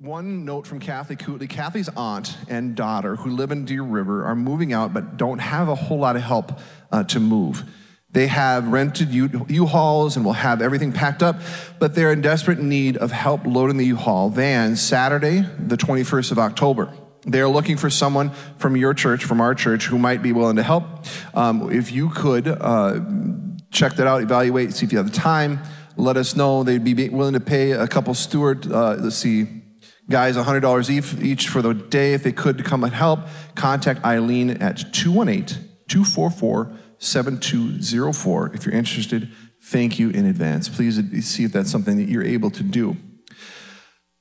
One 0.00 0.44
note 0.44 0.64
from 0.64 0.78
Kathy 0.78 1.16
Cootley 1.16 1.48
Kathy's 1.48 1.88
aunt 1.96 2.36
and 2.48 2.76
daughter, 2.76 3.16
who 3.16 3.30
live 3.30 3.50
in 3.50 3.64
Deer 3.64 3.82
River, 3.82 4.24
are 4.24 4.36
moving 4.36 4.72
out 4.72 4.94
but 4.94 5.16
don't 5.16 5.40
have 5.40 5.68
a 5.68 5.74
whole 5.74 5.98
lot 5.98 6.14
of 6.14 6.22
help 6.22 6.60
uh, 6.92 7.02
to 7.04 7.18
move. 7.18 7.64
They 8.10 8.28
have 8.28 8.68
rented 8.68 9.12
U- 9.12 9.44
U-Hauls 9.48 10.14
and 10.14 10.24
will 10.24 10.34
have 10.34 10.62
everything 10.62 10.92
packed 10.92 11.20
up, 11.20 11.40
but 11.80 11.96
they're 11.96 12.12
in 12.12 12.20
desperate 12.20 12.60
need 12.60 12.96
of 12.96 13.10
help 13.10 13.44
loading 13.44 13.76
the 13.76 13.86
U-Haul 13.86 14.30
van 14.30 14.76
Saturday, 14.76 15.44
the 15.58 15.76
21st 15.76 16.30
of 16.30 16.38
October. 16.38 16.94
They're 17.22 17.48
looking 17.48 17.76
for 17.76 17.90
someone 17.90 18.30
from 18.56 18.76
your 18.76 18.94
church, 18.94 19.24
from 19.24 19.40
our 19.40 19.54
church, 19.54 19.86
who 19.86 19.98
might 19.98 20.22
be 20.22 20.32
willing 20.32 20.56
to 20.56 20.62
help. 20.62 20.84
Um, 21.34 21.72
if 21.72 21.90
you 21.90 22.10
could 22.10 22.46
uh, 22.46 23.00
check 23.72 23.94
that 23.94 24.06
out, 24.06 24.22
evaluate, 24.22 24.74
see 24.74 24.86
if 24.86 24.92
you 24.92 24.98
have 24.98 25.10
the 25.10 25.18
time, 25.18 25.58
let 25.98 26.16
us 26.16 26.36
know. 26.36 26.62
They'd 26.62 26.82
be 26.82 27.08
willing 27.08 27.34
to 27.34 27.40
pay 27.40 27.72
a 27.72 27.86
couple 27.86 28.14
steward, 28.14 28.70
uh, 28.70 28.94
let's 28.94 29.16
see, 29.16 29.46
guys 30.08 30.36
$100 30.36 31.22
each, 31.22 31.48
for 31.48 31.60
the 31.60 31.74
day 31.74 32.14
if 32.14 32.22
they 32.22 32.32
could 32.32 32.58
to 32.58 32.64
come 32.64 32.84
and 32.84 32.92
help. 32.92 33.20
Contact 33.54 34.04
Eileen 34.04 34.50
at 34.50 34.92
218 34.92 35.68
244 35.88 36.72
7204 36.98 38.54
if 38.54 38.64
you're 38.64 38.74
interested. 38.74 39.30
Thank 39.62 39.98
you 39.98 40.10
in 40.10 40.24
advance. 40.24 40.68
Please 40.68 41.02
see 41.26 41.44
if 41.44 41.52
that's 41.52 41.70
something 41.70 41.96
that 41.96 42.08
you're 42.08 42.24
able 42.24 42.50
to 42.50 42.62
do. 42.62 42.96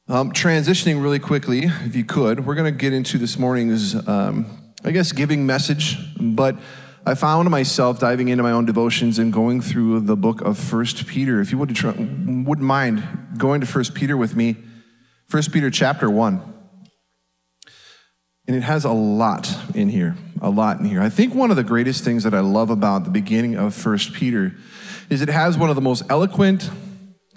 Um, 0.09 0.31
transitioning 0.31 1.01
really 1.01 1.19
quickly, 1.19 1.65
if 1.65 1.95
you 1.95 2.05
could, 2.05 2.45
we're 2.45 2.55
going 2.55 2.71
to 2.73 2.77
get 2.77 2.93
into 2.93 3.17
this 3.17 3.37
morning's, 3.37 3.93
um, 4.07 4.45
I 4.83 4.91
guess, 4.91 5.11
giving 5.11 5.45
message, 5.45 5.97
but 6.19 6.57
I 7.07 7.15
found 7.15 7.49
myself 7.49 8.01
diving 8.01 8.27
into 8.27 8.43
my 8.43 8.51
own 8.51 8.65
devotions 8.65 9.17
and 9.17 9.31
going 9.31 9.61
through 9.61 10.01
the 10.01 10.17
book 10.17 10.41
of 10.41 10.57
First 10.57 11.07
Peter. 11.07 11.39
If 11.39 11.53
you 11.53 11.57
would, 11.57 11.69
wouldn't 11.81 12.67
mind 12.67 13.01
going 13.37 13.61
to 13.61 13.65
First 13.65 13.95
Peter 13.95 14.17
with 14.17 14.35
me, 14.35 14.57
First 15.25 15.53
Peter 15.53 15.71
chapter 15.71 16.09
1. 16.09 16.41
And 18.47 18.57
it 18.57 18.61
has 18.61 18.83
a 18.83 18.91
lot 18.91 19.49
in 19.73 19.87
here, 19.87 20.17
a 20.41 20.49
lot 20.49 20.81
in 20.81 20.85
here. 20.85 21.01
I 21.01 21.07
think 21.07 21.33
one 21.33 21.49
of 21.49 21.55
the 21.55 21.63
greatest 21.63 22.03
things 22.03 22.25
that 22.25 22.33
I 22.33 22.41
love 22.41 22.69
about 22.69 23.05
the 23.05 23.09
beginning 23.09 23.55
of 23.55 23.73
First 23.73 24.11
Peter 24.11 24.57
is 25.09 25.21
it 25.21 25.29
has 25.29 25.57
one 25.57 25.69
of 25.69 25.77
the 25.77 25.81
most 25.81 26.03
eloquent, 26.09 26.69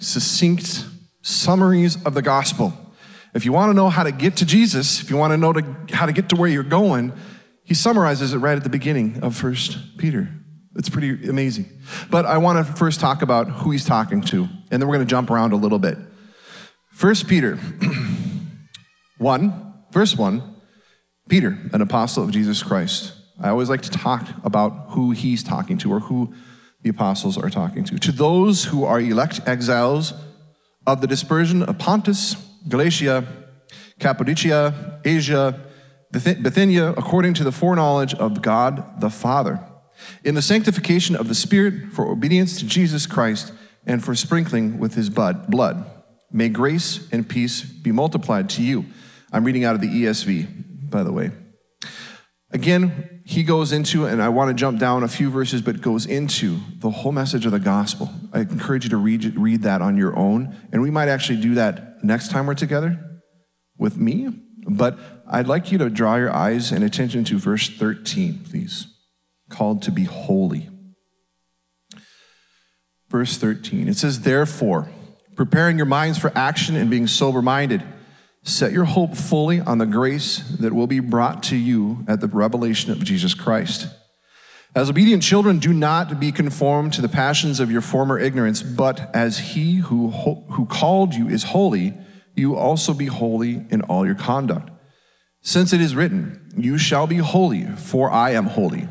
succinct 0.00 0.84
summaries 1.22 1.96
of 2.04 2.14
the 2.14 2.22
gospel. 2.22 2.72
If 3.34 3.44
you 3.44 3.52
want 3.52 3.70
to 3.70 3.74
know 3.74 3.88
how 3.88 4.02
to 4.02 4.10
get 4.10 4.38
to 4.38 4.44
Jesus, 4.44 5.00
if 5.00 5.10
you 5.10 5.16
want 5.16 5.32
to 5.32 5.36
know 5.36 5.52
to, 5.52 5.76
how 5.92 6.06
to 6.06 6.12
get 6.12 6.28
to 6.30 6.34
where 6.34 6.50
you're 6.50 6.64
going, 6.64 7.12
he 7.70 7.74
summarizes 7.74 8.34
it 8.34 8.38
right 8.38 8.56
at 8.56 8.64
the 8.64 8.68
beginning 8.68 9.20
of 9.22 9.36
First 9.36 9.96
Peter. 9.96 10.28
It's 10.74 10.88
pretty 10.88 11.28
amazing. 11.28 11.66
But 12.10 12.26
I 12.26 12.36
want 12.38 12.66
to 12.66 12.72
first 12.74 12.98
talk 12.98 13.22
about 13.22 13.48
who 13.48 13.70
he's 13.70 13.84
talking 13.84 14.22
to, 14.22 14.48
and 14.72 14.82
then 14.82 14.88
we're 14.88 14.96
going 14.96 15.06
to 15.06 15.10
jump 15.10 15.30
around 15.30 15.52
a 15.52 15.56
little 15.56 15.78
bit. 15.78 15.96
First 16.90 17.28
Peter 17.28 17.60
1, 19.18 19.74
verse 19.92 20.16
1, 20.16 20.56
Peter, 21.28 21.56
an 21.72 21.80
apostle 21.80 22.24
of 22.24 22.32
Jesus 22.32 22.60
Christ. 22.60 23.12
I 23.40 23.50
always 23.50 23.70
like 23.70 23.82
to 23.82 23.90
talk 23.90 24.26
about 24.42 24.86
who 24.88 25.12
he's 25.12 25.44
talking 25.44 25.78
to 25.78 25.92
or 25.92 26.00
who 26.00 26.34
the 26.82 26.90
apostles 26.90 27.38
are 27.38 27.50
talking 27.50 27.84
to. 27.84 28.00
To 28.00 28.10
those 28.10 28.64
who 28.64 28.82
are 28.82 29.00
elect 29.00 29.42
exiles 29.46 30.12
of 30.88 31.02
the 31.02 31.06
dispersion 31.06 31.62
of 31.62 31.78
Pontus, 31.78 32.34
Galatia, 32.66 33.24
Cappadocia, 34.00 35.00
Asia, 35.04 35.69
Bithynia, 36.12 36.90
according 36.90 37.34
to 37.34 37.44
the 37.44 37.52
foreknowledge 37.52 38.14
of 38.14 38.42
God 38.42 39.00
the 39.00 39.10
Father, 39.10 39.60
in 40.24 40.34
the 40.34 40.42
sanctification 40.42 41.14
of 41.14 41.28
the 41.28 41.34
Spirit 41.34 41.92
for 41.92 42.06
obedience 42.06 42.58
to 42.58 42.66
Jesus 42.66 43.06
Christ 43.06 43.52
and 43.86 44.04
for 44.04 44.14
sprinkling 44.14 44.78
with 44.78 44.94
his 44.94 45.08
blood. 45.08 45.84
May 46.32 46.48
grace 46.48 47.08
and 47.12 47.28
peace 47.28 47.62
be 47.62 47.92
multiplied 47.92 48.50
to 48.50 48.62
you. 48.62 48.86
I'm 49.32 49.44
reading 49.44 49.64
out 49.64 49.74
of 49.74 49.80
the 49.80 49.88
ESV, 49.88 50.90
by 50.90 51.02
the 51.02 51.12
way. 51.12 51.30
Again, 52.52 53.22
he 53.24 53.44
goes 53.44 53.70
into, 53.70 54.06
and 54.06 54.20
I 54.20 54.28
want 54.28 54.48
to 54.48 54.54
jump 54.54 54.80
down 54.80 55.04
a 55.04 55.08
few 55.08 55.30
verses, 55.30 55.62
but 55.62 55.80
goes 55.80 56.04
into 56.06 56.58
the 56.78 56.90
whole 56.90 57.12
message 57.12 57.46
of 57.46 57.52
the 57.52 57.60
gospel. 57.60 58.10
I 58.32 58.40
encourage 58.40 58.82
you 58.82 58.90
to 58.90 58.96
read, 58.96 59.36
read 59.36 59.62
that 59.62 59.82
on 59.82 59.96
your 59.96 60.18
own. 60.18 60.56
And 60.72 60.82
we 60.82 60.90
might 60.90 61.08
actually 61.08 61.40
do 61.40 61.54
that 61.54 62.02
next 62.02 62.32
time 62.32 62.46
we're 62.46 62.54
together 62.54 62.98
with 63.78 63.96
me. 63.96 64.36
But 64.68 64.98
I'd 65.32 65.46
like 65.46 65.70
you 65.70 65.78
to 65.78 65.88
draw 65.88 66.16
your 66.16 66.34
eyes 66.34 66.72
and 66.72 66.82
attention 66.82 67.22
to 67.24 67.38
verse 67.38 67.68
13, 67.68 68.46
please. 68.50 68.88
Called 69.48 69.80
to 69.82 69.92
be 69.92 70.02
holy. 70.02 70.68
Verse 73.08 73.36
13, 73.36 73.86
it 73.86 73.96
says, 73.96 74.22
Therefore, 74.22 74.90
preparing 75.36 75.76
your 75.76 75.86
minds 75.86 76.18
for 76.18 76.32
action 76.34 76.74
and 76.74 76.90
being 76.90 77.06
sober 77.06 77.40
minded, 77.40 77.82
set 78.42 78.72
your 78.72 78.84
hope 78.86 79.14
fully 79.14 79.60
on 79.60 79.78
the 79.78 79.86
grace 79.86 80.38
that 80.58 80.72
will 80.72 80.88
be 80.88 80.98
brought 80.98 81.44
to 81.44 81.56
you 81.56 82.04
at 82.08 82.20
the 82.20 82.26
revelation 82.26 82.90
of 82.90 83.04
Jesus 83.04 83.32
Christ. 83.32 83.86
As 84.74 84.90
obedient 84.90 85.22
children, 85.22 85.60
do 85.60 85.72
not 85.72 86.18
be 86.18 86.32
conformed 86.32 86.92
to 86.94 87.02
the 87.02 87.08
passions 87.08 87.60
of 87.60 87.70
your 87.70 87.82
former 87.82 88.18
ignorance, 88.18 88.62
but 88.62 89.14
as 89.14 89.38
he 89.38 89.76
who, 89.76 90.10
who 90.10 90.66
called 90.66 91.14
you 91.14 91.28
is 91.28 91.44
holy, 91.44 91.94
you 92.34 92.56
also 92.56 92.94
be 92.94 93.06
holy 93.06 93.64
in 93.70 93.82
all 93.82 94.04
your 94.04 94.14
conduct. 94.16 94.70
Since 95.42 95.72
it 95.72 95.80
is 95.80 95.94
written, 95.94 96.52
You 96.56 96.78
shall 96.78 97.06
be 97.06 97.16
holy, 97.16 97.64
for 97.64 98.10
I 98.10 98.30
am 98.30 98.46
holy. 98.46 98.88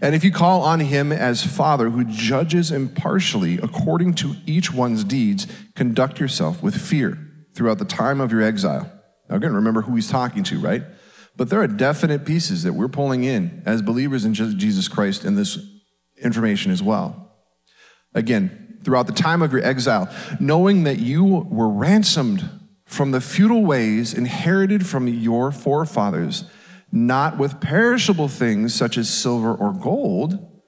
And 0.00 0.14
if 0.14 0.24
you 0.24 0.32
call 0.32 0.62
on 0.62 0.80
him 0.80 1.12
as 1.12 1.44
Father 1.44 1.90
who 1.90 2.04
judges 2.04 2.70
impartially 2.70 3.58
according 3.62 4.14
to 4.14 4.34
each 4.46 4.72
one's 4.72 5.04
deeds, 5.04 5.46
conduct 5.74 6.18
yourself 6.18 6.62
with 6.62 6.74
fear 6.74 7.18
throughout 7.54 7.78
the 7.78 7.84
time 7.84 8.20
of 8.20 8.32
your 8.32 8.42
exile. 8.42 8.90
Now, 9.28 9.36
again, 9.36 9.54
remember 9.54 9.82
who 9.82 9.94
he's 9.94 10.10
talking 10.10 10.42
to, 10.44 10.58
right? 10.58 10.82
But 11.36 11.50
there 11.50 11.60
are 11.60 11.66
definite 11.66 12.24
pieces 12.24 12.62
that 12.62 12.72
we're 12.72 12.88
pulling 12.88 13.24
in 13.24 13.62
as 13.66 13.82
believers 13.82 14.24
in 14.24 14.34
Jesus 14.34 14.88
Christ 14.88 15.24
in 15.24 15.34
this 15.34 15.58
information 16.22 16.72
as 16.72 16.82
well. 16.82 17.34
Again, 18.14 18.78
throughout 18.82 19.06
the 19.06 19.12
time 19.12 19.42
of 19.42 19.52
your 19.52 19.62
exile, 19.62 20.08
knowing 20.40 20.84
that 20.84 20.98
you 20.98 21.24
were 21.24 21.68
ransomed 21.68 22.48
from 22.86 23.10
the 23.10 23.20
futile 23.20 23.64
ways 23.64 24.14
inherited 24.14 24.86
from 24.86 25.08
your 25.08 25.50
forefathers, 25.50 26.44
not 26.92 27.36
with 27.36 27.60
perishable 27.60 28.28
things 28.28 28.74
such 28.74 28.96
as 28.96 29.10
silver 29.10 29.52
or 29.52 29.72
gold, 29.72 30.62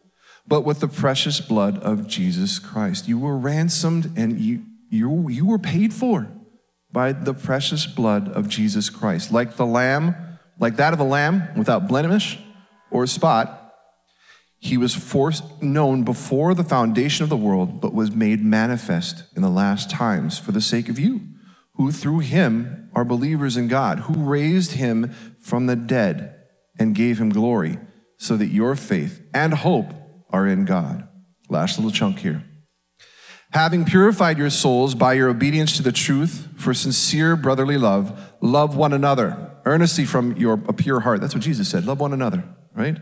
but 0.47 0.63
with 0.63 0.81
the 0.81 0.89
precious 0.89 1.41
blood 1.41 1.79
of 1.79 2.09
Jesus 2.09 2.59
Christ. 2.59 3.07
You 3.07 3.19
were 3.19 3.39
ransomed 3.39 4.13
and 4.17 4.39
you, 4.41 4.65
you, 4.91 5.29
you 5.29 5.47
were 5.47 5.59
paid 5.59 5.95
for 5.95 6.29
by 6.91 7.13
the 7.13 7.35
precious 7.35 7.87
blood 7.87 8.29
of 8.29 8.49
Jesus 8.49 8.91
Christ. 8.91 9.31
Like 9.31 9.57
the 9.57 9.67
lamb, 9.67 10.17
like 10.59 10.77
that 10.77 10.93
of 10.93 11.01
a 11.01 11.05
lamb 11.05 11.49
without 11.57 11.87
blemish 11.87 12.39
or 12.91 13.07
spot, 13.07 13.75
he 14.59 14.77
was 14.77 14.93
forced, 14.93 15.63
known 15.63 16.03
before 16.03 16.53
the 16.53 16.65
foundation 16.65 17.23
of 17.23 17.29
the 17.29 17.37
world, 17.37 17.81
but 17.81 17.95
was 17.95 18.11
made 18.11 18.45
manifest 18.45 19.23
in 19.37 19.43
the 19.43 19.49
last 19.49 19.89
times 19.89 20.37
for 20.37 20.51
the 20.51 20.61
sake 20.61 20.89
of 20.89 20.99
you 20.99 21.21
who 21.79 21.93
through 21.93 22.19
him 22.19 22.91
are 22.95 23.05
believers 23.05 23.57
in 23.57 23.69
God, 23.69 24.01
who 24.01 24.25
raised 24.25 24.73
him 24.73 25.15
from 25.41 25.67
the 25.67 25.77
dead 25.77 26.35
and 26.79 26.95
gave 26.95 27.19
him 27.19 27.31
glory, 27.31 27.79
so 28.19 28.37
that 28.37 28.49
your 28.49 28.75
faith 28.75 29.23
and 29.33 29.55
hope 29.55 29.95
are 30.31 30.47
in 30.47 30.65
God. 30.65 31.09
Last 31.49 31.79
little 31.79 31.93
chunk 31.93 32.19
here. 32.19 32.45
Having 33.53 33.87
purified 33.87 34.37
your 34.37 34.51
souls 34.51 34.95
by 34.95 35.15
your 35.15 35.31
obedience 35.31 35.77
to 35.77 35.83
the 35.83 35.93
truth 35.93 36.49
for 36.57 36.75
sincere 36.75 37.37
brotherly 37.37 37.79
love, 37.79 38.35
love 38.43 38.77
one 38.77 38.93
another 38.93 39.53
earnestly 39.65 40.05
from 40.05 40.37
your 40.37 40.55
a 40.69 40.73
pure 40.73 41.01
heart. 41.01 41.21
That's 41.21 41.35
what 41.35 41.43
Jesus 41.43 41.69
said. 41.69 41.87
Love 41.87 42.01
one 42.01 42.13
another, 42.13 42.45
right? 42.75 42.97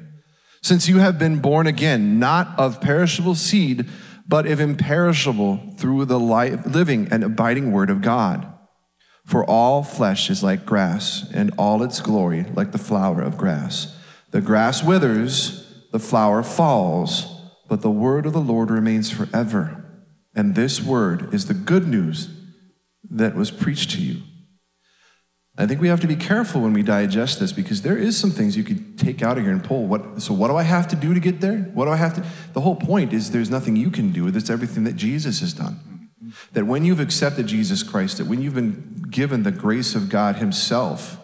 Since 0.62 0.88
you 0.88 0.98
have 0.98 1.18
been 1.18 1.40
born 1.40 1.66
again, 1.66 2.18
not 2.18 2.58
of 2.58 2.80
perishable 2.80 3.34
seed, 3.34 3.88
but 4.28 4.46
of 4.46 4.60
imperishable 4.60 5.74
through 5.78 6.04
the 6.04 6.18
life, 6.18 6.66
living 6.66 7.08
and 7.10 7.24
abiding 7.24 7.72
word 7.72 7.88
of 7.90 8.02
God. 8.02 8.52
For 9.26 9.44
all 9.44 9.82
flesh 9.82 10.30
is 10.30 10.44
like 10.44 10.64
grass, 10.64 11.28
and 11.34 11.52
all 11.58 11.82
its 11.82 12.00
glory 12.00 12.44
like 12.54 12.70
the 12.70 12.78
flower 12.78 13.20
of 13.20 13.36
grass. 13.36 13.94
The 14.30 14.40
grass 14.40 14.84
withers, 14.84 15.84
the 15.90 15.98
flower 15.98 16.44
falls, 16.44 17.26
but 17.68 17.82
the 17.82 17.90
word 17.90 18.24
of 18.24 18.32
the 18.32 18.40
Lord 18.40 18.70
remains 18.70 19.10
forever. 19.10 19.84
And 20.34 20.54
this 20.54 20.80
word 20.80 21.34
is 21.34 21.46
the 21.46 21.54
good 21.54 21.88
news 21.88 22.28
that 23.10 23.34
was 23.34 23.50
preached 23.50 23.90
to 23.92 24.00
you. 24.00 24.22
I 25.58 25.66
think 25.66 25.80
we 25.80 25.88
have 25.88 26.00
to 26.00 26.06
be 26.06 26.16
careful 26.16 26.60
when 26.60 26.74
we 26.74 26.82
digest 26.82 27.40
this 27.40 27.52
because 27.52 27.82
there 27.82 27.96
is 27.96 28.16
some 28.16 28.30
things 28.30 28.56
you 28.56 28.62
could 28.62 28.98
take 28.98 29.22
out 29.22 29.38
of 29.38 29.44
here 29.44 29.52
and 29.52 29.64
pull. 29.64 29.86
What, 29.86 30.20
so, 30.22 30.34
what 30.34 30.48
do 30.48 30.56
I 30.56 30.62
have 30.62 30.86
to 30.88 30.96
do 30.96 31.14
to 31.14 31.20
get 31.20 31.40
there? 31.40 31.60
What 31.74 31.86
do 31.86 31.90
I 31.90 31.96
have 31.96 32.14
to? 32.14 32.24
The 32.52 32.60
whole 32.60 32.76
point 32.76 33.12
is 33.12 33.30
there's 33.30 33.50
nothing 33.50 33.74
you 33.74 33.90
can 33.90 34.12
do. 34.12 34.28
It's 34.28 34.50
everything 34.50 34.84
that 34.84 34.96
Jesus 34.96 35.40
has 35.40 35.54
done. 35.54 35.95
That 36.52 36.66
when 36.66 36.84
you've 36.84 37.00
accepted 37.00 37.46
Jesus 37.46 37.82
Christ, 37.82 38.18
that 38.18 38.26
when 38.26 38.42
you've 38.42 38.54
been 38.54 39.04
given 39.10 39.42
the 39.42 39.50
grace 39.50 39.94
of 39.94 40.08
God 40.08 40.36
Himself, 40.36 41.18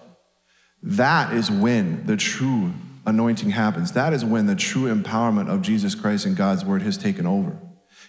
that 0.83 1.33
is 1.33 1.51
when 1.51 2.07
the 2.07 2.17
true 2.17 2.73
anointing 3.07 3.51
happens. 3.51 3.93
That 3.93 4.13
is 4.13 4.25
when 4.25 4.47
the 4.47 4.55
true 4.55 4.93
empowerment 4.93 5.49
of 5.49 5.63
Jesus 5.63 5.95
Christ 5.95 6.27
and 6.27 6.37
God's 6.37 6.65
Word 6.65 6.83
has 6.83 6.97
taken 6.97 7.27
over. 7.27 7.57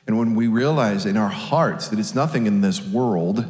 And 0.05 0.17
when 0.17 0.35
we 0.35 0.47
realize 0.47 1.05
in 1.05 1.17
our 1.17 1.29
hearts 1.29 1.87
that 1.87 1.99
it's 1.99 2.13
nothing 2.13 2.45
in 2.45 2.61
this 2.61 2.85
world, 2.85 3.45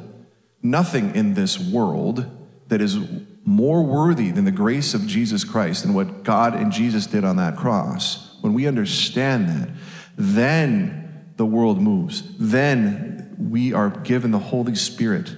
nothing 0.61 1.15
in 1.15 1.33
this 1.33 1.59
world 1.59 2.25
that 2.67 2.81
is 2.81 2.97
more 3.45 3.83
worthy 3.83 4.31
than 4.31 4.45
the 4.45 4.51
grace 4.51 4.93
of 4.93 5.05
Jesus 5.05 5.43
Christ 5.43 5.83
and 5.83 5.93
what 5.93 6.23
God 6.23 6.53
and 6.53 6.71
Jesus 6.71 7.07
did 7.07 7.23
on 7.23 7.35
that 7.37 7.57
cross, 7.57 8.37
when 8.41 8.53
we 8.53 8.67
understand 8.67 9.49
that, 9.49 9.69
then 10.15 11.02
the 11.43 11.47
world 11.47 11.81
moves. 11.81 12.23
Then 12.39 13.35
we 13.37 13.73
are 13.73 13.89
given 13.89 14.31
the 14.31 14.39
Holy 14.39 14.75
Spirit, 14.75 15.35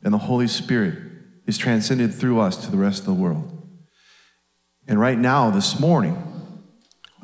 and 0.00 0.14
the 0.14 0.18
Holy 0.18 0.46
Spirit 0.46 0.96
is 1.48 1.58
transcended 1.58 2.14
through 2.14 2.38
us 2.38 2.56
to 2.64 2.70
the 2.70 2.76
rest 2.76 3.00
of 3.00 3.06
the 3.06 3.14
world. 3.14 3.50
And 4.86 5.00
right 5.00 5.18
now, 5.18 5.50
this 5.50 5.80
morning, 5.80 6.16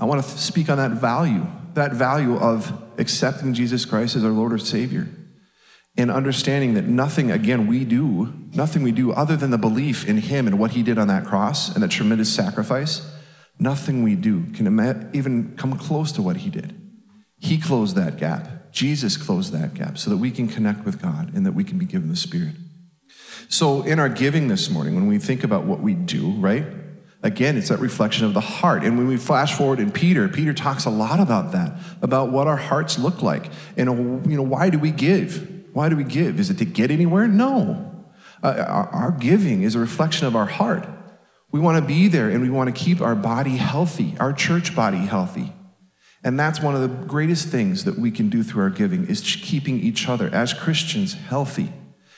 I 0.00 0.04
want 0.04 0.20
to 0.20 0.28
speak 0.36 0.68
on 0.68 0.78
that 0.78 0.90
value, 0.90 1.46
that 1.74 1.92
value 1.92 2.36
of 2.36 2.72
accepting 2.98 3.54
Jesus 3.54 3.84
Christ 3.84 4.16
as 4.16 4.24
our 4.24 4.32
Lord 4.32 4.52
or 4.52 4.58
Savior 4.58 5.06
and 5.96 6.10
understanding 6.10 6.74
that 6.74 6.86
nothing, 6.86 7.30
again, 7.30 7.68
we 7.68 7.84
do, 7.84 8.34
nothing 8.52 8.82
we 8.82 8.90
do 8.90 9.12
other 9.12 9.36
than 9.36 9.52
the 9.52 9.58
belief 9.58 10.08
in 10.08 10.16
Him 10.16 10.48
and 10.48 10.58
what 10.58 10.72
He 10.72 10.82
did 10.82 10.98
on 10.98 11.06
that 11.06 11.24
cross 11.24 11.72
and 11.72 11.84
that 11.84 11.92
tremendous 11.92 12.34
sacrifice, 12.34 13.08
nothing 13.60 14.02
we 14.02 14.16
do 14.16 14.44
can 14.54 14.66
even 15.12 15.54
come 15.56 15.78
close 15.78 16.10
to 16.10 16.20
what 16.20 16.38
He 16.38 16.50
did. 16.50 16.87
He 17.38 17.58
closed 17.58 17.96
that 17.96 18.16
gap. 18.16 18.72
Jesus 18.72 19.16
closed 19.16 19.52
that 19.52 19.74
gap 19.74 19.98
so 19.98 20.10
that 20.10 20.16
we 20.18 20.30
can 20.30 20.48
connect 20.48 20.84
with 20.84 21.00
God 21.00 21.34
and 21.34 21.46
that 21.46 21.52
we 21.52 21.64
can 21.64 21.78
be 21.78 21.86
given 21.86 22.08
the 22.08 22.16
Spirit. 22.16 22.54
So, 23.48 23.82
in 23.82 23.98
our 23.98 24.08
giving 24.08 24.48
this 24.48 24.68
morning, 24.68 24.94
when 24.94 25.06
we 25.06 25.18
think 25.18 25.42
about 25.42 25.64
what 25.64 25.80
we 25.80 25.94
do, 25.94 26.32
right? 26.32 26.66
Again, 27.22 27.56
it's 27.56 27.70
that 27.70 27.80
reflection 27.80 28.26
of 28.26 28.34
the 28.34 28.40
heart. 28.40 28.84
And 28.84 28.96
when 28.96 29.08
we 29.08 29.16
flash 29.16 29.54
forward 29.54 29.80
in 29.80 29.90
Peter, 29.90 30.28
Peter 30.28 30.52
talks 30.52 30.84
a 30.84 30.90
lot 30.90 31.18
about 31.18 31.52
that, 31.52 31.72
about 32.02 32.30
what 32.30 32.46
our 32.46 32.56
hearts 32.56 32.98
look 32.98 33.22
like. 33.22 33.50
And, 33.76 34.30
you 34.30 34.36
know, 34.36 34.42
why 34.42 34.70
do 34.70 34.78
we 34.78 34.90
give? 34.90 35.64
Why 35.72 35.88
do 35.88 35.96
we 35.96 36.04
give? 36.04 36.38
Is 36.38 36.50
it 36.50 36.58
to 36.58 36.64
get 36.64 36.90
anywhere? 36.90 37.26
No. 37.26 38.06
Uh, 38.42 38.64
our, 38.68 38.88
our 38.90 39.10
giving 39.12 39.62
is 39.62 39.74
a 39.74 39.80
reflection 39.80 40.26
of 40.26 40.36
our 40.36 40.46
heart. 40.46 40.86
We 41.50 41.58
want 41.58 41.78
to 41.78 41.82
be 41.82 42.08
there 42.08 42.28
and 42.28 42.40
we 42.40 42.50
want 42.50 42.74
to 42.74 42.84
keep 42.84 43.00
our 43.00 43.14
body 43.14 43.56
healthy, 43.56 44.14
our 44.20 44.32
church 44.32 44.76
body 44.76 44.98
healthy. 44.98 45.52
And 46.24 46.38
that's 46.38 46.60
one 46.60 46.74
of 46.74 46.80
the 46.80 47.06
greatest 47.06 47.48
things 47.48 47.84
that 47.84 47.98
we 47.98 48.10
can 48.10 48.28
do 48.28 48.42
through 48.42 48.62
our 48.62 48.70
giving 48.70 49.06
is 49.06 49.20
keeping 49.20 49.80
each 49.80 50.08
other 50.08 50.28
as 50.32 50.52
Christians 50.52 51.14
healthy 51.14 51.72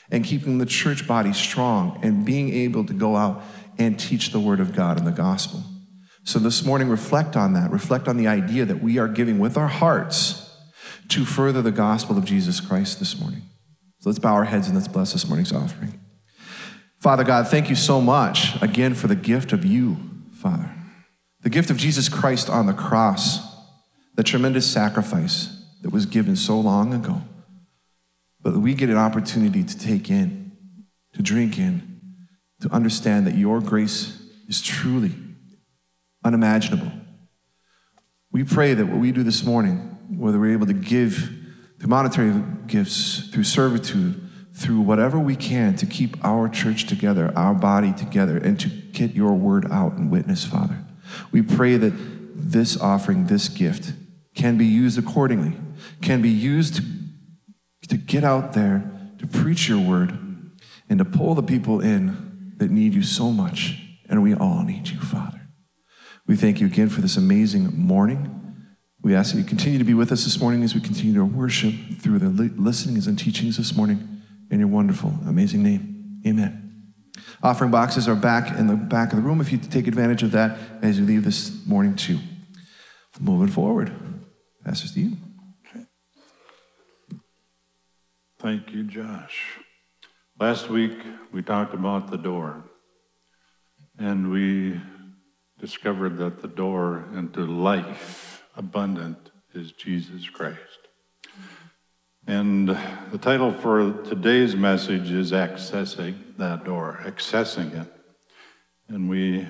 and 0.09 0.25
keeping 0.25 0.57
the 0.57 0.65
church 0.65 1.07
body 1.07 1.33
strong 1.33 1.99
and 2.03 2.25
being 2.25 2.53
able 2.53 2.85
to 2.85 2.93
go 2.93 3.15
out 3.15 3.43
and 3.77 3.99
teach 3.99 4.31
the 4.31 4.39
word 4.39 4.59
of 4.59 4.75
God 4.75 4.97
and 4.97 5.07
the 5.07 5.11
gospel. 5.11 5.63
So 6.23 6.39
this 6.39 6.63
morning, 6.63 6.89
reflect 6.89 7.35
on 7.35 7.53
that. 7.53 7.71
Reflect 7.71 8.07
on 8.07 8.17
the 8.17 8.27
idea 8.27 8.65
that 8.65 8.81
we 8.81 8.97
are 8.97 9.07
giving 9.07 9.39
with 9.39 9.57
our 9.57 9.67
hearts 9.67 10.55
to 11.09 11.25
further 11.25 11.61
the 11.61 11.71
gospel 11.71 12.17
of 12.17 12.25
Jesus 12.25 12.59
Christ 12.59 12.99
this 12.99 13.19
morning. 13.19 13.41
So 13.99 14.09
let's 14.09 14.19
bow 14.19 14.33
our 14.33 14.45
heads 14.45 14.67
and 14.67 14.75
let's 14.75 14.87
bless 14.87 15.13
this 15.13 15.27
morning's 15.27 15.53
offering. 15.53 15.99
Father 16.99 17.23
God, 17.23 17.47
thank 17.47 17.69
you 17.69 17.75
so 17.75 17.99
much 17.99 18.61
again 18.61 18.93
for 18.93 19.07
the 19.07 19.15
gift 19.15 19.53
of 19.53 19.65
you, 19.65 19.97
Father. 20.31 20.71
The 21.41 21.49
gift 21.49 21.71
of 21.71 21.77
Jesus 21.77 22.07
Christ 22.07 22.49
on 22.49 22.67
the 22.67 22.73
cross, 22.73 23.50
the 24.15 24.23
tremendous 24.23 24.69
sacrifice 24.69 25.63
that 25.81 25.91
was 25.91 26.05
given 26.05 26.35
so 26.35 26.59
long 26.59 26.93
ago, 26.93 27.21
but 28.41 28.57
we 28.57 28.73
get 28.73 28.89
an 28.89 28.97
opportunity 28.97 29.63
to 29.63 29.77
take 29.77 30.09
in, 30.09 30.51
to 31.13 31.21
drink 31.21 31.57
in, 31.57 31.99
to 32.61 32.69
understand 32.69 33.25
that 33.27 33.35
your 33.35 33.59
grace 33.59 34.21
is 34.47 34.61
truly 34.61 35.13
unimaginable. 36.23 36.91
We 38.31 38.43
pray 38.43 38.73
that 38.73 38.85
what 38.85 38.99
we 38.99 39.11
do 39.11 39.23
this 39.23 39.43
morning, 39.43 39.97
whether 40.09 40.39
we're 40.39 40.53
able 40.53 40.67
to 40.67 40.73
give 40.73 41.31
through 41.79 41.89
monetary 41.89 42.43
gifts, 42.67 43.29
through 43.29 43.43
servitude, 43.43 44.29
through 44.53 44.81
whatever 44.81 45.17
we 45.17 45.35
can 45.35 45.75
to 45.77 45.85
keep 45.85 46.23
our 46.23 46.47
church 46.47 46.85
together, 46.85 47.33
our 47.35 47.53
body 47.53 47.93
together, 47.93 48.37
and 48.37 48.59
to 48.59 48.69
get 48.69 49.11
your 49.11 49.33
word 49.33 49.65
out 49.71 49.93
and 49.93 50.11
witness, 50.11 50.45
Father. 50.45 50.77
We 51.31 51.41
pray 51.41 51.77
that 51.77 51.93
this 52.43 52.79
offering, 52.79 53.27
this 53.27 53.49
gift, 53.49 53.93
can 54.35 54.57
be 54.57 54.65
used 54.65 54.97
accordingly, 54.97 55.57
can 56.01 56.21
be 56.21 56.29
used 56.29 56.75
to, 56.75 56.83
to 57.87 57.97
get 57.97 58.23
out 58.23 58.53
there, 58.53 58.89
to 59.19 59.27
preach 59.27 59.67
your 59.67 59.79
word, 59.79 60.17
and 60.89 60.99
to 60.99 61.05
pull 61.05 61.35
the 61.35 61.43
people 61.43 61.79
in 61.81 62.53
that 62.57 62.71
need 62.71 62.93
you 62.93 63.03
so 63.03 63.31
much, 63.31 63.79
and 64.09 64.21
we 64.21 64.33
all 64.33 64.63
need 64.63 64.89
you, 64.89 64.99
Father. 64.99 65.41
We 66.27 66.35
thank 66.35 66.59
you 66.61 66.67
again 66.67 66.89
for 66.89 67.01
this 67.01 67.17
amazing 67.17 67.77
morning. 67.77 68.37
We 69.01 69.15
ask 69.15 69.33
that 69.33 69.39
you 69.39 69.45
continue 69.45 69.79
to 69.79 69.83
be 69.83 69.93
with 69.93 70.11
us 70.11 70.23
this 70.23 70.39
morning 70.39 70.63
as 70.63 70.75
we 70.75 70.81
continue 70.81 71.15
to 71.15 71.25
worship 71.25 71.73
through 71.99 72.19
the 72.19 72.29
listenings 72.29 73.07
and 73.07 73.17
teachings 73.17 73.57
this 73.57 73.75
morning 73.75 74.21
in 74.51 74.59
your 74.59 74.67
wonderful, 74.67 75.13
amazing 75.25 75.63
name. 75.63 76.21
Amen. 76.25 76.61
Offering 77.43 77.71
boxes 77.71 78.07
are 78.07 78.15
back 78.15 78.57
in 78.57 78.67
the 78.67 78.75
back 78.75 79.11
of 79.11 79.17
the 79.17 79.23
room 79.23 79.41
if 79.41 79.51
you 79.51 79.57
take 79.57 79.87
advantage 79.87 80.21
of 80.21 80.31
that 80.31 80.57
as 80.81 80.99
you 80.99 81.05
leave 81.05 81.23
this 81.23 81.65
morning, 81.65 81.95
too. 81.95 82.19
Moving 83.19 83.49
forward, 83.49 83.91
Pastor 84.63 84.87
Steve. 84.87 85.17
Thank 88.39 88.71
you, 88.71 88.83
Josh. 88.83 89.59
Last 90.39 90.67
week, 90.69 90.97
we 91.31 91.43
talked 91.43 91.75
about 91.75 92.09
the 92.09 92.17
door, 92.17 92.63
and 93.99 94.31
we 94.31 94.81
discovered 95.59 96.17
that 96.17 96.41
the 96.41 96.47
door 96.47 97.07
into 97.13 97.41
life 97.41 98.43
abundant 98.55 99.29
is 99.53 99.71
Jesus 99.73 100.27
Christ. 100.27 100.57
And 102.25 102.69
the 102.69 103.19
title 103.21 103.51
for 103.51 103.93
today's 104.03 104.55
message 104.55 105.11
is 105.11 105.31
Accessing 105.31 106.37
That 106.37 106.63
Door, 106.63 107.01
Accessing 107.03 107.79
It. 107.79 107.93
And 108.87 109.07
we 109.07 109.47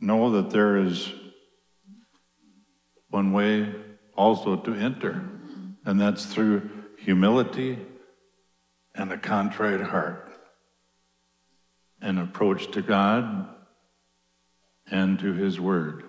know 0.00 0.30
that 0.32 0.50
there 0.50 0.78
is 0.78 1.12
one 3.14 3.30
way 3.30 3.72
also 4.16 4.56
to 4.56 4.74
enter, 4.74 5.24
and 5.84 6.00
that's 6.00 6.26
through 6.26 6.68
humility 6.98 7.78
and 8.92 9.12
a 9.12 9.16
contrite 9.16 9.80
heart, 9.80 10.32
an 12.00 12.18
approach 12.18 12.72
to 12.72 12.82
God 12.82 13.48
and 14.90 15.16
to 15.20 15.32
His 15.32 15.60
Word. 15.60 16.02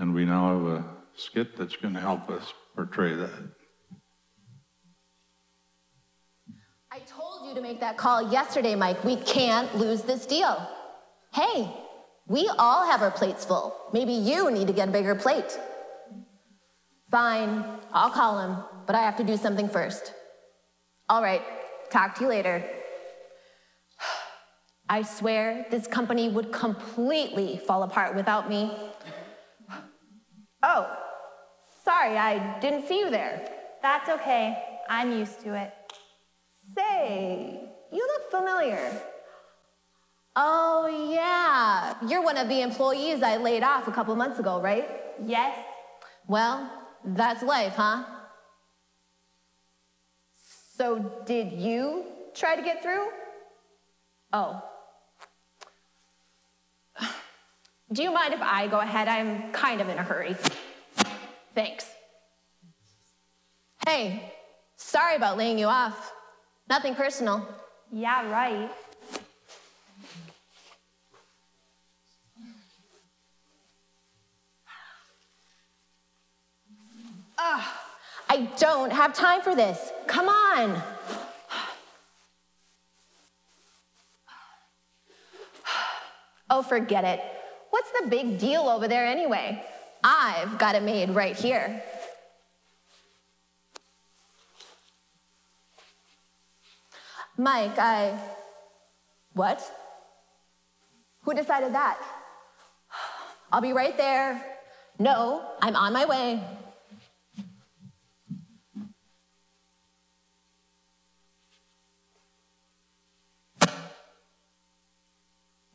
And 0.00 0.14
we 0.14 0.24
now 0.24 0.54
have 0.54 0.66
a 0.66 0.84
skit 1.16 1.54
that's 1.54 1.76
going 1.76 1.92
to 1.92 2.00
help 2.00 2.30
us 2.30 2.54
portray 2.74 3.14
that. 3.14 3.42
I 6.90 7.00
told 7.00 7.46
you 7.46 7.54
to 7.56 7.60
make 7.60 7.80
that 7.80 7.98
call 7.98 8.32
yesterday, 8.32 8.74
Mike. 8.74 9.04
We 9.04 9.16
can't 9.16 9.76
lose 9.76 10.00
this 10.00 10.24
deal. 10.24 10.66
Hey, 11.34 11.70
we 12.26 12.50
all 12.58 12.90
have 12.90 13.02
our 13.02 13.10
plates 13.10 13.44
full. 13.44 13.76
Maybe 13.92 14.14
you 14.14 14.50
need 14.50 14.68
to 14.68 14.72
get 14.72 14.88
a 14.88 14.92
bigger 14.92 15.14
plate. 15.14 15.58
Fine, 17.10 17.64
I'll 17.92 18.10
call 18.10 18.38
him, 18.40 18.56
but 18.86 18.96
I 18.96 19.02
have 19.02 19.16
to 19.16 19.24
do 19.24 19.36
something 19.36 19.68
first. 19.68 20.12
All 21.08 21.22
right, 21.22 21.42
talk 21.90 22.14
to 22.16 22.24
you 22.24 22.28
later. 22.28 22.64
I 24.88 25.02
swear 25.02 25.66
this 25.70 25.86
company 25.86 26.28
would 26.28 26.52
completely 26.52 27.60
fall 27.66 27.82
apart 27.82 28.14
without 28.14 28.48
me. 28.48 28.70
Oh, 30.62 30.90
sorry, 31.84 32.16
I 32.16 32.58
didn't 32.60 32.86
see 32.86 32.98
you 32.98 33.10
there. 33.10 33.48
That's 33.82 34.08
okay. 34.08 34.62
I'm 34.88 35.12
used 35.12 35.40
to 35.40 35.54
it. 35.54 35.72
Say, 36.76 37.60
you 37.92 38.06
look 38.06 38.30
familiar. 38.30 38.90
Oh, 40.36 41.10
yeah. 41.12 41.94
You're 42.08 42.22
one 42.22 42.36
of 42.36 42.48
the 42.48 42.60
employees 42.62 43.22
I 43.22 43.36
laid 43.36 43.62
off 43.62 43.88
a 43.88 43.92
couple 43.92 44.16
months 44.16 44.38
ago, 44.38 44.60
right? 44.60 44.88
Yes. 45.24 45.56
Well, 46.26 46.70
that's 47.04 47.42
life, 47.42 47.74
huh? 47.76 48.04
So, 50.76 51.22
did 51.24 51.52
you 51.52 52.04
try 52.34 52.56
to 52.56 52.62
get 52.62 52.82
through? 52.82 53.06
Oh. 54.32 54.62
Do 57.92 58.02
you 58.02 58.12
mind 58.12 58.34
if 58.34 58.42
I 58.42 58.66
go 58.66 58.80
ahead? 58.80 59.06
I'm 59.06 59.52
kind 59.52 59.80
of 59.80 59.88
in 59.88 59.98
a 59.98 60.02
hurry. 60.02 60.36
Thanks. 61.54 61.86
Hey, 63.86 64.32
sorry 64.76 65.14
about 65.14 65.36
laying 65.36 65.58
you 65.58 65.66
off. 65.66 66.12
Nothing 66.68 66.94
personal. 66.94 67.46
Yeah, 67.92 68.28
right. 68.30 68.70
Ugh. 77.44 77.64
I 78.30 78.48
don't 78.58 78.90
have 78.90 79.12
time 79.12 79.42
for 79.42 79.54
this. 79.54 79.92
Come 80.06 80.28
on. 80.28 80.82
Oh, 86.48 86.62
forget 86.62 87.04
it. 87.04 87.20
What's 87.70 87.90
the 88.00 88.08
big 88.08 88.38
deal 88.38 88.62
over 88.62 88.88
there 88.88 89.06
anyway? 89.06 89.62
I've 90.02 90.58
got 90.58 90.74
it 90.74 90.82
made 90.82 91.10
right 91.10 91.36
here. 91.36 91.82
Mike, 97.36 97.78
I. 97.78 98.18
What? 99.32 99.60
Who 101.22 101.34
decided 101.34 101.74
that? 101.74 101.98
I'll 103.52 103.60
be 103.60 103.72
right 103.72 103.96
there. 103.96 104.44
No, 104.98 105.44
I'm 105.60 105.74
on 105.74 105.92
my 105.92 106.04
way. 106.04 106.40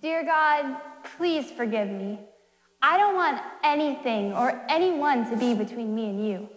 Dear 0.02 0.24
God, 0.24 0.78
please 1.18 1.52
forgive 1.52 1.90
me. 1.90 2.20
I 2.82 2.98
don't 2.98 3.16
want 3.16 3.42
anything 3.64 4.34
or 4.34 4.64
anyone 4.70 5.30
to 5.30 5.36
be 5.36 5.54
between 5.54 5.94
me 5.94 6.10
and 6.10 6.26
you. 6.26 6.50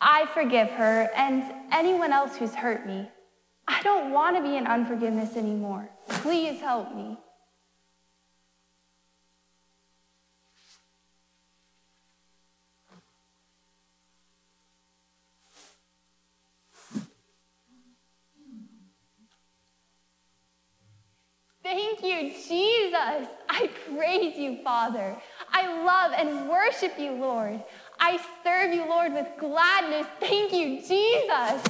I 0.00 0.26
forgive 0.32 0.70
her 0.70 1.10
and 1.14 1.44
anyone 1.70 2.12
else 2.12 2.36
who's 2.36 2.54
hurt 2.54 2.86
me. 2.86 3.10
I 3.66 3.82
don't 3.82 4.10
want 4.10 4.36
to 4.36 4.42
be 4.42 4.56
in 4.56 4.66
unforgiveness 4.66 5.36
anymore. 5.36 5.90
Please 6.08 6.60
help 6.60 6.94
me. 6.94 7.18
Thank 21.68 22.02
you, 22.02 22.30
Jesus. 22.30 23.28
I 23.46 23.68
praise 23.94 24.38
you, 24.38 24.56
Father. 24.64 25.14
I 25.52 25.84
love 25.84 26.12
and 26.16 26.48
worship 26.48 26.98
you, 26.98 27.12
Lord. 27.12 27.62
I 28.00 28.18
serve 28.42 28.72
you, 28.72 28.88
Lord, 28.88 29.12
with 29.12 29.28
gladness. 29.38 30.06
Thank 30.18 30.54
you, 30.54 30.80
Jesus. 30.80 31.62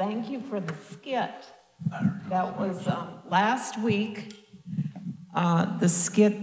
Thank 0.00 0.30
you 0.30 0.40
for 0.40 0.60
the 0.60 0.74
skit. 0.90 1.30
That 2.30 2.58
was 2.58 2.88
um, 2.88 3.18
last 3.28 3.78
week. 3.78 4.34
Uh, 5.34 5.76
the 5.76 5.90
skit, 5.90 6.34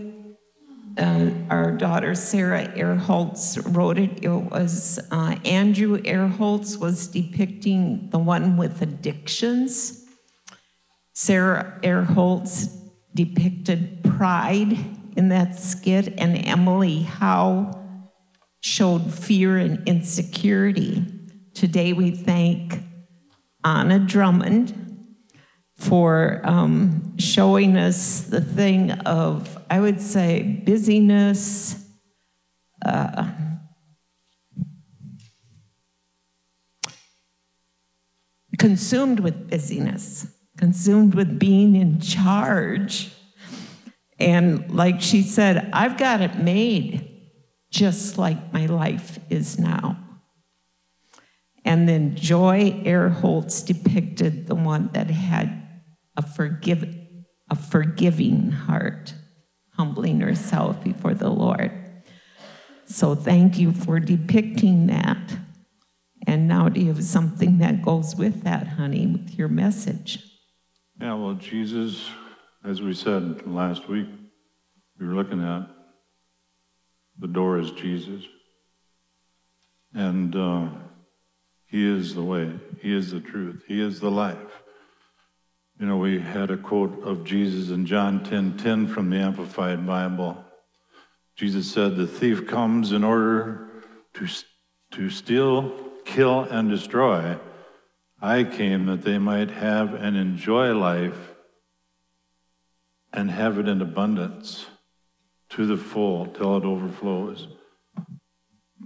uh, 0.95 1.31
our 1.49 1.71
daughter 1.71 2.13
Sarah 2.13 2.67
Erholtz 2.75 3.57
wrote 3.75 3.97
it. 3.97 4.23
It 4.23 4.29
was 4.29 4.99
uh, 5.09 5.37
Andrew 5.43 5.97
Erholtz 5.97 6.79
was 6.79 7.07
depicting 7.07 8.11
the 8.11 8.19
one 8.19 8.57
with 8.57 8.83
addictions. 8.83 10.05
Sarah 11.13 11.79
Erholtz 11.81 12.67
depicted 13.15 14.03
pride 14.03 14.77
in 15.17 15.29
that 15.29 15.57
skit, 15.57 16.13
and 16.19 16.37
Emily 16.45 17.01
Howe 17.01 17.71
showed 18.59 19.11
fear 19.11 19.57
and 19.57 19.87
insecurity. 19.87 21.03
Today 21.55 21.93
we 21.93 22.11
thank 22.11 22.86
Anna 23.67 23.99
Drummond 23.99 24.73
for 25.75 26.41
um, 26.45 27.17
showing 27.17 27.75
us 27.77 28.21
the 28.21 28.39
thing 28.39 28.91
of, 28.91 29.57
I 29.69 29.81
would 29.81 30.01
say, 30.01 30.61
busyness, 30.63 31.85
uh, 32.85 33.29
consumed 38.57 39.19
with 39.19 39.49
busyness, 39.49 40.27
consumed 40.57 41.13
with 41.13 41.37
being 41.37 41.75
in 41.75 41.99
charge. 41.99 43.11
And 44.17 44.71
like 44.73 45.01
she 45.01 45.21
said, 45.21 45.69
I've 45.73 45.97
got 45.97 46.21
it 46.21 46.37
made 46.39 47.03
just 47.69 48.17
like 48.17 48.53
my 48.53 48.65
life 48.65 49.19
is 49.29 49.59
now. 49.59 50.06
And 51.67 51.87
then 51.87 52.15
Joy 52.15 52.81
Erholtz 52.85 53.65
depicted 53.65 54.47
the 54.47 54.55
one 54.55 54.89
that 54.93 55.09
had 55.09 55.67
a, 56.15 56.21
forgive, 56.21 56.95
a 57.49 57.57
forgiving 57.57 58.51
heart, 58.51 59.13
humbling 59.75 60.21
herself 60.21 60.81
before 60.81 61.13
the 61.13 61.29
Lord. 61.29 61.73
So 62.85 63.15
thank 63.15 63.59
you 63.59 63.73
for 63.73 63.99
depicting 63.99 64.87
that. 64.87 65.39
And 66.25 66.47
now 66.47 66.69
do 66.69 66.79
you 66.79 66.87
have 66.87 67.03
something 67.03 67.57
that 67.57 67.81
goes 67.81 68.15
with 68.15 68.43
that, 68.43 68.67
honey, 68.67 69.05
with 69.05 69.37
your 69.37 69.49
message? 69.49 70.23
Yeah, 71.01 71.15
well, 71.15 71.33
Jesus, 71.33 72.09
as 72.63 72.81
we 72.81 72.93
said 72.93 73.45
last 73.45 73.89
week, 73.89 74.07
we 74.97 75.05
were 75.05 75.15
looking 75.15 75.43
at 75.43 75.67
the 77.19 77.27
door 77.27 77.59
is 77.59 77.71
Jesus. 77.71 78.23
And 79.93 80.33
uh, 80.33 80.69
He 81.67 81.85
is 81.85 82.15
the 82.15 82.23
way, 82.23 82.53
He 82.81 82.95
is 82.95 83.11
the 83.11 83.19
truth, 83.19 83.63
He 83.67 83.81
is 83.81 83.99
the 83.99 84.11
life. 84.11 84.63
You 85.79 85.85
know, 85.85 85.97
we 85.97 86.19
had 86.19 86.49
a 86.49 86.57
quote 86.57 87.03
of 87.03 87.23
Jesus 87.23 87.69
in 87.69 87.85
John 87.85 88.23
10 88.23 88.57
10 88.57 88.87
from 88.87 89.09
the 89.09 89.17
Amplified 89.17 89.85
Bible. 89.85 90.43
Jesus 91.35 91.71
said, 91.71 91.95
The 91.95 92.07
thief 92.07 92.47
comes 92.47 92.91
in 92.91 93.03
order 93.03 93.69
to, 94.15 94.27
to 94.91 95.09
steal, 95.09 95.71
kill, 96.03 96.41
and 96.41 96.69
destroy. 96.69 97.37
I 98.19 98.43
came 98.43 98.87
that 98.87 99.03
they 99.03 99.19
might 99.19 99.51
have 99.51 99.93
and 99.93 100.17
enjoy 100.17 100.73
life 100.73 101.35
and 103.13 103.29
have 103.29 103.59
it 103.59 103.67
in 103.67 103.81
abundance 103.81 104.65
to 105.49 105.67
the 105.67 105.77
full 105.77 106.25
till 106.25 106.57
it 106.57 106.63
overflows. 106.63 107.47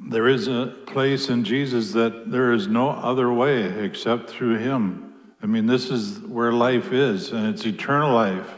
There 0.09 0.27
is 0.27 0.47
a 0.47 0.75
place 0.87 1.29
in 1.29 1.43
Jesus 1.43 1.93
that 1.93 2.31
there 2.31 2.51
is 2.51 2.67
no 2.67 2.89
other 2.89 3.31
way 3.31 3.63
except 3.83 4.29
through 4.29 4.57
Him. 4.57 5.13
I 5.41 5.45
mean, 5.45 5.67
this 5.67 5.89
is 5.89 6.19
where 6.19 6.51
life 6.51 6.91
is, 6.91 7.31
and 7.31 7.47
it's 7.47 7.65
eternal 7.65 8.13
life. 8.13 8.49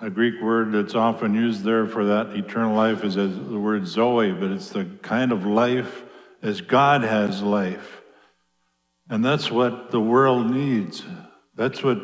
A 0.00 0.08
Greek 0.08 0.40
word 0.40 0.72
that's 0.72 0.94
often 0.94 1.34
used 1.34 1.62
there 1.62 1.86
for 1.86 2.06
that 2.06 2.30
eternal 2.30 2.74
life 2.74 3.04
is 3.04 3.16
the 3.16 3.28
word 3.28 3.86
Zoe, 3.86 4.32
but 4.32 4.50
it's 4.50 4.70
the 4.70 4.86
kind 5.02 5.30
of 5.30 5.44
life 5.44 6.04
as 6.42 6.60
God 6.60 7.02
has 7.02 7.42
life. 7.42 8.00
And 9.10 9.24
that's 9.24 9.50
what 9.50 9.90
the 9.90 10.00
world 10.00 10.50
needs. 10.50 11.02
That's 11.54 11.82
what 11.82 11.98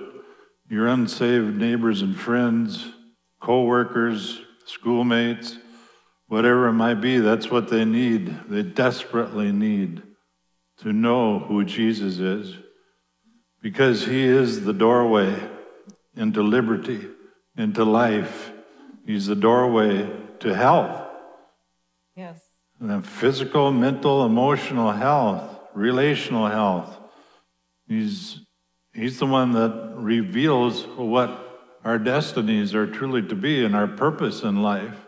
your 0.68 0.88
unsaved 0.88 1.56
neighbors 1.56 2.02
and 2.02 2.14
friends, 2.14 2.90
co 3.40 3.64
workers, 3.64 4.40
schoolmates, 4.66 5.56
whatever 6.28 6.68
it 6.68 6.72
might 6.72 7.00
be, 7.00 7.18
that's 7.18 7.50
what 7.50 7.68
they 7.68 7.84
need. 7.84 8.48
They 8.48 8.62
desperately 8.62 9.52
need 9.52 10.02
to 10.78 10.92
know 10.92 11.38
who 11.38 11.64
Jesus 11.64 12.18
is 12.18 12.56
because 13.62 14.06
he 14.06 14.24
is 14.24 14.64
the 14.64 14.72
doorway 14.72 15.48
into 16.16 16.42
liberty, 16.42 17.08
into 17.56 17.84
life. 17.84 18.52
He's 19.06 19.26
the 19.26 19.36
doorway 19.36 20.10
to 20.40 20.54
health. 20.54 21.06
Yes. 22.14 22.40
And 22.80 23.06
physical, 23.06 23.72
mental, 23.72 24.24
emotional 24.24 24.92
health, 24.92 25.48
relational 25.74 26.48
health. 26.48 26.98
He's, 27.88 28.40
he's 28.92 29.18
the 29.18 29.26
one 29.26 29.52
that 29.52 29.94
reveals 29.94 30.86
what 30.86 31.42
our 31.84 31.98
destinies 31.98 32.74
are 32.74 32.86
truly 32.86 33.22
to 33.22 33.34
be 33.34 33.64
and 33.64 33.76
our 33.76 33.86
purpose 33.86 34.42
in 34.42 34.62
life. 34.62 35.05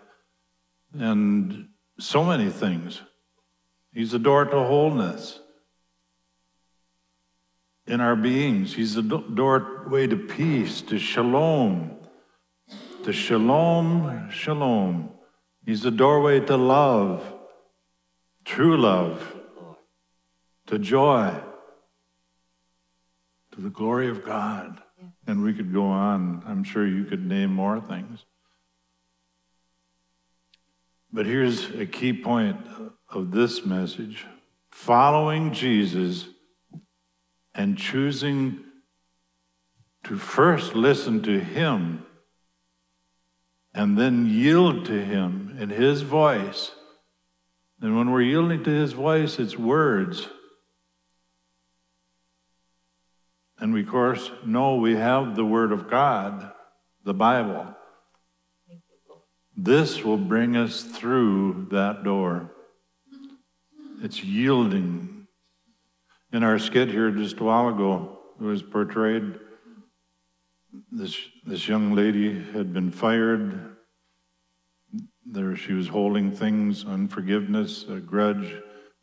And 0.92 1.68
so 1.98 2.24
many 2.24 2.50
things. 2.50 3.02
He's 3.92 4.12
the 4.12 4.18
door 4.18 4.44
to 4.44 4.64
wholeness 4.64 5.40
in 7.86 8.00
our 8.00 8.16
beings. 8.16 8.74
He's 8.74 8.94
the 8.94 9.02
doorway 9.02 10.06
to 10.06 10.16
peace, 10.16 10.82
to 10.82 10.98
shalom, 10.98 11.96
to 13.04 13.12
shalom, 13.12 14.30
shalom. 14.30 15.10
He's 15.64 15.82
the 15.82 15.90
doorway 15.90 16.40
to 16.40 16.56
love, 16.56 17.34
true 18.44 18.76
love, 18.76 19.34
to 20.66 20.78
joy, 20.78 21.34
to 23.52 23.60
the 23.60 23.70
glory 23.70 24.08
of 24.08 24.24
God. 24.24 24.80
And 25.26 25.42
we 25.42 25.52
could 25.52 25.72
go 25.72 25.84
on. 25.84 26.42
I'm 26.46 26.64
sure 26.64 26.86
you 26.86 27.04
could 27.04 27.26
name 27.26 27.52
more 27.52 27.80
things. 27.80 28.24
But 31.12 31.26
here's 31.26 31.70
a 31.70 31.86
key 31.86 32.12
point 32.12 32.58
of 33.08 33.30
this 33.30 33.64
message 33.64 34.26
following 34.70 35.52
Jesus 35.52 36.28
and 37.54 37.78
choosing 37.78 38.64
to 40.04 40.18
first 40.18 40.74
listen 40.74 41.22
to 41.22 41.40
Him 41.40 42.04
and 43.74 43.96
then 43.96 44.26
yield 44.26 44.84
to 44.86 45.04
Him 45.04 45.56
in 45.58 45.70
His 45.70 46.02
voice. 46.02 46.72
And 47.80 47.96
when 47.96 48.10
we're 48.10 48.22
yielding 48.22 48.62
to 48.64 48.70
His 48.70 48.92
voice, 48.92 49.38
it's 49.38 49.56
words. 49.56 50.28
And 53.58 53.72
we, 53.72 53.82
of 53.82 53.88
course, 53.88 54.30
know 54.44 54.76
we 54.76 54.94
have 54.94 55.34
the 55.34 55.44
Word 55.44 55.72
of 55.72 55.90
God, 55.90 56.52
the 57.04 57.14
Bible. 57.14 57.74
This 59.60 60.04
will 60.04 60.16
bring 60.16 60.56
us 60.56 60.84
through 60.84 61.66
that 61.72 62.04
door. 62.04 62.52
It's 64.00 64.22
yielding. 64.22 65.26
In 66.32 66.44
our 66.44 66.60
skit 66.60 66.90
here 66.90 67.10
just 67.10 67.40
a 67.40 67.44
while 67.44 67.68
ago, 67.68 68.20
it 68.40 68.44
was 68.44 68.62
portrayed 68.62 69.34
this, 70.92 71.18
this 71.44 71.66
young 71.66 71.92
lady 71.92 72.40
had 72.52 72.72
been 72.72 72.92
fired. 72.92 73.76
There 75.26 75.56
she 75.56 75.72
was 75.72 75.88
holding 75.88 76.30
things, 76.30 76.84
unforgiveness, 76.84 77.84
a 77.88 77.98
grudge 77.98 78.54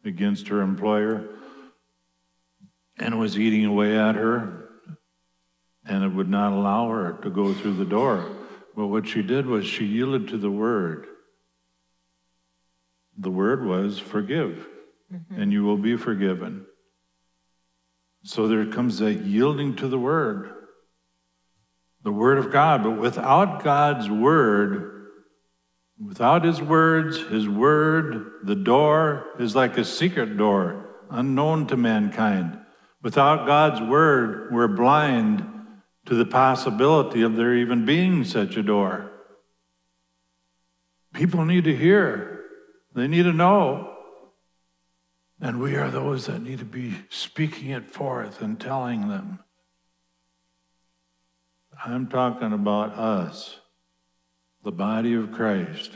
against 0.06 0.48
her 0.48 0.62
employer, 0.62 1.28
and 2.98 3.20
was 3.20 3.38
eating 3.38 3.66
away 3.66 3.98
at 3.98 4.16
her, 4.16 4.70
and 5.86 6.06
it 6.06 6.14
would 6.14 6.30
not 6.30 6.54
allow 6.54 6.90
her 6.92 7.20
to 7.24 7.30
go 7.30 7.54
through 7.54 7.76
the 7.76 7.84
door. 7.84 8.45
But 8.76 8.88
what 8.88 9.08
she 9.08 9.22
did 9.22 9.46
was 9.46 9.66
she 9.66 9.86
yielded 9.86 10.28
to 10.30 10.38
the 10.38 10.52
word. 10.52 11.08
The 13.18 13.32
word 13.32 13.66
was 13.66 13.98
forgive, 13.98 14.68
mm-hmm. 15.14 15.42
and 15.42 15.54
you 15.54 15.64
will 15.64 15.78
be 15.78 15.96
forgiven. 15.96 16.66
So 18.24 18.48
there 18.48 18.66
comes 18.66 19.00
that 19.00 19.22
yielding 19.22 19.78
to 19.78 19.88
the 19.88 20.00
word, 20.00 20.52
the 22.04 22.12
word 22.12 22.38
of 22.38 22.52
God. 22.52 22.84
But 22.84 23.00
without 23.00 23.64
God's 23.64 24.10
word, 24.10 25.08
without 26.04 26.44
his 26.44 26.62
words, 26.62 27.18
his 27.18 27.48
word, 27.48 28.42
the 28.44 28.56
door 28.56 29.28
is 29.40 29.56
like 29.56 29.78
a 29.78 29.86
secret 29.86 30.36
door, 30.36 30.86
unknown 31.10 31.68
to 31.68 31.78
mankind. 31.78 32.60
Without 33.02 33.46
God's 33.46 33.80
word, 33.80 34.52
we're 34.52 34.68
blind 34.68 35.55
to 36.06 36.16
the 36.16 36.26
possibility 36.26 37.22
of 37.22 37.36
there 37.36 37.56
even 37.56 37.86
being 37.86 38.24
such 38.24 38.58
a 38.58 38.64
door. 38.64 39.12
People 41.14 41.46
need 41.46 41.64
to 41.64 41.76
hear, 41.76 42.42
they 42.94 43.08
need 43.08 43.24
to 43.24 43.34
know. 43.34 43.92
And 45.42 45.60
we 45.60 45.76
are 45.76 45.90
those 45.92 46.28
that 46.28 46.42
need 46.42 46.60
to 46.60 46.66
be 46.66 46.96
speaking 47.10 47.72
it 47.72 47.90
forth 47.90 48.42
and 48.42 48.60
telling 48.60 49.10
them. 49.10 49.40
I'm 51.84 52.08
talking 52.08 52.54
about 52.54 52.94
us, 52.94 53.60
the 54.64 54.72
body 54.72 55.14
of 55.14 55.34
Christ. 55.34 55.92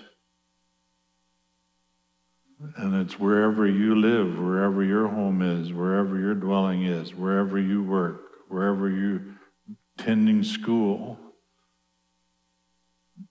And 2.75 2.93
it's 2.95 3.17
wherever 3.17 3.65
you 3.65 3.95
live, 3.95 4.37
wherever 4.37 4.83
your 4.83 5.07
home 5.07 5.41
is, 5.41 5.71
wherever 5.71 6.19
your 6.19 6.35
dwelling 6.35 6.83
is, 6.83 7.15
wherever 7.15 7.57
you 7.57 7.81
work, 7.81 8.21
wherever 8.49 8.89
you 8.89 9.35
attending 9.99 10.43
school, 10.43 11.17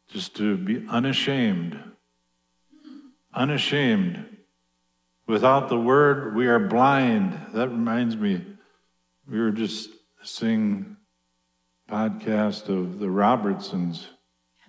just 0.08 0.36
to 0.36 0.56
be 0.56 0.84
unashamed. 0.88 1.78
Unashamed. 3.34 4.24
Without 5.26 5.68
the 5.68 5.78
word, 5.78 6.34
we 6.34 6.46
are 6.46 6.58
blind. 6.58 7.38
That 7.52 7.68
reminds 7.68 8.16
me, 8.16 8.44
we 9.28 9.38
were 9.38 9.50
just 9.50 9.90
seeing 10.22 10.96
podcast 11.90 12.68
of 12.68 12.98
the 12.98 13.10
Robertsons. 13.10 14.08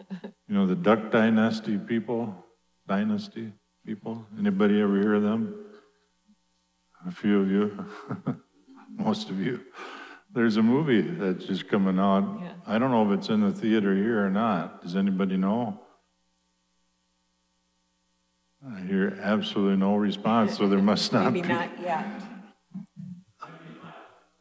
You 0.09 0.55
know, 0.55 0.65
the 0.65 0.75
Duck 0.75 1.11
Dynasty 1.11 1.77
people, 1.77 2.45
Dynasty 2.87 3.51
people. 3.85 4.25
Anybody 4.37 4.81
ever 4.81 4.99
hear 4.99 5.15
of 5.15 5.23
them? 5.23 5.65
A 7.07 7.11
few 7.11 7.41
of 7.41 7.51
you, 7.51 7.85
most 8.97 9.29
of 9.29 9.39
you. 9.39 9.61
There's 10.33 10.57
a 10.57 10.63
movie 10.63 11.01
that's 11.01 11.45
just 11.45 11.67
coming 11.67 11.97
out. 11.97 12.39
Yeah. 12.41 12.53
I 12.67 12.77
don't 12.77 12.91
know 12.91 13.11
if 13.11 13.17
it's 13.17 13.29
in 13.29 13.41
the 13.41 13.51
theater 13.51 13.95
here 13.95 14.23
or 14.23 14.29
not. 14.29 14.83
Does 14.83 14.95
anybody 14.95 15.37
know? 15.37 15.79
I 18.65 18.81
hear 18.81 19.17
absolutely 19.21 19.77
no 19.77 19.95
response, 19.95 20.57
so 20.57 20.67
there 20.67 20.79
must 20.79 21.11
not 21.13 21.33
Maybe 21.33 21.41
be. 21.41 21.47
not 21.47 21.69
yet. 21.81 22.05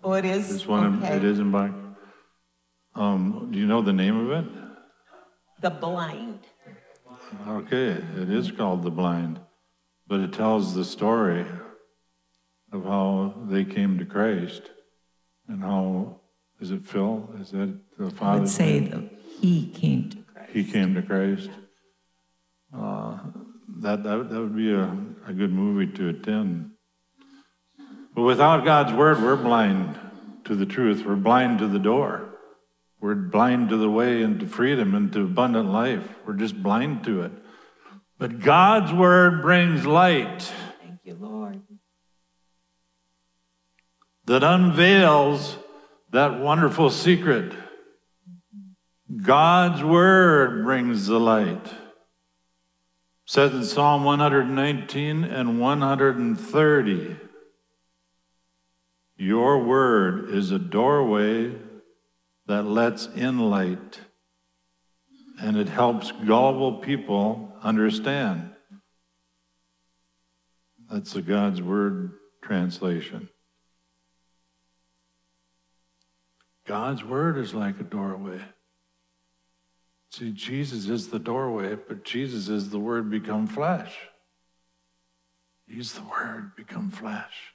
Oh, 0.02 0.12
it 0.12 0.24
is? 0.24 0.48
This 0.48 0.66
one, 0.66 1.02
okay. 1.02 1.16
it 1.16 1.24
is 1.24 1.38
in 1.38 1.50
black. 1.50 1.72
Um, 2.94 3.48
do 3.50 3.58
you 3.58 3.66
know 3.66 3.80
the 3.80 3.92
name 3.92 4.28
of 4.28 4.44
it? 4.44 4.50
The 5.60 5.70
Blind. 5.70 6.40
Okay, 7.46 7.90
it 7.90 8.30
is 8.30 8.50
called 8.50 8.82
The 8.82 8.90
Blind, 8.90 9.40
but 10.06 10.20
it 10.20 10.32
tells 10.32 10.74
the 10.74 10.84
story 10.84 11.46
of 12.72 12.84
how 12.84 13.34
they 13.48 13.64
came 13.64 13.98
to 13.98 14.04
Christ 14.04 14.70
and 15.48 15.62
how 15.62 16.20
is 16.60 16.70
it 16.70 16.84
Phil? 16.84 17.28
Is 17.40 17.50
that 17.50 17.74
the 17.98 18.10
father? 18.10 18.38
I 18.38 18.40
would 18.40 18.48
say 18.48 18.80
that 18.80 19.10
he 19.40 19.68
came 19.68 20.10
to 20.10 20.18
Christ. 20.18 20.50
He 20.52 20.64
came 20.64 20.94
to 20.94 21.02
Christ. 21.02 21.50
Uh, 22.76 23.18
that, 23.78 24.02
that 24.02 24.30
that 24.30 24.40
would 24.40 24.56
be 24.56 24.72
a, 24.72 24.96
a 25.26 25.32
good 25.32 25.52
movie 25.52 25.90
to 25.94 26.08
attend. 26.08 26.72
But 28.14 28.22
without 28.22 28.64
God's 28.64 28.92
word, 28.92 29.22
we're 29.22 29.36
blind 29.36 29.98
to 30.44 30.54
the 30.54 30.66
truth. 30.66 31.04
We're 31.06 31.16
blind 31.16 31.60
to 31.60 31.68
the 31.68 31.78
door. 31.78 32.28
We're 33.00 33.14
blind 33.14 33.68
to 33.68 33.76
the 33.76 33.88
way 33.88 34.22
into 34.22 34.46
freedom 34.46 34.94
and 34.94 35.12
to 35.12 35.20
abundant 35.20 35.70
life. 35.70 36.16
We're 36.26 36.34
just 36.34 36.60
blind 36.60 37.04
to 37.04 37.22
it. 37.22 37.32
But 38.18 38.40
God's 38.40 38.92
word 38.92 39.42
brings 39.42 39.86
light. 39.86 40.52
Thank 40.82 40.98
you, 41.04 41.14
Lord. 41.14 41.62
That 44.28 44.44
unveils 44.44 45.56
that 46.10 46.38
wonderful 46.38 46.90
secret. 46.90 47.54
God's 49.22 49.82
word 49.82 50.64
brings 50.64 51.06
the 51.06 51.18
light. 51.18 51.66
Says 53.24 53.54
in 53.54 53.64
Psalm 53.64 54.04
119 54.04 55.24
and 55.24 55.58
130 55.58 57.16
Your 59.16 59.64
word 59.64 60.28
is 60.28 60.50
a 60.50 60.58
doorway 60.58 61.54
that 62.46 62.64
lets 62.64 63.06
in 63.06 63.38
light 63.38 64.00
and 65.40 65.56
it 65.56 65.70
helps 65.70 66.12
gullible 66.12 66.80
people 66.80 67.50
understand. 67.62 68.50
That's 70.90 71.14
the 71.14 71.22
God's 71.22 71.62
Word 71.62 72.12
translation. 72.42 73.30
God's 76.68 77.02
Word 77.02 77.36
is 77.36 77.52
like 77.52 77.80
a 77.80 77.82
doorway. 77.82 78.40
See, 80.10 80.30
Jesus 80.30 80.88
is 80.88 81.08
the 81.08 81.18
doorway, 81.18 81.74
but 81.74 82.04
Jesus 82.04 82.48
is 82.48 82.70
the 82.70 82.78
Word 82.78 83.10
become 83.10 83.48
flesh. 83.48 83.92
He's 85.66 85.94
the 85.94 86.02
Word 86.02 86.54
become 86.54 86.90
flesh 86.90 87.54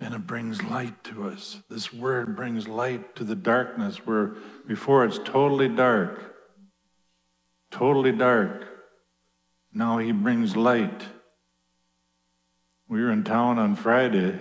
and 0.00 0.14
it 0.14 0.26
brings 0.26 0.62
light 0.62 1.02
to 1.04 1.28
us. 1.28 1.62
This 1.70 1.92
word 1.92 2.36
brings 2.36 2.68
light 2.68 3.16
to 3.16 3.24
the 3.24 3.34
darkness 3.34 4.06
where 4.06 4.34
before 4.66 5.04
it's 5.04 5.18
totally 5.18 5.68
dark. 5.68 6.34
Totally 7.70 8.12
dark. 8.12 8.66
Now 9.72 9.98
he 9.98 10.12
brings 10.12 10.56
light. 10.56 11.04
We 12.88 13.02
were 13.02 13.10
in 13.10 13.24
town 13.24 13.58
on 13.58 13.74
Friday. 13.74 14.38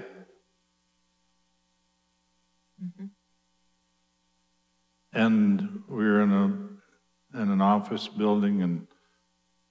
And 5.15 5.84
we 5.88 6.04
were 6.04 6.21
in 6.21 6.32
a 6.32 7.41
in 7.41 7.49
an 7.49 7.62
office 7.62 8.08
building 8.08 8.62
and 8.62 8.88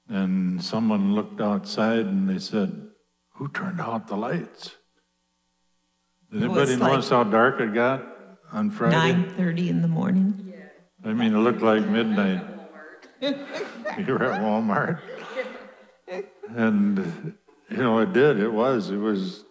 and 0.08 0.62
someone 0.62 1.14
looked 1.14 1.40
outside 1.40 2.06
and 2.06 2.28
they 2.28 2.38
said, 2.38 2.88
Who 3.36 3.48
turned 3.48 3.80
out 3.80 4.08
the 4.08 4.16
lights? 4.16 4.76
Did 6.32 6.42
anybody 6.42 6.76
like 6.76 6.92
notice 6.92 7.10
how 7.10 7.24
dark 7.24 7.60
it 7.60 7.74
got 7.74 8.02
on 8.52 8.70
Friday? 8.70 8.96
Nine 8.96 9.34
thirty 9.36 9.68
in 9.68 9.82
the 9.82 9.88
morning. 9.88 10.50
Yeah. 10.50 11.10
I 11.10 11.12
mean, 11.12 11.34
it 11.34 11.38
looked 11.38 11.62
like 11.62 11.86
midnight. 11.86 12.42
you 13.20 13.34
were 14.08 14.32
at 14.32 14.40
Walmart. 14.40 15.00
And, 16.48 17.36
you 17.70 17.76
know, 17.76 17.98
it 17.98 18.12
did. 18.12 18.38
It 18.40 18.52
was. 18.52 18.90
It 18.90 18.96
was. 18.96 19.44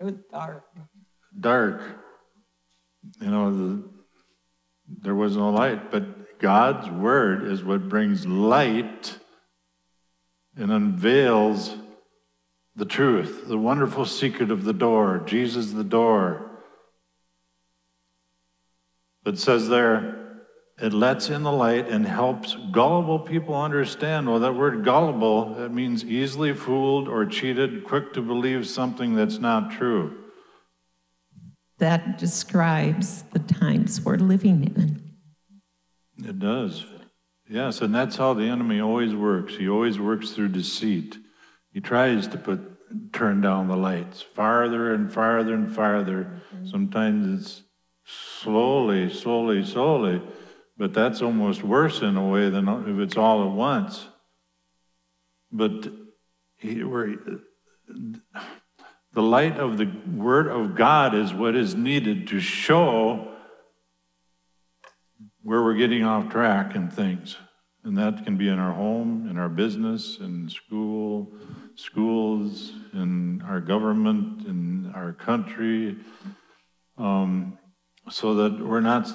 It 0.00 0.04
was 0.04 0.14
dark. 0.30 0.64
Dark. 1.38 1.82
You 3.20 3.30
know, 3.30 3.52
the, 3.54 3.91
there 4.88 5.14
was 5.14 5.36
no 5.36 5.50
light, 5.50 5.90
but 5.90 6.38
God's 6.38 6.90
word 6.90 7.44
is 7.44 7.62
what 7.62 7.88
brings 7.88 8.26
light 8.26 9.18
and 10.56 10.70
unveils 10.70 11.76
the 12.74 12.84
truth, 12.84 13.48
the 13.48 13.58
wonderful 13.58 14.04
secret 14.04 14.50
of 14.50 14.64
the 14.64 14.72
door, 14.72 15.22
Jesus 15.26 15.72
the 15.72 15.84
door. 15.84 16.50
It 19.24 19.38
says 19.38 19.68
there, 19.68 20.22
it 20.80 20.92
lets 20.92 21.28
in 21.28 21.42
the 21.42 21.52
light 21.52 21.88
and 21.88 22.06
helps 22.06 22.56
gullible 22.72 23.20
people 23.20 23.54
understand. 23.54 24.28
Well, 24.28 24.40
that 24.40 24.54
word 24.54 24.84
gullible, 24.84 25.54
that 25.54 25.70
means 25.70 26.04
easily 26.04 26.54
fooled 26.54 27.08
or 27.08 27.24
cheated, 27.26 27.84
quick 27.84 28.12
to 28.14 28.22
believe 28.22 28.66
something 28.66 29.14
that's 29.14 29.38
not 29.38 29.70
true. 29.70 30.21
That 31.82 32.16
describes 32.16 33.22
the 33.32 33.40
times 33.40 34.00
we're 34.00 34.16
living 34.16 34.64
in. 34.64 35.02
It 36.24 36.38
does. 36.38 36.84
Yes, 37.48 37.80
and 37.80 37.94
that's 37.94 38.16
how 38.16 38.34
the 38.34 38.44
enemy 38.44 38.80
always 38.80 39.14
works. 39.14 39.56
He 39.56 39.68
always 39.68 39.98
works 39.98 40.30
through 40.30 40.48
deceit. 40.48 41.18
He 41.72 41.80
tries 41.80 42.28
to 42.28 42.38
put 42.38 42.60
turn 43.12 43.40
down 43.40 43.68
the 43.68 43.76
lights 43.76 44.22
farther 44.22 44.94
and 44.94 45.12
farther 45.12 45.54
and 45.54 45.74
farther. 45.74 46.42
Mm-hmm. 46.54 46.66
Sometimes 46.66 47.40
it's 47.40 47.62
slowly, 48.04 49.08
slowly, 49.10 49.64
slowly 49.64 50.22
but 50.76 50.94
that's 50.94 51.22
almost 51.22 51.62
worse 51.62 52.00
in 52.00 52.16
a 52.16 52.28
way 52.28 52.48
than 52.48 52.68
if 52.68 52.98
it's 52.98 53.16
all 53.16 53.44
at 53.44 53.54
once. 53.54 54.08
But 55.50 55.92
he, 56.56 56.82
where, 56.82 57.14
the 59.14 59.22
light 59.22 59.58
of 59.58 59.76
the 59.76 59.90
Word 60.14 60.48
of 60.48 60.74
God 60.74 61.14
is 61.14 61.34
what 61.34 61.54
is 61.54 61.74
needed 61.74 62.28
to 62.28 62.40
show 62.40 63.28
where 65.42 65.62
we're 65.62 65.74
getting 65.74 66.04
off 66.04 66.30
track 66.30 66.74
and 66.74 66.92
things. 66.92 67.36
And 67.84 67.98
that 67.98 68.24
can 68.24 68.36
be 68.36 68.48
in 68.48 68.58
our 68.58 68.72
home, 68.72 69.28
in 69.28 69.38
our 69.38 69.48
business, 69.48 70.18
in 70.20 70.48
school, 70.48 71.32
schools, 71.74 72.72
in 72.94 73.42
our 73.42 73.60
government, 73.60 74.46
in 74.46 74.92
our 74.94 75.12
country, 75.12 75.96
um, 76.96 77.58
so 78.08 78.34
that 78.34 78.64
we're 78.64 78.80
not 78.80 79.08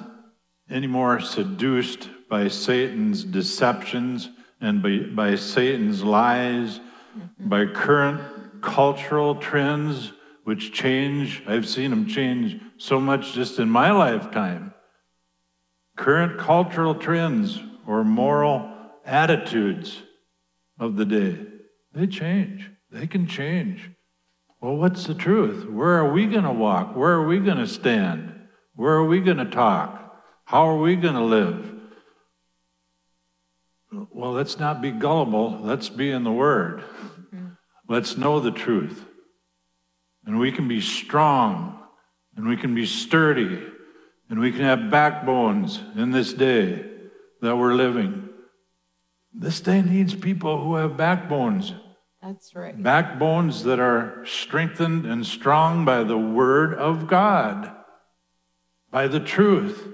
anymore 0.69 1.21
seduced 1.21 2.09
by 2.29 2.49
Satan's 2.49 3.23
deceptions 3.23 4.29
and 4.59 4.83
by, 4.83 4.97
by 5.15 5.35
Satan's 5.35 6.03
lies, 6.03 6.81
by 7.39 7.65
current 7.65 8.21
cultural 8.67 9.35
trends 9.35 10.11
which 10.43 10.73
change. 10.73 11.41
I've 11.47 11.67
seen 11.67 11.89
them 11.89 12.05
change 12.05 12.61
so 12.77 12.99
much 12.99 13.33
just 13.33 13.59
in 13.59 13.69
my 13.69 13.91
lifetime. 13.91 14.73
Current 15.95 16.37
cultural 16.37 16.93
trends 16.93 17.59
or 17.87 18.03
moral 18.03 18.69
attitudes 19.05 20.03
of 20.77 20.97
the 20.97 21.05
day, 21.05 21.39
they 21.93 22.05
change. 22.07 22.69
They 22.91 23.07
can 23.07 23.25
change. 23.25 23.89
Well, 24.61 24.75
what's 24.75 25.05
the 25.05 25.15
truth? 25.15 25.65
Where 25.65 25.97
are 25.99 26.11
we 26.11 26.25
going 26.27 26.43
to 26.43 26.51
walk? 26.51 26.95
Where 26.95 27.13
are 27.13 27.27
we 27.27 27.39
going 27.39 27.57
to 27.57 27.67
stand? 27.67 28.33
Where 28.75 28.93
are 28.93 29.05
we 29.05 29.21
going 29.21 29.37
to 29.37 29.45
talk? 29.45 30.21
How 30.45 30.67
are 30.67 30.77
we 30.77 30.95
going 30.95 31.15
to 31.15 31.23
live? 31.23 31.73
Well, 33.91 34.33
let's 34.33 34.59
not 34.59 34.81
be 34.81 34.91
gullible. 34.91 35.57
Let's 35.61 35.89
be 35.89 36.11
in 36.11 36.23
the 36.23 36.31
Word. 36.31 36.83
Mm-hmm. 37.87 37.93
Let's 37.93 38.17
know 38.17 38.39
the 38.39 38.51
truth. 38.51 39.05
And 40.25 40.39
we 40.39 40.51
can 40.51 40.67
be 40.67 40.81
strong, 40.81 41.79
and 42.35 42.47
we 42.47 42.57
can 42.57 42.75
be 42.75 42.85
sturdy, 42.85 43.63
and 44.29 44.39
we 44.39 44.51
can 44.51 44.61
have 44.61 44.91
backbones 44.91 45.79
in 45.95 46.11
this 46.11 46.33
day 46.33 46.85
that 47.41 47.55
we're 47.55 47.73
living. 47.73 48.29
This 49.33 49.61
day 49.61 49.81
needs 49.81 50.15
people 50.15 50.63
who 50.63 50.75
have 50.75 50.97
backbones. 50.97 51.73
That's 52.21 52.55
right. 52.55 52.81
Backbones 52.81 53.63
that 53.63 53.79
are 53.79 54.25
strengthened 54.25 55.05
and 55.05 55.25
strong 55.25 55.85
by 55.85 56.03
the 56.03 56.17
Word 56.17 56.73
of 56.73 57.07
God, 57.07 57.71
by 58.91 59.07
the 59.07 59.19
truth. 59.19 59.87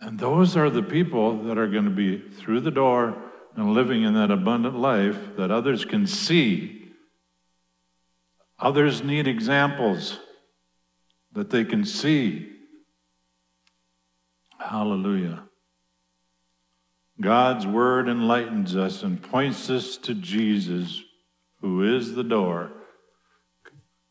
And 0.00 0.18
those 0.18 0.56
are 0.56 0.70
the 0.70 0.82
people 0.82 1.44
that 1.44 1.58
are 1.58 1.68
going 1.68 1.84
to 1.84 1.90
be 1.90 2.18
through 2.18 2.60
the 2.60 2.70
door 2.70 3.16
and 3.56 3.72
living 3.72 4.02
in 4.02 4.14
that 4.14 4.30
abundant 4.30 4.78
life 4.78 5.36
that 5.36 5.50
others 5.50 5.84
can 5.84 6.06
see. 6.06 6.92
Others 8.58 9.02
need 9.02 9.26
examples 9.26 10.18
that 11.32 11.50
they 11.50 11.64
can 11.64 11.84
see. 11.84 12.50
Hallelujah. 14.58 15.44
God's 17.20 17.66
word 17.66 18.08
enlightens 18.08 18.76
us 18.76 19.02
and 19.02 19.22
points 19.22 19.70
us 19.70 19.96
to 19.98 20.14
Jesus, 20.14 21.02
who 21.60 21.82
is 21.96 22.14
the 22.14 22.24
door. 22.24 22.72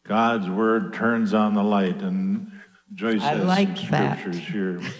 God's 0.08 0.50
word 0.50 0.94
turns 0.94 1.34
on 1.34 1.54
the 1.54 1.64
light, 1.64 2.02
and 2.02 2.52
Joyce 2.94 3.22
I 3.22 3.36
has 3.36 3.46
like 3.46 3.78
scriptures 3.78 4.36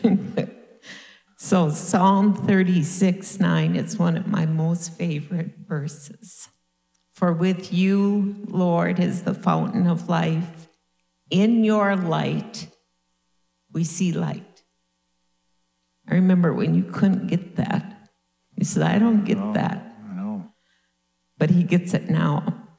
that. 0.02 0.12
here. 0.12 0.50
So, 1.46 1.70
Psalm 1.70 2.34
36 2.34 3.40
9 3.40 3.76
is 3.76 4.00
one 4.00 4.18
of 4.18 4.26
my 4.26 4.48
most 4.48 4.98
favorite 4.98 5.52
verses. 5.68 6.50
For 7.14 7.32
with 7.32 7.72
you, 7.72 8.44
Lord, 8.48 9.00
is 9.00 9.22
the 9.22 9.36
fountain 9.36 9.86
of 9.86 10.10
life. 10.10 10.68
In 11.30 11.64
your 11.64 11.96
light, 11.96 12.68
we 13.72 13.84
see 13.84 14.12
light. 14.12 14.64
I 16.10 16.16
remember 16.16 16.52
when 16.52 16.74
you 16.74 16.84
couldn't 16.84 17.28
get 17.28 17.58
that. 17.58 18.10
You 18.56 18.66
said, 18.66 18.82
I 18.82 18.98
don't 18.98 19.24
get 19.24 19.38
no, 19.38 19.54
that. 19.54 20.02
No. 20.16 20.48
But 21.38 21.52
he 21.52 21.62
gets 21.62 21.94
it 21.94 22.10
now. 22.10 22.70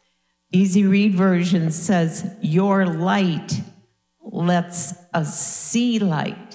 Easy 0.50 0.85
Read 0.85 1.14
Version 1.14 1.70
says, 1.70 2.35
Your 2.42 2.85
light 2.85 3.61
lets 4.20 4.92
us 5.14 5.38
see 5.38 6.00
light. 6.00 6.46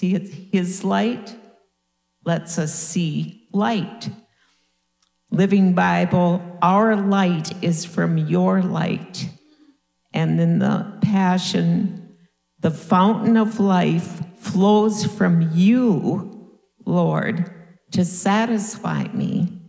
See, 0.00 0.14
it's 0.14 0.30
His 0.50 0.82
light 0.82 1.36
lets 2.24 2.58
us 2.58 2.74
see 2.74 3.46
light. 3.52 4.08
Living 5.30 5.74
Bible, 5.74 6.40
our 6.62 6.96
light 6.96 7.52
is 7.62 7.84
from 7.84 8.16
your 8.16 8.62
light. 8.62 9.28
And 10.14 10.38
then 10.38 10.58
the 10.58 10.96
passion, 11.02 12.16
the 12.60 12.70
fountain 12.70 13.36
of 13.36 13.60
life 13.60 14.22
flows 14.38 15.04
from 15.04 15.50
you, 15.52 16.58
Lord, 16.86 17.52
to 17.90 18.06
satisfy 18.06 19.04
me. 19.08 19.60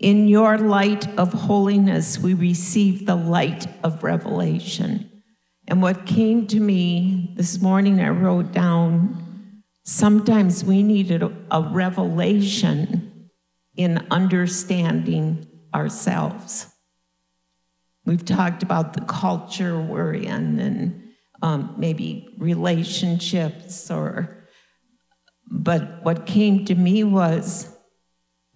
In 0.00 0.26
your 0.26 0.56
light 0.56 1.06
of 1.18 1.34
holiness, 1.34 2.18
we 2.18 2.32
receive 2.32 3.04
the 3.04 3.14
light 3.14 3.66
of 3.84 4.02
revelation. 4.02 5.11
And 5.72 5.80
what 5.80 6.04
came 6.04 6.46
to 6.48 6.60
me 6.60 7.32
this 7.34 7.62
morning, 7.62 7.98
I 7.98 8.10
wrote 8.10 8.52
down 8.52 9.62
sometimes 9.84 10.62
we 10.62 10.82
needed 10.82 11.22
a, 11.22 11.62
revelation 11.62 13.30
in 13.74 14.06
understanding 14.10 15.46
ourselves. 15.74 16.66
We've 18.04 18.22
talked 18.22 18.62
about 18.62 18.92
the 18.92 19.00
culture 19.00 19.80
we're 19.80 20.12
in 20.12 20.60
and 20.60 21.04
um, 21.40 21.74
maybe 21.78 22.28
relationships 22.36 23.90
or, 23.90 24.44
but 25.50 26.04
what 26.04 26.26
came 26.26 26.66
to 26.66 26.74
me 26.74 27.02
was 27.02 27.74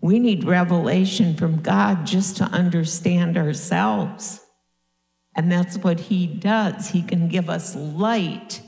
we 0.03 0.19
need 0.19 0.45
revelation 0.45 1.35
from 1.35 1.63
God 1.63 2.05
just 2.05 2.37
to 2.37 2.45
understand 2.45 3.39
ourselves. 3.39 4.43
And 5.37 5.53
that's 5.53 5.77
what 5.77 6.01
he 6.01 6.27
does. 6.27 6.89
He 6.89 7.03
can 7.03 7.29
give 7.29 7.51
us 7.51 7.77
light 7.77 8.63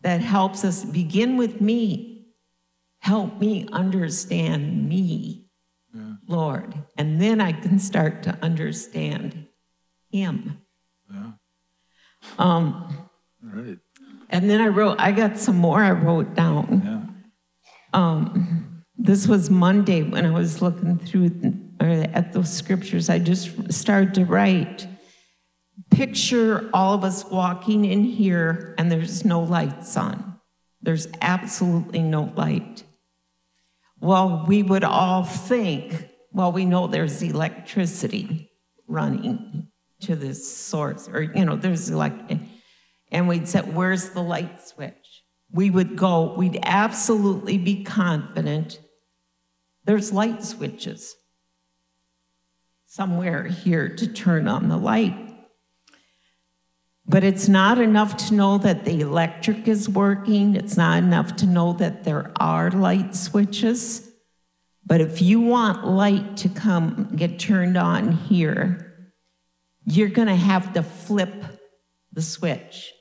that 0.00 0.20
helps 0.20 0.64
us 0.64 0.84
begin 0.84 1.36
with 1.36 1.60
me. 1.60 2.26
Help 2.98 3.40
me 3.40 3.68
understand 3.72 4.88
me, 4.88 5.46
yeah. 5.94 6.14
Lord. 6.26 6.74
And 6.96 7.22
then 7.22 7.40
I 7.40 7.52
can 7.52 7.78
start 7.78 8.24
to 8.24 8.36
understand 8.42 9.46
him. 10.10 10.58
Yeah. 11.08 11.30
Um, 12.40 13.08
right. 13.40 13.78
And 14.30 14.50
then 14.50 14.60
I 14.60 14.66
wrote, 14.66 14.96
I 14.98 15.12
got 15.12 15.38
some 15.38 15.56
more 15.56 15.80
I 15.80 15.92
wrote 15.92 16.34
down. 16.34 16.82
Yeah. 16.84 18.00
Um, 18.00 18.82
this 18.96 19.28
was 19.28 19.48
Monday 19.48 20.02
when 20.02 20.26
I 20.26 20.30
was 20.30 20.60
looking 20.60 20.98
through 20.98 21.30
at 21.80 22.32
those 22.32 22.52
scriptures. 22.52 23.08
I 23.08 23.20
just 23.20 23.72
started 23.72 24.12
to 24.14 24.24
write. 24.24 24.88
Picture 25.90 26.68
all 26.72 26.94
of 26.94 27.04
us 27.04 27.24
walking 27.24 27.84
in 27.84 28.04
here 28.04 28.74
and 28.78 28.90
there's 28.90 29.24
no 29.24 29.40
lights 29.40 29.96
on. 29.96 30.38
There's 30.82 31.08
absolutely 31.20 32.02
no 32.02 32.32
light. 32.36 32.84
Well, 34.00 34.44
we 34.46 34.62
would 34.62 34.84
all 34.84 35.24
think, 35.24 36.08
well, 36.32 36.52
we 36.52 36.64
know 36.64 36.86
there's 36.86 37.22
electricity 37.22 38.50
running 38.86 39.68
to 40.00 40.14
this 40.14 40.56
source, 40.56 41.08
or, 41.08 41.22
you 41.22 41.44
know, 41.44 41.56
there's 41.56 41.90
electricity. 41.90 42.48
and 43.10 43.26
we'd 43.26 43.48
say, 43.48 43.60
where's 43.60 44.10
the 44.10 44.22
light 44.22 44.60
switch? 44.62 45.24
We 45.50 45.70
would 45.70 45.96
go, 45.96 46.34
we'd 46.34 46.60
absolutely 46.62 47.58
be 47.58 47.82
confident 47.82 48.78
there's 49.88 50.12
light 50.12 50.44
switches 50.44 51.16
somewhere 52.84 53.44
here 53.44 53.88
to 53.88 54.06
turn 54.06 54.46
on 54.46 54.68
the 54.68 54.76
light. 54.76 55.27
But 57.08 57.24
it's 57.24 57.48
not 57.48 57.78
enough 57.78 58.16
to 58.28 58.34
know 58.34 58.58
that 58.58 58.84
the 58.84 59.00
electric 59.00 59.66
is 59.66 59.88
working. 59.88 60.54
It's 60.54 60.76
not 60.76 60.98
enough 60.98 61.36
to 61.36 61.46
know 61.46 61.72
that 61.74 62.04
there 62.04 62.30
are 62.36 62.70
light 62.70 63.16
switches. 63.16 64.10
But 64.84 65.00
if 65.00 65.22
you 65.22 65.40
want 65.40 65.86
light 65.86 66.36
to 66.38 66.50
come 66.50 67.12
get 67.16 67.38
turned 67.38 67.78
on 67.78 68.12
here, 68.12 69.12
you're 69.86 70.08
going 70.08 70.28
to 70.28 70.36
have 70.36 70.74
to 70.74 70.82
flip 70.82 71.44
the 72.12 72.20
switch. 72.20 72.92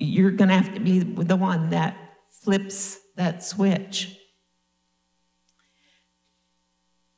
You're 0.00 0.32
going 0.32 0.48
to 0.48 0.56
have 0.56 0.74
to 0.74 0.80
be 0.80 0.98
the 0.98 1.36
one 1.36 1.70
that 1.70 1.96
flips 2.42 2.98
that 3.16 3.44
switch. 3.44 4.16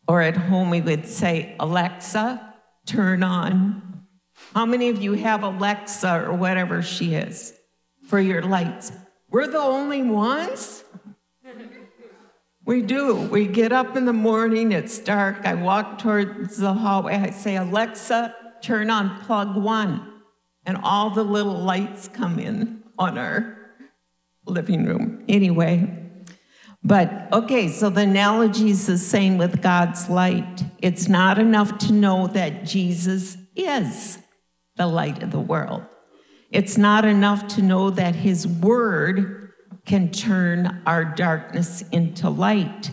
Or 0.06 0.20
at 0.20 0.36
home, 0.36 0.68
we 0.68 0.80
would 0.80 1.06
say, 1.06 1.56
Alexa, 1.58 2.54
turn 2.86 3.22
on. 3.22 3.97
How 4.54 4.66
many 4.66 4.88
of 4.88 5.02
you 5.02 5.12
have 5.14 5.42
Alexa 5.42 6.24
or 6.24 6.32
whatever 6.32 6.82
she 6.82 7.14
is 7.14 7.54
for 8.06 8.18
your 8.18 8.42
lights? 8.42 8.92
We're 9.30 9.46
the 9.46 9.58
only 9.58 10.02
ones? 10.02 10.84
We 12.64 12.82
do. 12.82 13.14
We 13.14 13.46
get 13.46 13.72
up 13.72 13.96
in 13.96 14.04
the 14.04 14.12
morning, 14.12 14.72
it's 14.72 14.98
dark. 14.98 15.46
I 15.46 15.54
walk 15.54 15.98
towards 15.98 16.58
the 16.58 16.74
hallway. 16.74 17.14
I 17.14 17.30
say, 17.30 17.56
Alexa, 17.56 18.34
turn 18.60 18.90
on 18.90 19.20
plug 19.22 19.56
one. 19.56 20.20
And 20.66 20.76
all 20.82 21.10
the 21.10 21.22
little 21.22 21.58
lights 21.58 22.08
come 22.08 22.38
in 22.38 22.82
on 22.98 23.16
our 23.16 23.56
living 24.44 24.84
room. 24.84 25.24
Anyway, 25.28 25.94
but 26.82 27.28
okay, 27.32 27.68
so 27.68 27.90
the 27.90 28.02
analogy 28.02 28.70
is 28.70 28.86
the 28.86 28.98
same 28.98 29.38
with 29.38 29.62
God's 29.62 30.08
light. 30.10 30.64
It's 30.80 31.08
not 31.08 31.38
enough 31.38 31.78
to 31.78 31.92
know 31.92 32.26
that 32.28 32.64
Jesus 32.64 33.36
is 33.56 34.18
the 34.78 34.86
light 34.86 35.22
of 35.22 35.30
the 35.30 35.40
world. 35.40 35.84
It's 36.50 36.78
not 36.78 37.04
enough 37.04 37.46
to 37.48 37.62
know 37.62 37.90
that 37.90 38.14
his 38.14 38.46
word 38.46 39.52
can 39.84 40.10
turn 40.10 40.82
our 40.86 41.04
darkness 41.04 41.82
into 41.92 42.30
light. 42.30 42.90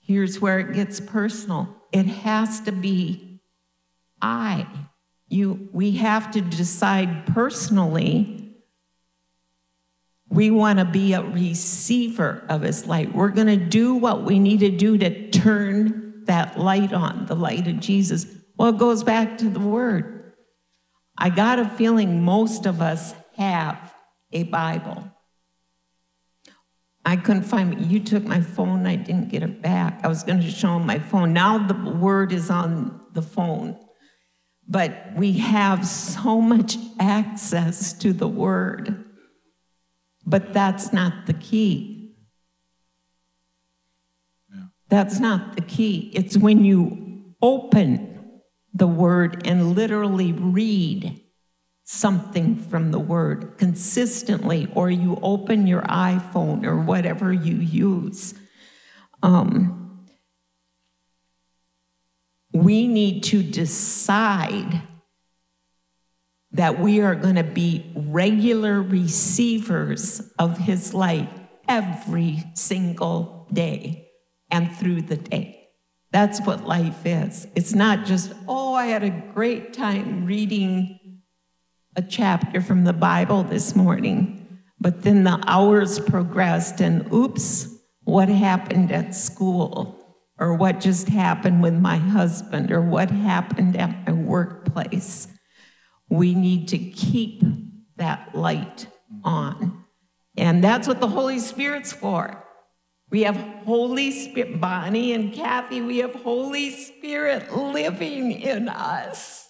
Here's 0.00 0.40
where 0.40 0.58
it 0.58 0.74
gets 0.74 0.98
personal. 1.00 1.68
It 1.92 2.06
has 2.06 2.60
to 2.62 2.72
be 2.72 3.40
I. 4.20 4.66
You 5.28 5.68
we 5.72 5.92
have 5.92 6.30
to 6.32 6.40
decide 6.40 7.26
personally 7.26 8.44
we 10.34 10.50
want 10.50 10.80
to 10.80 10.84
be 10.84 11.12
a 11.12 11.22
receiver 11.22 12.44
of 12.48 12.62
his 12.62 12.86
light. 12.86 13.14
We're 13.14 13.28
going 13.28 13.46
to 13.46 13.56
do 13.56 13.94
what 13.94 14.24
we 14.24 14.38
need 14.38 14.60
to 14.60 14.70
do 14.70 14.98
to 14.98 15.30
turn 15.30 16.24
that 16.24 16.58
light 16.58 16.92
on, 16.92 17.26
the 17.26 17.36
light 17.36 17.68
of 17.68 17.78
Jesus. 17.78 18.26
Well, 18.56 18.70
it 18.70 18.78
goes 18.78 19.04
back 19.04 19.38
to 19.38 19.48
the 19.48 19.60
word. 19.60 20.13
I 21.16 21.30
got 21.30 21.58
a 21.58 21.68
feeling 21.68 22.22
most 22.22 22.66
of 22.66 22.82
us 22.82 23.14
have 23.36 23.94
a 24.32 24.44
Bible. 24.44 25.10
I 27.04 27.16
couldn't 27.16 27.42
find 27.42 27.74
it. 27.74 27.80
You 27.80 28.00
took 28.00 28.24
my 28.24 28.40
phone, 28.40 28.86
I 28.86 28.96
didn't 28.96 29.28
get 29.28 29.42
it 29.42 29.60
back. 29.60 30.00
I 30.02 30.08
was 30.08 30.22
going 30.22 30.40
to 30.40 30.50
show 30.50 30.76
him 30.76 30.86
my 30.86 30.98
phone. 30.98 31.32
Now 31.32 31.58
the 31.58 31.74
word 31.74 32.32
is 32.32 32.50
on 32.50 33.00
the 33.12 33.22
phone. 33.22 33.78
But 34.66 35.14
we 35.14 35.32
have 35.32 35.86
so 35.86 36.40
much 36.40 36.78
access 36.98 37.92
to 37.98 38.12
the 38.14 38.28
word 38.28 39.04
but 40.26 40.52
that's 40.52 40.92
not 40.92 41.26
the 41.26 41.34
key. 41.34 42.16
Yeah. 44.52 44.64
That's 44.88 45.20
not 45.20 45.54
the 45.54 45.62
key. 45.62 46.10
It's 46.14 46.36
when 46.36 46.64
you 46.64 47.34
open 47.42 48.13
the 48.74 48.86
word 48.86 49.46
and 49.46 49.74
literally 49.74 50.32
read 50.32 51.20
something 51.84 52.56
from 52.56 52.90
the 52.90 52.98
word 52.98 53.56
consistently, 53.58 54.68
or 54.74 54.90
you 54.90 55.18
open 55.22 55.66
your 55.66 55.82
iPhone 55.82 56.64
or 56.64 56.76
whatever 56.76 57.32
you 57.32 57.56
use. 57.56 58.34
Um, 59.22 60.06
we 62.52 62.88
need 62.88 63.22
to 63.24 63.42
decide 63.42 64.82
that 66.52 66.78
we 66.78 67.00
are 67.00 67.14
going 67.14 67.34
to 67.34 67.42
be 67.42 67.92
regular 67.94 68.80
receivers 68.80 70.32
of 70.38 70.58
His 70.58 70.94
light 70.94 71.28
every 71.68 72.44
single 72.54 73.48
day 73.52 74.08
and 74.50 74.74
through 74.74 75.02
the 75.02 75.16
day. 75.16 75.63
That's 76.14 76.40
what 76.40 76.66
life 76.66 77.04
is. 77.04 77.46
It's 77.54 77.74
not 77.74 78.06
just, 78.06 78.32
oh, 78.48 78.72
I 78.72 78.86
had 78.86 79.02
a 79.02 79.10
great 79.10 79.74
time 79.74 80.24
reading 80.24 81.20
a 81.96 82.00
chapter 82.02 82.62
from 82.62 82.84
the 82.84 82.94
Bible 82.94 83.42
this 83.42 83.76
morning, 83.76 84.60
but 84.80 85.02
then 85.02 85.24
the 85.24 85.42
hours 85.46 85.98
progressed 86.00 86.80
and 86.80 87.12
oops, 87.12 87.68
what 88.04 88.30
happened 88.30 88.92
at 88.92 89.14
school? 89.14 90.00
Or 90.38 90.54
what 90.54 90.80
just 90.80 91.08
happened 91.08 91.62
with 91.62 91.74
my 91.74 91.96
husband? 91.96 92.72
Or 92.72 92.80
what 92.80 93.10
happened 93.10 93.76
at 93.76 94.06
my 94.06 94.12
workplace? 94.12 95.28
we 96.08 96.34
need 96.34 96.68
to 96.68 96.78
keep 96.78 97.42
that 97.96 98.34
light 98.34 98.86
on. 99.22 99.84
And 100.36 100.62
that's 100.62 100.88
what 100.88 101.00
the 101.00 101.08
Holy 101.08 101.38
Spirit's 101.38 101.92
for. 101.92 102.43
We 103.14 103.22
have 103.22 103.36
Holy 103.64 104.10
Spirit, 104.10 104.60
Bonnie 104.60 105.12
and 105.12 105.32
Kathy, 105.32 105.80
we 105.80 105.98
have 105.98 106.16
Holy 106.16 106.70
Spirit 106.72 107.56
living 107.56 108.32
in 108.32 108.68
us. 108.68 109.48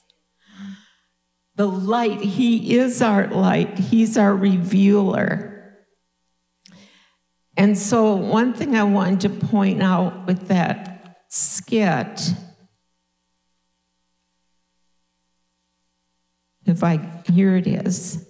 The 1.56 1.66
light, 1.66 2.20
He 2.20 2.76
is 2.76 3.00
our 3.00 3.26
light, 3.28 3.78
He's 3.78 4.18
our 4.18 4.36
revealer. 4.36 5.78
And 7.56 7.78
so, 7.78 8.14
one 8.14 8.52
thing 8.52 8.76
I 8.76 8.82
wanted 8.82 9.20
to 9.20 9.46
point 9.46 9.82
out 9.82 10.26
with 10.26 10.48
that 10.48 11.24
skit 11.30 12.34
if 16.66 16.84
I, 16.84 17.22
here 17.32 17.56
it 17.56 17.66
is. 17.66 18.28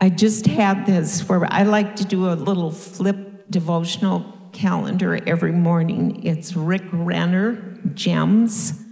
I 0.00 0.08
just 0.08 0.46
had 0.46 0.86
this 0.86 1.28
where 1.28 1.46
I 1.48 1.62
like 1.62 1.94
to 1.94 2.04
do 2.04 2.32
a 2.32 2.34
little 2.34 2.72
flip 2.72 3.48
devotional 3.48 4.38
calendar 4.60 5.18
every 5.26 5.52
morning. 5.52 6.22
It's 6.22 6.54
Rick 6.54 6.82
Renner, 6.92 7.78
Gems. 7.94 8.84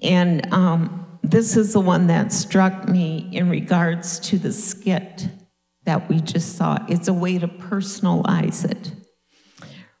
And 0.00 0.52
um, 0.54 1.18
this 1.20 1.56
is 1.56 1.72
the 1.72 1.80
one 1.80 2.06
that 2.06 2.32
struck 2.32 2.88
me 2.88 3.28
in 3.32 3.50
regards 3.50 4.20
to 4.20 4.38
the 4.38 4.52
skit 4.52 5.28
that 5.84 6.08
we 6.08 6.20
just 6.20 6.56
saw. 6.56 6.78
It's 6.88 7.08
a 7.08 7.12
way 7.12 7.38
to 7.38 7.48
personalize 7.48 8.64
it. 8.64 8.92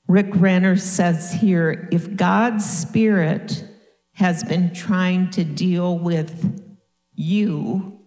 Rick 0.06 0.28
Renner 0.34 0.76
says 0.76 1.32
here 1.32 1.88
if 1.90 2.14
God's 2.14 2.64
Spirit 2.64 3.64
has 4.12 4.44
been 4.44 4.72
trying 4.72 5.30
to 5.30 5.42
deal 5.42 5.98
with 5.98 6.62
you 7.14 7.98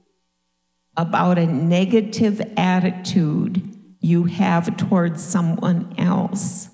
about 0.96 1.38
a 1.38 1.48
negative 1.48 2.42
attitude 2.56 3.76
you 4.00 4.24
have 4.24 4.78
towards 4.78 5.22
someone 5.22 5.94
else. 5.98 6.67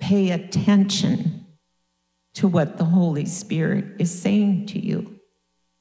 Pay 0.00 0.30
attention 0.30 1.46
to 2.34 2.48
what 2.48 2.78
the 2.78 2.84
Holy 2.84 3.26
Spirit 3.26 4.00
is 4.00 4.20
saying 4.20 4.66
to 4.66 4.78
you. 4.78 5.20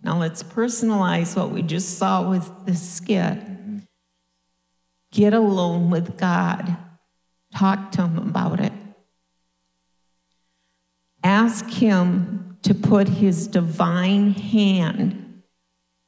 Now 0.01 0.19
let's 0.19 0.43
personalize 0.43 1.35
what 1.35 1.51
we 1.51 1.61
just 1.61 1.97
saw 1.97 2.29
with 2.29 2.51
the 2.65 2.75
skit. 2.75 3.37
Get 5.11 5.33
alone 5.33 5.89
with 5.89 6.17
God. 6.17 6.77
Talk 7.55 7.91
to 7.93 8.03
Him 8.03 8.17
about 8.17 8.59
it. 8.59 8.73
Ask 11.23 11.65
Him 11.69 12.39
to 12.63 12.73
put 12.73 13.07
his 13.07 13.47
divine 13.47 14.31
hand 14.31 15.41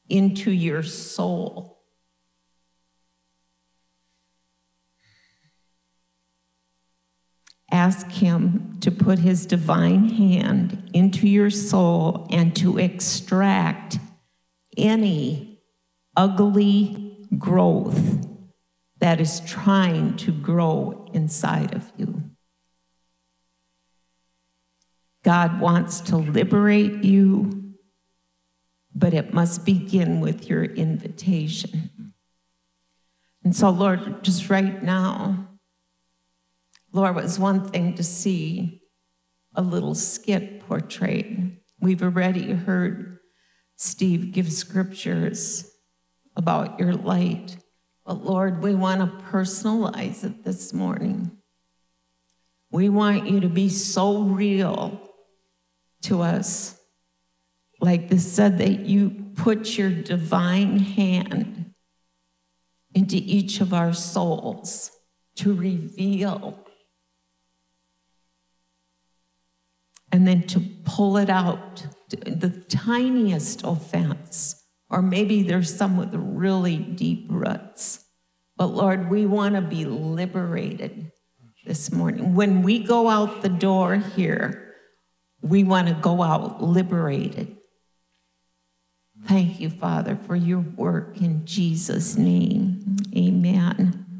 into 0.10 0.52
your 0.52 0.84
soul. 0.84 1.70
Ask 7.71 8.10
him 8.10 8.77
to 8.81 8.91
put 8.91 9.19
his 9.19 9.45
divine 9.45 10.10
hand 10.10 10.89
into 10.93 11.27
your 11.27 11.49
soul 11.49 12.27
and 12.29 12.55
to 12.57 12.77
extract 12.77 13.97
any 14.77 15.62
ugly 16.17 17.17
growth 17.38 18.27
that 18.99 19.19
is 19.21 19.39
trying 19.41 20.15
to 20.17 20.31
grow 20.31 21.10
inside 21.13 21.73
of 21.73 21.91
you. 21.97 22.21
God 25.23 25.60
wants 25.60 26.01
to 26.01 26.17
liberate 26.17 27.03
you, 27.03 27.73
but 28.93 29.13
it 29.13 29.34
must 29.34 29.65
begin 29.65 30.19
with 30.19 30.49
your 30.49 30.63
invitation. 30.63 32.13
And 33.43 33.55
so, 33.55 33.69
Lord, 33.69 34.23
just 34.23 34.49
right 34.49 34.84
now, 34.84 35.47
It 36.93 37.15
was 37.15 37.39
one 37.39 37.69
thing 37.69 37.95
to 37.95 38.04
see 38.04 38.82
a 39.56 39.62
little 39.62 39.95
skit 39.95 40.60
portrayed. 40.62 41.58
We've 41.80 42.04
already 42.04 42.54
heard 42.54 43.19
Steve 43.77 44.32
give 44.32 44.51
scriptures 44.51 45.69
about 46.36 46.80
your 46.80 46.93
light. 46.93 47.58
But 48.06 48.23
Lord, 48.23 48.62
we 48.62 48.75
want 48.75 49.01
to 49.01 49.25
personalize 49.25 50.23
it 50.23 50.43
this 50.43 50.73
morning. 50.73 51.38
We 52.71 52.89
want 52.89 53.27
you 53.27 53.39
to 53.39 53.49
be 53.49 53.69
so 53.69 54.21
real 54.21 55.10
to 56.04 56.21
us. 56.21 56.77
Like 57.80 58.10
this 58.10 58.32
said, 58.32 58.58
that 58.60 58.82
you 58.82 59.32
put 59.36 59.77
your 59.77 59.89
divine 59.89 60.80
hand 60.80 61.73
into 62.93 63.15
each 63.15 63.62
of 63.62 63.73
our 63.73 63.93
souls 63.93 64.91
to 65.36 65.54
reveal 65.54 66.63
and 70.12 70.28
then 70.28 70.43
to 70.47 70.60
pull 70.84 71.17
it 71.17 71.30
out, 71.30 71.86
the 72.10 72.50
tiniest 72.67 73.62
offense, 73.63 74.63
or 74.89 75.02
maybe 75.02 75.43
there's 75.43 75.74
some 75.74 75.97
with 75.97 76.13
really 76.13 76.78
deep 76.78 77.28
roots. 77.30 78.06
But 78.58 78.67
Lord, 78.67 79.10
we 79.10 79.26
want 79.26 79.56
to 79.56 79.62
be 79.62 79.86
liberated 79.86 81.12
this 81.65 81.91
morning. 81.91 82.36
When 82.36 82.62
we 82.62 82.84
go 82.84 83.10
out 83.10 83.41
the 83.41 83.50
door 83.50 83.95
here, 83.95 84.76
we 85.41 85.63
want 85.63 85.88
to 85.88 85.93
go 85.93 86.21
out 86.21 86.62
liberated. 86.62 87.58
Thank 89.28 89.60
you, 89.60 89.69
Father, 89.69 90.15
for 90.15 90.36
your 90.36 90.60
work 90.60 91.21
in 91.21 91.45
Jesus' 91.45 92.17
name. 92.17 92.97
Amen. 93.15 94.11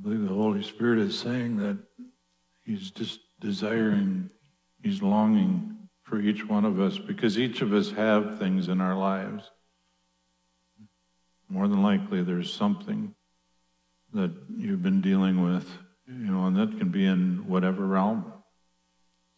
I 0.00 0.02
believe 0.02 0.26
the 0.26 0.34
Holy 0.34 0.62
Spirit 0.62 0.98
is 1.00 1.18
saying 1.18 1.58
that 1.58 1.76
He's 2.64 2.90
just 2.90 3.20
desiring, 3.38 4.30
He's 4.82 5.02
longing 5.02 5.76
for 6.04 6.18
each 6.18 6.46
one 6.48 6.64
of 6.64 6.80
us 6.80 6.96
because 6.96 7.38
each 7.38 7.60
of 7.60 7.74
us 7.74 7.90
have 7.90 8.38
things 8.38 8.68
in 8.68 8.80
our 8.80 8.96
lives. 8.96 9.50
More 11.50 11.68
than 11.68 11.82
likely, 11.82 12.22
there's 12.22 12.50
something 12.50 13.14
that 14.14 14.32
you've 14.56 14.82
been 14.82 15.02
dealing 15.02 15.44
with, 15.44 15.68
you 16.06 16.32
know, 16.32 16.46
and 16.46 16.56
that 16.56 16.78
can 16.78 16.90
be 16.90 17.04
in 17.04 17.46
whatever 17.46 17.84
realm. 17.84 18.32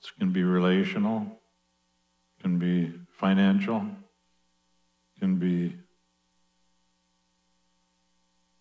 It 0.00 0.10
can 0.20 0.32
be 0.32 0.44
relational, 0.44 1.40
can 2.40 2.60
be 2.60 2.92
financial, 3.18 3.84
can 5.18 5.36
be 5.36 5.74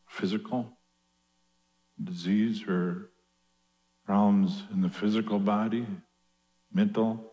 physical 0.07 0.77
disease 2.03 2.63
or 2.67 3.09
problems 4.05 4.63
in 4.73 4.81
the 4.81 4.89
physical 4.89 5.39
body, 5.39 5.85
mental, 6.73 7.31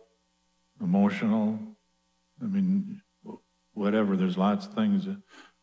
emotional. 0.81 1.59
I 2.41 2.45
mean, 2.45 3.01
whatever. 3.73 4.15
There's 4.15 4.37
lots 4.37 4.65
of 4.65 4.73
things 4.73 5.07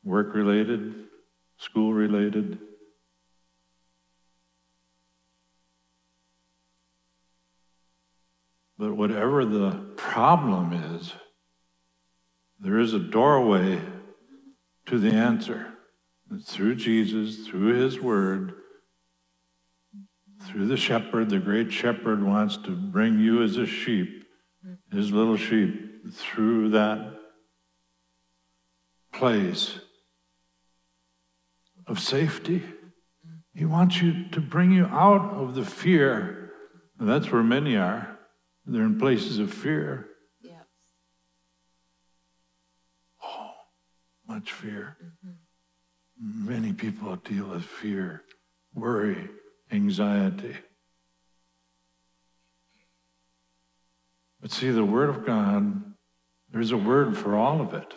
work 0.04 0.34
related, 0.34 0.94
school 1.58 1.92
related. 1.92 2.58
But 8.78 8.94
whatever 8.94 9.44
the 9.44 9.70
problem 9.96 10.72
is, 10.72 11.14
there 12.60 12.78
is 12.78 12.92
a 12.92 12.98
doorway 12.98 13.80
to 14.86 14.98
the 14.98 15.10
answer. 15.10 15.72
It's 16.34 16.52
through 16.52 16.76
Jesus, 16.76 17.46
through 17.46 17.74
His 17.74 18.00
Word, 18.00 18.54
through 20.46 20.66
the 20.66 20.76
shepherd, 20.76 21.30
the 21.30 21.38
great 21.38 21.72
shepherd 21.72 22.22
wants 22.22 22.56
to 22.58 22.70
bring 22.70 23.18
you 23.18 23.42
as 23.42 23.56
a 23.56 23.66
sheep, 23.66 24.24
his 24.92 25.10
little 25.10 25.36
sheep, 25.36 26.12
through 26.12 26.70
that 26.70 27.18
place 29.12 29.80
of 31.86 31.98
safety. 31.98 32.62
He 33.54 33.64
wants 33.64 34.00
you 34.00 34.28
to 34.30 34.40
bring 34.40 34.70
you 34.70 34.86
out 34.86 35.32
of 35.34 35.54
the 35.54 35.64
fear. 35.64 36.52
And 36.98 37.08
that's 37.08 37.32
where 37.32 37.42
many 37.42 37.76
are. 37.76 38.18
They're 38.66 38.82
in 38.82 38.98
places 38.98 39.38
of 39.38 39.52
fear. 39.52 40.08
Yes. 40.42 40.64
Oh, 43.22 43.52
much 44.28 44.52
fear. 44.52 44.96
Mm-hmm. 45.02 46.48
Many 46.48 46.72
people 46.72 47.14
deal 47.16 47.46
with 47.46 47.64
fear, 47.64 48.22
worry, 48.74 49.28
anxiety. 49.70 50.56
But 54.40 54.52
see, 54.52 54.70
the 54.70 54.84
Word 54.84 55.08
of 55.08 55.26
God, 55.26 55.82
there's 56.52 56.72
a 56.72 56.76
word 56.76 57.16
for 57.16 57.34
all 57.34 57.60
of 57.60 57.74
it. 57.74 57.94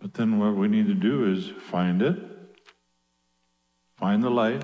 But 0.00 0.14
then 0.14 0.38
what 0.38 0.56
we 0.56 0.68
need 0.68 0.86
to 0.86 0.94
do 0.94 1.30
is 1.30 1.50
find 1.70 2.00
it, 2.02 2.16
find 3.96 4.22
the 4.22 4.30
light. 4.30 4.62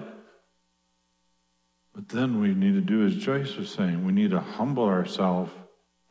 But 1.94 2.08
then 2.08 2.40
we 2.40 2.54
need 2.54 2.74
to 2.74 2.80
do, 2.80 3.04
as 3.06 3.16
Joyce 3.16 3.56
was 3.56 3.70
saying, 3.70 4.04
we 4.04 4.12
need 4.12 4.30
to 4.30 4.40
humble 4.40 4.84
ourselves 4.84 5.52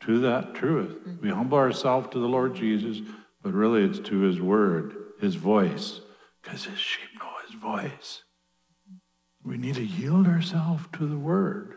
to 0.00 0.18
that 0.20 0.54
truth. 0.54 0.96
Mm-hmm. 1.00 1.26
We 1.26 1.30
humble 1.30 1.58
ourselves 1.58 2.08
to 2.12 2.18
the 2.18 2.28
Lord 2.28 2.54
Jesus, 2.54 3.00
but 3.42 3.52
really 3.52 3.82
it's 3.82 3.98
to 4.00 4.20
His 4.20 4.40
Word, 4.40 4.94
His 5.20 5.34
voice, 5.34 6.00
because 6.42 6.64
His 6.64 6.78
sheep 6.78 7.08
know 7.18 7.30
His 7.46 7.58
voice. 7.60 8.22
We 9.44 9.58
need 9.58 9.74
to 9.74 9.84
yield 9.84 10.26
ourselves 10.26 10.84
to 10.94 11.06
the 11.06 11.18
Word. 11.18 11.74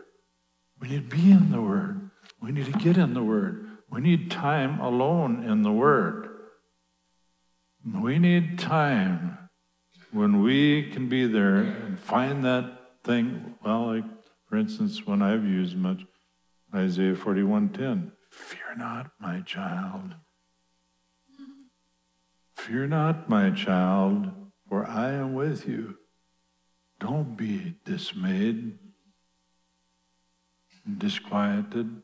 We 0.80 0.88
need 0.88 1.10
to 1.10 1.16
be 1.16 1.30
in 1.30 1.50
the 1.50 1.60
Word. 1.60 2.10
We 2.40 2.50
need 2.50 2.72
to 2.72 2.78
get 2.78 2.96
in 2.96 3.14
the 3.14 3.22
Word. 3.22 3.66
We 3.90 4.00
need 4.00 4.30
time 4.30 4.80
alone 4.80 5.44
in 5.44 5.62
the 5.62 5.72
Word. 5.72 6.28
We 7.84 8.18
need 8.18 8.58
time 8.58 9.50
when 10.12 10.42
we 10.42 10.90
can 10.90 11.08
be 11.08 11.26
there 11.26 11.56
and 11.56 11.98
find 11.98 12.44
that 12.44 12.78
thing. 13.04 13.54
Well, 13.62 13.86
like 13.86 14.04
for 14.48 14.56
instance, 14.56 15.06
when 15.06 15.20
I've 15.20 15.44
used 15.44 15.76
much 15.76 16.06
Isaiah 16.74 17.14
41:10, 17.14 18.12
fear 18.30 18.74
not, 18.76 19.10
my 19.20 19.40
child. 19.40 20.14
Fear 22.56 22.88
not, 22.88 23.28
my 23.28 23.50
child, 23.50 24.32
for 24.68 24.86
I 24.86 25.12
am 25.12 25.34
with 25.34 25.68
you. 25.68 25.98
Don't 27.00 27.36
be 27.36 27.74
dismayed 27.84 28.78
disquieted, 30.96 32.02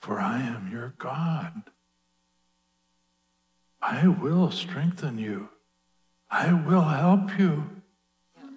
for 0.00 0.18
I 0.18 0.40
am 0.40 0.70
your 0.72 0.94
God. 0.98 1.62
I 3.80 4.08
will 4.08 4.50
strengthen 4.50 5.18
you. 5.18 5.50
I 6.30 6.52
will 6.52 6.82
help 6.82 7.38
you. 7.38 7.70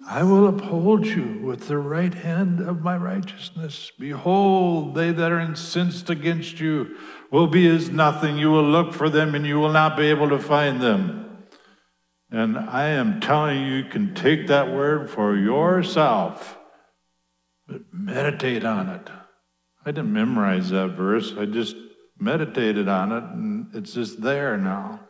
I 0.06 0.22
will 0.22 0.48
uphold 0.48 1.06
you 1.06 1.40
with 1.42 1.68
the 1.68 1.76
right 1.76 2.14
hand 2.14 2.60
of 2.60 2.82
my 2.82 2.96
righteousness. 2.96 3.92
Behold, 3.98 4.94
they 4.94 5.12
that 5.12 5.30
are 5.30 5.38
incensed 5.38 6.08
against 6.08 6.60
you 6.60 6.96
will 7.30 7.46
be 7.46 7.66
as 7.68 7.90
nothing. 7.90 8.38
You 8.38 8.50
will 8.50 8.64
look 8.64 8.94
for 8.94 9.10
them 9.10 9.34
and 9.34 9.46
you 9.46 9.60
will 9.60 9.72
not 9.72 9.98
be 9.98 10.06
able 10.06 10.30
to 10.30 10.38
find 10.38 10.80
them. 10.80 11.27
And 12.30 12.58
I 12.58 12.88
am 12.88 13.20
telling 13.20 13.62
you, 13.62 13.76
you 13.76 13.84
can 13.84 14.14
take 14.14 14.48
that 14.48 14.70
word 14.70 15.08
for 15.08 15.36
yourself, 15.36 16.58
but 17.66 17.82
meditate 17.92 18.64
on 18.64 18.88
it. 18.88 19.08
I 19.86 19.92
didn't 19.92 20.12
memorize 20.12 20.68
that 20.70 20.88
verse, 20.88 21.32
I 21.38 21.46
just 21.46 21.76
meditated 22.18 22.88
on 22.88 23.12
it, 23.12 23.24
and 23.24 23.74
it's 23.74 23.94
just 23.94 24.20
there 24.20 24.58
now. 24.58 25.00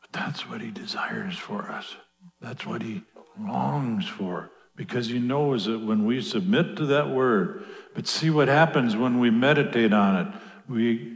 But 0.00 0.12
that's 0.12 0.48
what 0.48 0.60
he 0.60 0.70
desires 0.70 1.38
for 1.38 1.70
us. 1.70 1.96
That's 2.40 2.66
what 2.66 2.82
he 2.82 3.04
longs 3.40 4.06
for 4.06 4.50
because 4.76 5.08
he 5.08 5.18
knows 5.18 5.64
that 5.64 5.78
when 5.78 6.04
we 6.04 6.20
submit 6.20 6.76
to 6.76 6.86
that 6.86 7.08
word, 7.08 7.64
but 7.94 8.06
see 8.06 8.28
what 8.28 8.48
happens 8.48 8.94
when 8.94 9.18
we 9.18 9.30
meditate 9.30 9.92
on 9.92 10.16
it. 10.16 10.34
We 10.68 11.15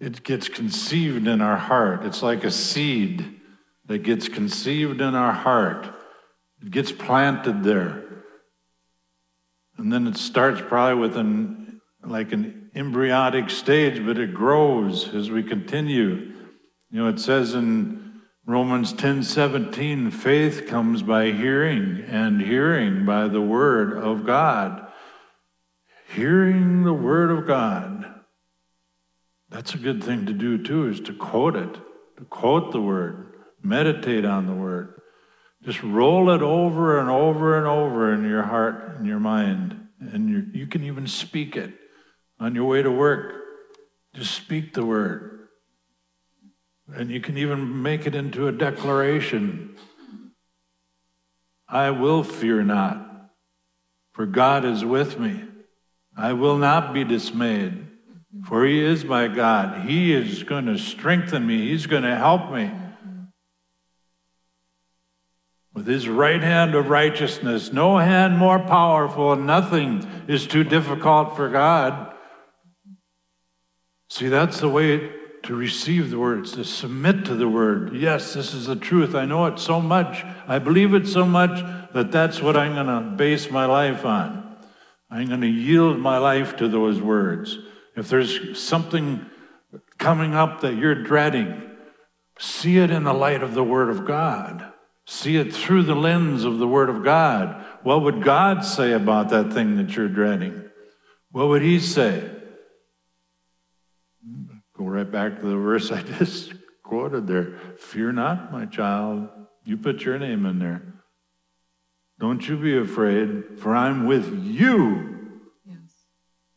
it 0.00 0.22
gets 0.22 0.48
conceived 0.48 1.26
in 1.26 1.40
our 1.40 1.56
heart. 1.56 2.04
It's 2.04 2.22
like 2.22 2.44
a 2.44 2.50
seed 2.50 3.40
that 3.86 3.98
gets 3.98 4.28
conceived 4.28 5.00
in 5.00 5.14
our 5.14 5.32
heart. 5.32 5.88
It 6.62 6.70
gets 6.70 6.92
planted 6.92 7.62
there. 7.62 8.02
And 9.78 9.92
then 9.92 10.06
it 10.06 10.16
starts 10.16 10.60
probably 10.60 11.00
with 11.00 11.16
an 11.16 11.80
like 12.04 12.32
an 12.32 12.70
embryonic 12.74 13.50
stage, 13.50 14.04
but 14.04 14.18
it 14.18 14.32
grows 14.32 15.12
as 15.14 15.30
we 15.30 15.42
continue. 15.42 16.32
You 16.90 17.02
know, 17.02 17.08
it 17.08 17.18
says 17.18 17.54
in 17.54 18.20
Romans 18.46 18.92
10 18.92 19.22
17, 19.22 20.10
faith 20.10 20.66
comes 20.68 21.02
by 21.02 21.32
hearing, 21.32 22.04
and 22.06 22.40
hearing 22.40 23.04
by 23.04 23.28
the 23.28 23.40
word 23.40 23.96
of 23.96 24.24
God. 24.24 24.86
Hearing 26.14 26.84
the 26.84 26.94
word 26.94 27.30
of 27.30 27.46
God. 27.46 28.15
That's 29.48 29.74
a 29.74 29.78
good 29.78 30.02
thing 30.02 30.26
to 30.26 30.32
do 30.32 30.62
too, 30.62 30.88
is 30.88 31.00
to 31.00 31.14
quote 31.14 31.56
it, 31.56 31.74
to 32.18 32.24
quote 32.24 32.72
the 32.72 32.80
word, 32.80 33.34
meditate 33.62 34.24
on 34.24 34.46
the 34.46 34.54
word, 34.54 35.00
Just 35.62 35.82
roll 35.82 36.30
it 36.30 36.42
over 36.42 36.98
and 37.00 37.08
over 37.08 37.56
and 37.56 37.66
over 37.66 38.12
in 38.12 38.24
your 38.24 38.42
heart 38.42 38.96
and 38.96 39.06
your 39.06 39.20
mind. 39.20 39.88
And 40.00 40.28
you 40.28 40.46
you 40.52 40.66
can 40.66 40.84
even 40.84 41.06
speak 41.06 41.56
it 41.56 41.72
on 42.38 42.54
your 42.54 42.66
way 42.66 42.82
to 42.82 42.90
work. 42.90 43.34
Just 44.14 44.34
speak 44.34 44.74
the 44.74 44.84
word. 44.84 45.48
And 46.94 47.10
you 47.10 47.20
can 47.20 47.36
even 47.36 47.82
make 47.82 48.06
it 48.06 48.14
into 48.14 48.46
a 48.46 48.52
declaration 48.52 49.76
I 51.68 51.90
will 51.90 52.22
fear 52.22 52.62
not, 52.62 53.30
for 54.12 54.24
God 54.24 54.64
is 54.64 54.84
with 54.84 55.18
me. 55.18 55.42
I 56.16 56.32
will 56.32 56.56
not 56.56 56.94
be 56.94 57.02
dismayed, 57.04 57.85
for 58.44 58.64
He 58.64 58.82
is 58.82 59.04
my 59.04 59.28
God. 59.28 59.88
He 59.88 60.12
is 60.12 60.42
going 60.42 60.66
to 60.66 60.78
strengthen 60.78 61.46
me, 61.46 61.68
He's 61.68 61.86
going 61.86 62.02
to 62.02 62.16
help 62.16 62.52
me. 62.52 62.70
With 65.74 65.86
His 65.86 66.08
right 66.08 66.42
hand 66.42 66.74
of 66.74 66.88
righteousness, 66.88 67.72
no 67.72 67.98
hand 67.98 68.38
more 68.38 68.58
powerful, 68.58 69.36
nothing 69.36 70.06
is 70.26 70.46
too 70.46 70.64
difficult 70.64 71.36
for 71.36 71.48
God. 71.48 72.14
See, 74.08 74.28
that's 74.28 74.60
the 74.60 74.68
way 74.68 75.10
to 75.42 75.54
receive 75.54 76.10
the 76.10 76.18
words, 76.18 76.52
to 76.52 76.64
submit 76.64 77.24
to 77.24 77.34
the 77.34 77.48
word. 77.48 77.94
Yes, 77.94 78.34
this 78.34 78.52
is 78.52 78.66
the 78.66 78.76
truth. 78.76 79.14
I 79.14 79.26
know 79.26 79.46
it 79.46 79.58
so 79.58 79.80
much. 79.80 80.24
I 80.48 80.58
believe 80.58 80.92
it 80.94 81.06
so 81.06 81.24
much 81.24 81.64
that 81.92 82.10
that's 82.10 82.42
what 82.42 82.56
I'm 82.56 82.74
going 82.74 82.86
to 82.86 83.16
base 83.16 83.50
my 83.50 83.66
life 83.66 84.04
on. 84.04 84.56
I'm 85.10 85.28
going 85.28 85.40
to 85.42 85.46
yield 85.46 85.98
my 85.98 86.18
life 86.18 86.56
to 86.56 86.68
those 86.68 87.00
words. 87.00 87.58
If 87.96 88.08
there's 88.10 88.60
something 88.60 89.26
coming 89.98 90.34
up 90.34 90.60
that 90.60 90.76
you're 90.76 91.02
dreading, 91.02 91.62
see 92.38 92.78
it 92.78 92.90
in 92.90 93.04
the 93.04 93.14
light 93.14 93.42
of 93.42 93.54
the 93.54 93.64
Word 93.64 93.88
of 93.88 94.06
God. 94.06 94.72
See 95.06 95.36
it 95.36 95.54
through 95.54 95.84
the 95.84 95.94
lens 95.94 96.44
of 96.44 96.58
the 96.58 96.68
Word 96.68 96.90
of 96.90 97.02
God. 97.02 97.64
What 97.82 98.02
would 98.02 98.22
God 98.22 98.64
say 98.64 98.92
about 98.92 99.30
that 99.30 99.52
thing 99.52 99.76
that 99.76 99.96
you're 99.96 100.08
dreading? 100.08 100.64
What 101.30 101.48
would 101.48 101.62
He 101.62 101.80
say? 101.80 102.30
Go 104.76 104.84
right 104.84 105.10
back 105.10 105.40
to 105.40 105.46
the 105.46 105.56
verse 105.56 105.90
I 105.90 106.02
just 106.18 106.52
quoted 106.82 107.26
there. 107.26 107.58
Fear 107.78 108.12
not, 108.12 108.52
my 108.52 108.66
child. 108.66 109.28
You 109.64 109.78
put 109.78 110.02
your 110.02 110.18
name 110.18 110.44
in 110.44 110.58
there. 110.58 110.82
Don't 112.18 112.46
you 112.46 112.56
be 112.56 112.76
afraid, 112.76 113.58
for 113.58 113.74
I'm 113.74 114.06
with 114.06 114.44
you. 114.44 115.15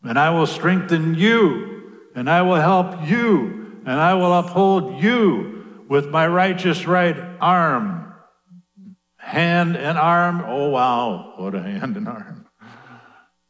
And 0.04 0.18
I 0.18 0.30
will 0.30 0.47
strengthen 0.47 1.16
you, 1.16 2.00
and 2.16 2.30
I 2.30 2.41
will 2.41 2.56
help 2.56 3.08
you, 3.08 3.82
and 3.86 4.00
I 4.00 4.14
will 4.14 4.34
uphold 4.34 5.02
you 5.02 5.86
with 5.89 6.08
my 6.08 6.28
righteous 6.28 6.88
right 6.88 7.18
arm. 7.41 8.14
Hand 9.18 9.76
and 9.76 9.97
arm. 9.97 10.43
Oh, 10.45 10.70
wow. 10.70 11.34
What 11.38 11.56
a 11.56 11.62
hand 11.62 11.97
and 11.97 12.08
arm. 12.08 12.47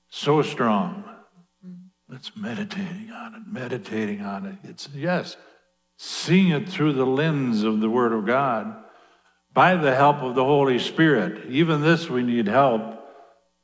So 0.10 0.42
strong. 0.42 1.04
It's 2.12 2.36
meditating 2.36 3.12
on 3.12 3.36
it, 3.36 3.42
meditating 3.48 4.22
on 4.22 4.46
it. 4.46 4.56
It's, 4.64 4.90
yes, 4.96 5.38
seeing 5.98 6.50
it 6.50 6.68
through 6.68 6.94
the 6.94 7.06
lens 7.06 7.64
of 7.64 7.82
the 7.82 7.90
Word 7.90 8.14
of 8.14 8.26
God 8.26 8.76
by 9.54 9.76
the 9.76 9.94
help 9.96 10.24
of 10.24 10.34
the 10.34 10.44
Holy 10.44 10.80
Spirit. 10.80 11.46
Even 11.50 11.82
this, 11.82 12.10
we 12.10 12.24
need 12.24 12.48
help. 12.48 12.82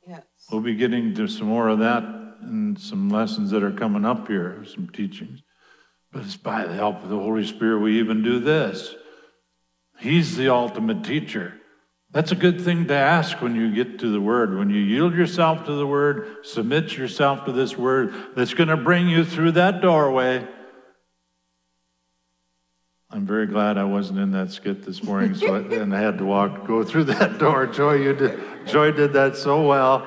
Yes. 0.06 0.22
We'll 0.50 0.60
be 0.60 0.76
getting 0.76 1.14
to 1.14 1.26
some 1.26 1.48
more 1.48 1.68
of 1.68 1.80
that 1.80 2.15
in 2.42 2.76
some 2.76 3.08
lessons 3.08 3.50
that 3.50 3.62
are 3.62 3.72
coming 3.72 4.04
up 4.04 4.28
here, 4.28 4.64
some 4.64 4.88
teachings. 4.88 5.42
But 6.12 6.24
it's 6.24 6.36
by 6.36 6.64
the 6.66 6.74
help 6.74 7.02
of 7.02 7.08
the 7.08 7.18
Holy 7.18 7.46
Spirit 7.46 7.80
we 7.80 7.98
even 7.98 8.22
do 8.22 8.38
this. 8.40 8.94
He's 9.98 10.36
the 10.36 10.48
ultimate 10.48 11.04
teacher. 11.04 11.54
That's 12.12 12.32
a 12.32 12.36
good 12.36 12.60
thing 12.60 12.86
to 12.86 12.94
ask 12.94 13.42
when 13.42 13.56
you 13.56 13.74
get 13.74 13.98
to 13.98 14.10
the 14.10 14.20
Word. 14.20 14.56
When 14.56 14.70
you 14.70 14.80
yield 14.80 15.14
yourself 15.14 15.64
to 15.66 15.72
the 15.72 15.86
Word, 15.86 16.44
submit 16.44 16.96
yourself 16.96 17.44
to 17.44 17.52
this 17.52 17.76
Word 17.76 18.14
that's 18.34 18.54
going 18.54 18.68
to 18.68 18.76
bring 18.76 19.08
you 19.08 19.24
through 19.24 19.52
that 19.52 19.80
doorway. 19.82 20.46
I'm 23.10 23.24
very 23.24 23.46
glad 23.46 23.78
I 23.78 23.84
wasn't 23.84 24.18
in 24.18 24.32
that 24.32 24.50
skit 24.50 24.84
this 24.84 25.02
morning, 25.02 25.34
so 25.34 25.54
I, 25.54 25.58
and 25.60 25.94
I 25.94 26.00
had 26.00 26.18
to 26.18 26.24
walk, 26.24 26.66
go 26.66 26.82
through 26.84 27.04
that 27.04 27.38
door. 27.38 27.66
Joy, 27.66 27.94
you 27.94 28.14
did, 28.14 28.40
Joy 28.66 28.92
did 28.92 29.12
that 29.12 29.36
so 29.36 29.66
well. 29.66 30.06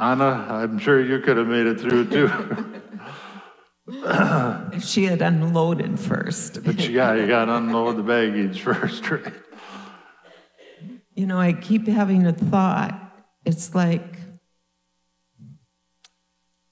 Anna, 0.00 0.46
I'm 0.48 0.78
sure 0.78 1.04
you 1.04 1.20
could 1.20 1.36
have 1.36 1.46
made 1.46 1.66
it 1.66 1.78
through 1.78 2.08
too. 2.08 2.28
if 4.72 4.84
she 4.84 5.04
had 5.04 5.20
unloaded 5.20 5.98
first. 5.98 6.62
but 6.64 6.86
you 6.86 6.94
got 6.94 7.18
you 7.18 7.26
got 7.26 7.46
to 7.46 7.56
unload 7.56 7.96
the 7.96 8.02
baggage 8.02 8.60
first, 8.60 9.10
right? 9.10 9.32
You 11.14 11.26
know, 11.26 11.38
I 11.38 11.52
keep 11.52 11.86
having 11.88 12.26
a 12.26 12.32
thought. 12.32 12.98
It's 13.44 13.74
like, 13.74 14.18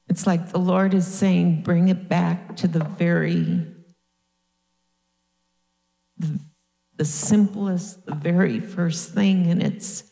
it's 0.08 0.26
like 0.26 0.50
the 0.50 0.58
Lord 0.58 0.94
is 0.94 1.06
saying, 1.06 1.62
bring 1.62 1.88
it 1.88 2.08
back 2.08 2.56
to 2.58 2.68
the 2.68 2.84
very, 2.84 3.66
the, 6.16 6.38
the 6.96 7.04
simplest, 7.04 8.06
the 8.06 8.14
very 8.14 8.60
first 8.60 9.12
thing, 9.12 9.50
and 9.50 9.62
it's 9.62 10.04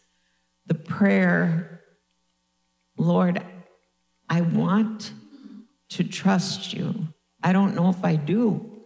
the 0.67 0.75
prayer, 0.75 1.76
Lord, 2.97 3.43
I 4.29 4.41
want 4.41 5.13
to 5.91 6.05
trust 6.05 6.73
you. 6.73 7.09
I 7.43 7.53
don't 7.53 7.75
know 7.75 7.89
if 7.89 8.05
I 8.05 8.17
do, 8.17 8.83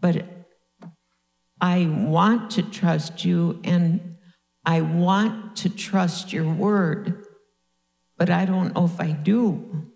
but 0.00 0.24
I 1.60 1.86
want 1.86 2.50
to 2.52 2.62
trust 2.62 3.24
you 3.24 3.60
and 3.64 4.16
I 4.64 4.80
want 4.80 5.56
to 5.58 5.68
trust 5.68 6.32
your 6.32 6.52
word, 6.52 7.24
but 8.18 8.30
I 8.30 8.44
don't 8.44 8.74
know 8.74 8.84
if 8.84 9.00
I 9.00 9.12
do. 9.12 9.92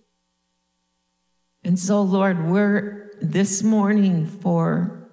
And 1.65 1.79
so, 1.79 2.03
Lord, 2.03 2.49
we're 2.49 3.11
this 3.21 3.63
morning 3.63 4.27
for, 4.27 5.11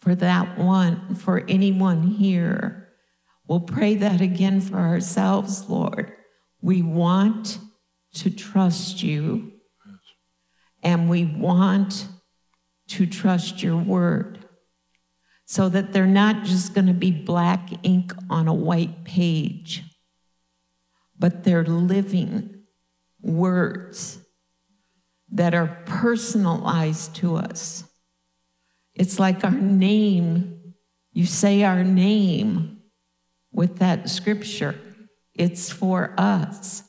for 0.00 0.14
that 0.16 0.58
one, 0.58 1.14
for 1.14 1.44
anyone 1.48 2.02
here. 2.02 2.88
We'll 3.46 3.60
pray 3.60 3.94
that 3.94 4.20
again 4.20 4.60
for 4.60 4.78
ourselves, 4.78 5.70
Lord. 5.70 6.15
We 6.66 6.82
want 6.82 7.60
to 8.14 8.28
trust 8.28 9.00
you, 9.00 9.52
and 10.82 11.08
we 11.08 11.24
want 11.24 12.08
to 12.88 13.06
trust 13.06 13.62
your 13.62 13.76
word 13.76 14.44
so 15.44 15.68
that 15.68 15.92
they're 15.92 16.08
not 16.08 16.42
just 16.42 16.74
going 16.74 16.88
to 16.88 16.92
be 16.92 17.12
black 17.12 17.68
ink 17.84 18.12
on 18.28 18.48
a 18.48 18.52
white 18.52 19.04
page, 19.04 19.84
but 21.16 21.44
they're 21.44 21.62
living 21.64 22.64
words 23.22 24.18
that 25.30 25.54
are 25.54 25.84
personalized 25.86 27.14
to 27.14 27.36
us. 27.36 27.84
It's 28.92 29.20
like 29.20 29.44
our 29.44 29.52
name, 29.52 30.74
you 31.12 31.26
say 31.26 31.62
our 31.62 31.84
name 31.84 32.78
with 33.52 33.78
that 33.78 34.10
scripture, 34.10 34.80
it's 35.38 35.70
for 35.70 36.14
us. 36.18 36.82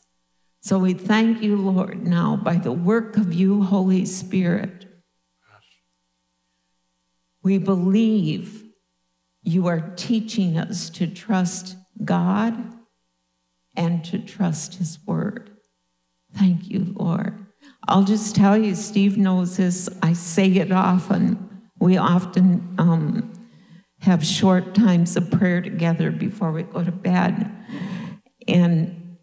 So 0.62 0.80
we 0.80 0.94
thank 0.94 1.42
you, 1.42 1.56
Lord, 1.56 2.06
now 2.06 2.36
by 2.36 2.56
the 2.56 2.72
work 2.72 3.18
of 3.18 3.34
you, 3.34 3.64
Holy 3.64 4.06
Spirit 4.06 4.88
we 7.48 7.58
believe 7.58 8.66
you 9.42 9.68
are 9.68 9.94
teaching 9.96 10.58
us 10.58 10.90
to 10.90 11.08
trust 11.08 11.78
God 12.04 12.74
and 13.74 14.04
to 14.04 14.20
trust 14.20 14.76
His 14.76 15.00
Word. 15.06 15.52
Thank 16.34 16.68
you, 16.68 16.94
Lord. 16.98 17.46
I'll 17.88 18.04
just 18.04 18.36
tell 18.36 18.58
you, 18.58 18.76
Steve 18.76 19.18
knows 19.18 19.56
this. 19.56 19.88
I 20.02 20.12
say 20.12 20.48
it 20.56 20.74
often. 20.74 21.70
We 21.80 21.96
often 21.96 22.76
um, 22.78 23.32
have 24.02 24.26
short 24.26 24.76
times 24.76 25.16
of 25.16 25.32
prayer 25.32 25.62
together 25.62 26.12
before 26.12 26.52
we 26.52 26.64
go 26.64 26.84
to 26.84 26.92
bed. 26.92 27.50
And 28.48 29.18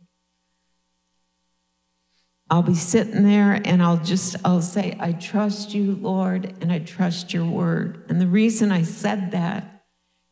I'll 2.51 2.62
be 2.62 2.75
sitting 2.75 3.25
there 3.25 3.61
and 3.64 3.83
I'll 3.83 3.97
just, 3.97 4.37
I'll 4.45 4.61
say, 4.62 4.97
I 5.01 5.12
trust 5.12 5.75
you, 5.75 5.95
Lord, 5.95 6.55
and 6.61 6.70
I 6.70 6.79
trust 6.79 7.33
your 7.33 7.47
word. 7.47 8.05
And 8.09 8.20
the 8.20 8.27
reason 8.27 8.70
I 8.70 8.83
said 8.83 9.31
that 9.31 9.85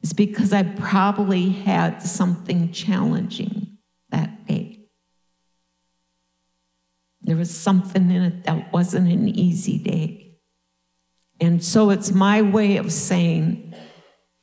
is 0.03 0.13
because 0.13 0.53
I 0.53 0.63
probably 0.63 1.49
had 1.49 2.03
something 2.03 2.71
challenging 2.71 3.79
that 4.11 4.47
day. 4.47 4.81
There 7.23 7.37
was 7.37 7.57
something 7.57 8.11
in 8.11 8.23
it 8.23 8.45
that 8.45 8.73
wasn't 8.73 9.11
an 9.11 9.29
easy 9.29 9.79
day. 9.79 10.37
And 11.41 11.65
so 11.65 11.91
it's 11.91 12.13
my 12.13 12.43
way 12.43 12.77
of 12.77 12.93
saying, 12.93 13.75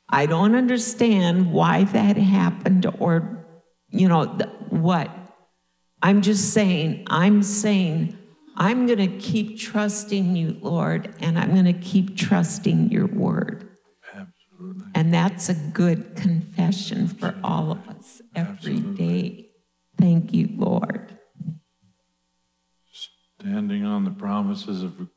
I 0.08 0.26
don't 0.26 0.54
understand 0.54 1.52
why 1.52 1.84
that 1.84 2.16
happened 2.16 2.86
or, 2.98 3.39
you 3.90 4.08
know, 4.08 4.26
what. 4.70 5.10
I'm 6.02 6.22
just 6.22 6.54
saying, 6.54 7.04
I'm 7.08 7.42
saying, 7.42 8.16
I'm 8.56 8.86
going 8.86 8.98
to 8.98 9.18
keep 9.18 9.58
trusting 9.58 10.34
you, 10.34 10.58
Lord, 10.60 11.14
and 11.20 11.38
I'm 11.38 11.52
going 11.52 11.66
to 11.66 11.72
keep 11.72 12.16
trusting 12.16 12.90
your 12.90 13.06
word. 13.06 13.68
Absolutely. 14.14 14.86
And 14.94 15.12
that's 15.12 15.48
a 15.48 15.54
good 15.54 16.16
confession 16.16 17.06
for 17.06 17.34
all 17.44 17.72
of 17.72 17.88
us 17.88 18.22
every 18.34 18.80
day. 18.80 19.50
Thank 19.98 20.32
you, 20.32 20.48
Lord. 20.56 21.18
Standing 23.40 23.84
on 23.84 24.04
the 24.04 24.10
promises 24.10 24.82
of 24.82 25.08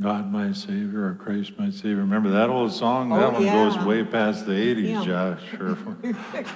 God 0.00 0.32
my 0.32 0.52
Savior 0.52 1.06
or 1.06 1.14
Christ 1.14 1.52
my 1.56 1.70
Savior. 1.70 1.96
Remember 1.96 2.30
that 2.30 2.50
old 2.50 2.72
song? 2.72 3.12
Oh, 3.12 3.20
that 3.20 3.32
one 3.32 3.44
yeah. 3.44 3.52
goes 3.54 3.78
way 3.84 4.02
past 4.02 4.46
the 4.46 4.52
80s, 4.52 4.88
Yeah. 4.88 5.04
Josh. 5.04 5.42
Sure. 5.50 5.78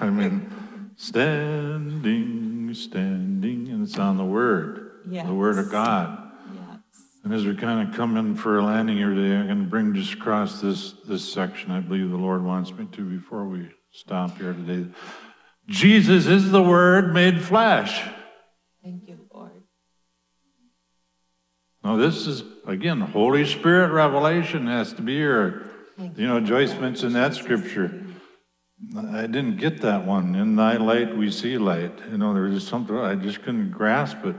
I 0.00 0.10
mean, 0.10 0.50
standing, 0.96 2.72
standing, 2.74 3.68
and 3.68 3.86
it's 3.86 3.98
on 3.98 4.16
the 4.16 4.24
Word, 4.24 5.02
the 5.06 5.34
Word 5.34 5.58
of 5.58 5.70
God. 5.70 6.32
Yes. 6.54 6.78
And 7.22 7.34
as 7.34 7.44
we 7.44 7.54
kind 7.54 7.86
of 7.86 7.94
come 7.94 8.16
in 8.16 8.34
for 8.34 8.58
a 8.58 8.64
landing 8.64 8.96
here 8.96 9.14
today, 9.14 9.36
I'm 9.36 9.46
going 9.46 9.64
to 9.64 9.64
bring 9.64 9.94
just 9.94 10.14
across 10.14 10.60
this, 10.60 10.92
this 11.06 11.30
section 11.30 11.70
I 11.70 11.80
believe 11.80 12.10
the 12.10 12.16
Lord 12.16 12.42
wants 12.42 12.72
me 12.72 12.86
to 12.92 13.04
before 13.04 13.44
we 13.46 13.68
stop 13.92 14.38
here 14.38 14.52
today. 14.52 14.90
Jesus 15.68 16.26
is 16.26 16.50
the 16.50 16.62
Word 16.62 17.12
made 17.12 17.42
flesh. 17.42 18.02
Thank 18.82 19.08
you, 19.08 19.26
Lord. 19.32 19.62
Now, 21.84 21.96
this 21.96 22.26
is, 22.26 22.42
again, 22.66 23.00
Holy 23.00 23.44
Spirit 23.44 23.92
revelation 23.92 24.66
has 24.66 24.92
to 24.94 25.02
be 25.02 25.16
here. 25.16 25.70
You 25.98 26.26
know, 26.26 26.40
Joyce 26.40 26.74
mentioned 26.74 27.14
that 27.14 27.34
scripture. 27.34 28.05
I 28.96 29.22
didn't 29.22 29.56
get 29.56 29.80
that 29.82 30.04
one. 30.04 30.34
In 30.34 30.56
thy 30.56 30.76
light 30.76 31.16
we 31.16 31.30
see 31.30 31.56
light. 31.56 31.98
You 32.10 32.18
know, 32.18 32.34
there 32.34 32.44
was 32.44 32.54
just 32.54 32.68
something, 32.68 32.96
I 32.96 33.14
just 33.14 33.42
couldn't 33.42 33.70
grasp 33.70 34.24
it. 34.24 34.36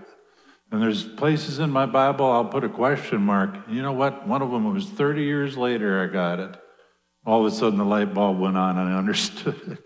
And 0.72 0.82
there's 0.82 1.04
places 1.04 1.60
in 1.60 1.72
my 1.72 1.86
Bible 1.86 2.26
I'll 2.26 2.46
put 2.46 2.64
a 2.64 2.70
question 2.70 3.22
mark. 3.22 3.56
You 3.70 3.82
know 3.82 3.94
what? 3.94 4.28
One 4.28 4.42
of 4.42 4.52
them 4.52 4.72
was 4.74 4.86
30 4.86 5.24
years 5.24 5.58
later 5.58 6.04
I 6.04 6.12
got 6.12 6.40
it. 6.40 6.56
All 7.26 7.46
of 7.46 7.52
a 7.52 7.56
sudden 7.56 7.80
the 7.80 7.86
light 7.86 8.14
bulb 8.14 8.40
went 8.40 8.58
on 8.58 8.78
and 8.78 8.94
I 8.94 8.98
understood 8.98 9.60
it. 9.68 9.80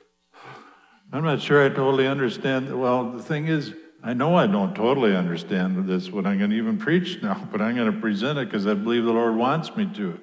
I'm 1.14 1.24
not 1.24 1.41
sure 1.41 1.66
I 1.66 1.70
totally 1.70 2.08
understand. 2.08 2.78
Well, 2.80 3.12
the 3.12 3.24
thing 3.24 3.47
is, 3.47 3.74
I 4.04 4.14
know 4.14 4.36
I 4.36 4.47
don't 4.47 4.74
totally 4.74 5.16
understand 5.16 5.88
this, 5.88 6.10
what 6.10 6.26
I'm 6.26 6.39
going 6.39 6.49
to 6.49 6.56
even 6.56 6.78
preach 6.78 7.22
now, 7.22 7.47
but 7.52 7.62
I'm 7.62 7.76
going 7.76 7.91
to 7.91 7.99
present 7.99 8.39
it 8.39 8.45
because 8.45 8.66
I 8.66 8.74
believe 8.74 9.04
the 9.04 9.12
Lord 9.12 9.36
wants 9.36 9.76
me 9.76 9.89
to. 9.95 10.20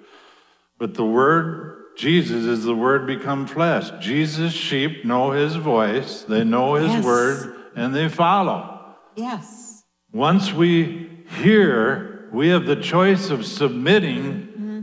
But 0.78 0.94
the 0.94 1.04
Word, 1.04 1.84
Jesus, 1.98 2.44
is 2.44 2.64
the 2.64 2.76
Word 2.76 3.06
become 3.06 3.46
flesh. 3.46 3.90
Jesus' 4.00 4.52
sheep 4.54 5.04
know 5.04 5.32
His 5.32 5.56
voice, 5.56 6.22
they 6.22 6.44
know 6.44 6.74
His 6.74 6.92
Yes. 6.92 7.04
Word, 7.04 7.56
and 7.74 7.94
they 7.94 8.08
follow. 8.08 8.94
Yes. 9.16 9.82
Once 10.12 10.52
we 10.52 11.10
hear, 11.42 12.30
we 12.32 12.48
have 12.48 12.66
the 12.66 12.76
choice 12.76 13.30
of 13.30 13.44
submitting. 13.44 14.22
Mm-hmm. 14.22 14.82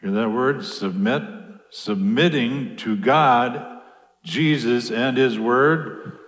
Hear 0.00 0.10
that 0.12 0.30
word? 0.30 0.64
Submit. 0.64 1.22
Submitting 1.70 2.76
to 2.76 2.96
God, 2.96 3.80
Jesus, 4.24 4.90
and 4.90 5.18
His 5.18 5.38
Word. 5.38 6.18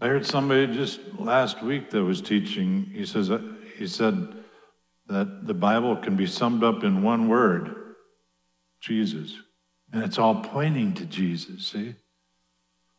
I 0.00 0.08
heard 0.08 0.26
somebody 0.26 0.66
just 0.74 1.00
last 1.18 1.62
week 1.62 1.90
that 1.90 2.02
was 2.02 2.20
teaching. 2.20 2.90
He 2.92 3.06
says 3.06 3.30
uh, 3.30 3.40
he 3.78 3.86
said 3.86 4.28
that 5.06 5.46
the 5.46 5.54
Bible 5.54 5.96
can 5.96 6.16
be 6.16 6.26
summed 6.26 6.64
up 6.64 6.82
in 6.82 7.02
one 7.02 7.28
word, 7.28 7.85
Jesus, 8.80 9.36
and 9.92 10.02
it's 10.02 10.18
all 10.18 10.42
pointing 10.42 10.94
to 10.94 11.04
Jesus. 11.04 11.66
See, 11.66 11.94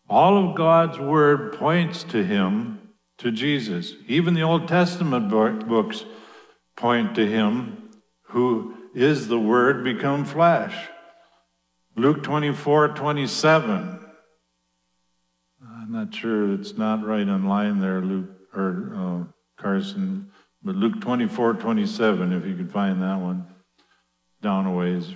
all 0.10 0.50
of 0.50 0.56
God's 0.56 1.00
Word 1.00 1.54
points 1.54 2.04
to 2.06 2.24
Him, 2.24 2.80
to 3.20 3.32
Jesus. 3.32 3.94
Even 4.08 4.34
the 4.34 4.42
Old 4.42 4.68
Testament 4.68 5.30
books 5.30 6.06
point 6.76 7.16
to 7.16 7.28
Him, 7.28 7.90
who 8.30 8.76
is 8.94 9.28
the 9.28 9.40
Word 9.40 9.84
become 9.84 10.26
flesh. 10.26 10.76
Luke 11.96 12.24
24, 12.24 12.90
27. 12.90 14.00
I'm 15.62 15.92
not 15.92 16.14
sure 16.14 16.54
it's 16.54 16.78
not 16.78 17.06
right 17.06 17.22
in 17.22 17.46
line 17.48 17.80
there, 17.80 18.02
Luke 18.02 18.30
or 18.54 18.94
uh, 18.96 19.62
Carson, 19.62 20.32
but 20.64 20.76
Luke 20.76 21.00
24, 21.02 21.54
27, 21.56 22.34
if 22.34 22.46
you 22.46 22.56
could 22.56 22.72
find 22.72 23.02
that 23.02 23.20
one 23.20 23.46
down 24.42 24.66
a 24.66 24.72
ways. 24.72 25.14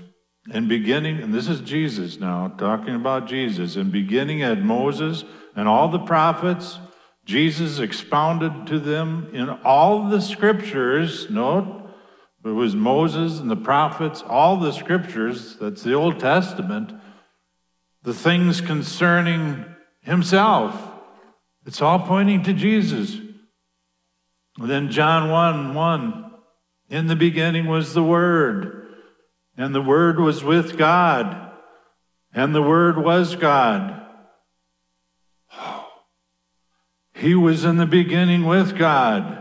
And 0.49 0.67
beginning, 0.67 1.21
and 1.21 1.33
this 1.33 1.47
is 1.47 1.61
Jesus 1.61 2.19
now, 2.19 2.47
talking 2.57 2.95
about 2.95 3.27
Jesus, 3.27 3.75
and 3.75 3.91
beginning 3.91 4.41
at 4.41 4.63
Moses 4.63 5.23
and 5.55 5.67
all 5.67 5.87
the 5.87 5.99
prophets, 5.99 6.79
Jesus 7.25 7.77
expounded 7.77 8.65
to 8.67 8.79
them 8.79 9.29
in 9.33 9.49
all 9.49 10.09
the 10.09 10.19
scriptures, 10.19 11.29
note, 11.29 11.77
it 12.43 12.49
was 12.49 12.75
Moses 12.75 13.39
and 13.39 13.51
the 13.51 13.55
prophets, 13.55 14.23
all 14.25 14.57
the 14.57 14.71
scriptures, 14.71 15.57
that's 15.57 15.83
the 15.83 15.93
Old 15.93 16.19
Testament, 16.19 16.91
the 18.01 18.13
things 18.15 18.61
concerning 18.61 19.63
himself. 20.01 20.89
It's 21.67 21.83
all 21.83 21.99
pointing 21.99 22.41
to 22.43 22.53
Jesus. 22.53 23.15
And 24.57 24.69
then 24.69 24.89
John 24.89 25.29
1 25.29 25.75
1, 25.75 26.31
in 26.89 27.05
the 27.05 27.15
beginning 27.15 27.67
was 27.67 27.93
the 27.93 28.03
Word, 28.03 28.80
and 29.61 29.75
the 29.75 29.81
Word 29.81 30.19
was 30.19 30.43
with 30.43 30.75
God, 30.75 31.51
and 32.33 32.55
the 32.55 32.63
Word 32.63 32.97
was 32.97 33.35
God. 33.35 34.01
He 37.13 37.35
was 37.35 37.63
in 37.63 37.77
the 37.77 37.85
beginning 37.85 38.45
with 38.45 38.75
God. 38.75 39.37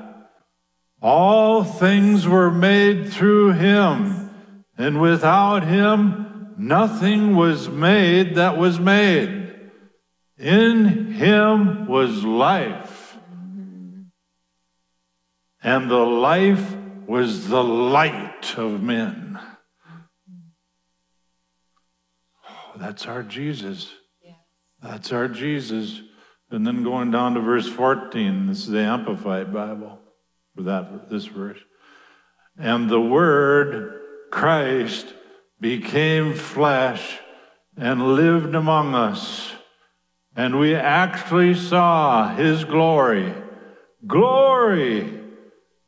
All 1.01 1.65
things 1.65 2.29
were 2.29 2.51
made 2.51 3.11
through 3.11 3.53
him, 3.53 4.29
and 4.77 5.01
without 5.01 5.67
him, 5.67 6.55
nothing 6.59 7.35
was 7.35 7.71
made 7.71 8.35
that 8.35 8.59
was 8.59 8.79
made. 8.79 9.71
In 10.37 11.13
him 11.13 11.87
was 11.87 12.25
life, 12.25 13.17
and 15.63 15.91
the 15.91 16.05
life 16.05 16.77
was 17.07 17.49
the 17.49 17.65
light 17.65 18.59
of 18.59 18.83
men. 18.83 19.31
Oh, 22.70 22.70
that's 22.81 23.07
our 23.07 23.23
Jesus. 23.23 23.93
That's 24.83 25.13
our 25.13 25.29
Jesus. 25.29 26.01
And 26.51 26.67
then 26.67 26.83
going 26.83 27.11
down 27.11 27.35
to 27.35 27.41
verse 27.41 27.69
14, 27.69 28.47
this 28.47 28.61
is 28.61 28.71
the 28.71 28.81
Amplified 28.81 29.53
Bible 29.53 29.99
for 30.57 30.63
that 30.63 31.09
this 31.11 31.27
verse. 31.27 31.59
And 32.59 32.91
the 32.91 33.01
Word, 33.01 34.01
Christ, 34.31 35.15
became 35.61 36.35
flesh 36.35 37.19
and 37.77 38.15
lived 38.15 38.55
among 38.55 38.95
us. 38.95 39.53
And 40.35 40.59
we 40.59 40.75
actually 40.75 41.55
saw 41.55 42.35
his 42.35 42.65
glory. 42.65 43.35
Glory 44.07 45.21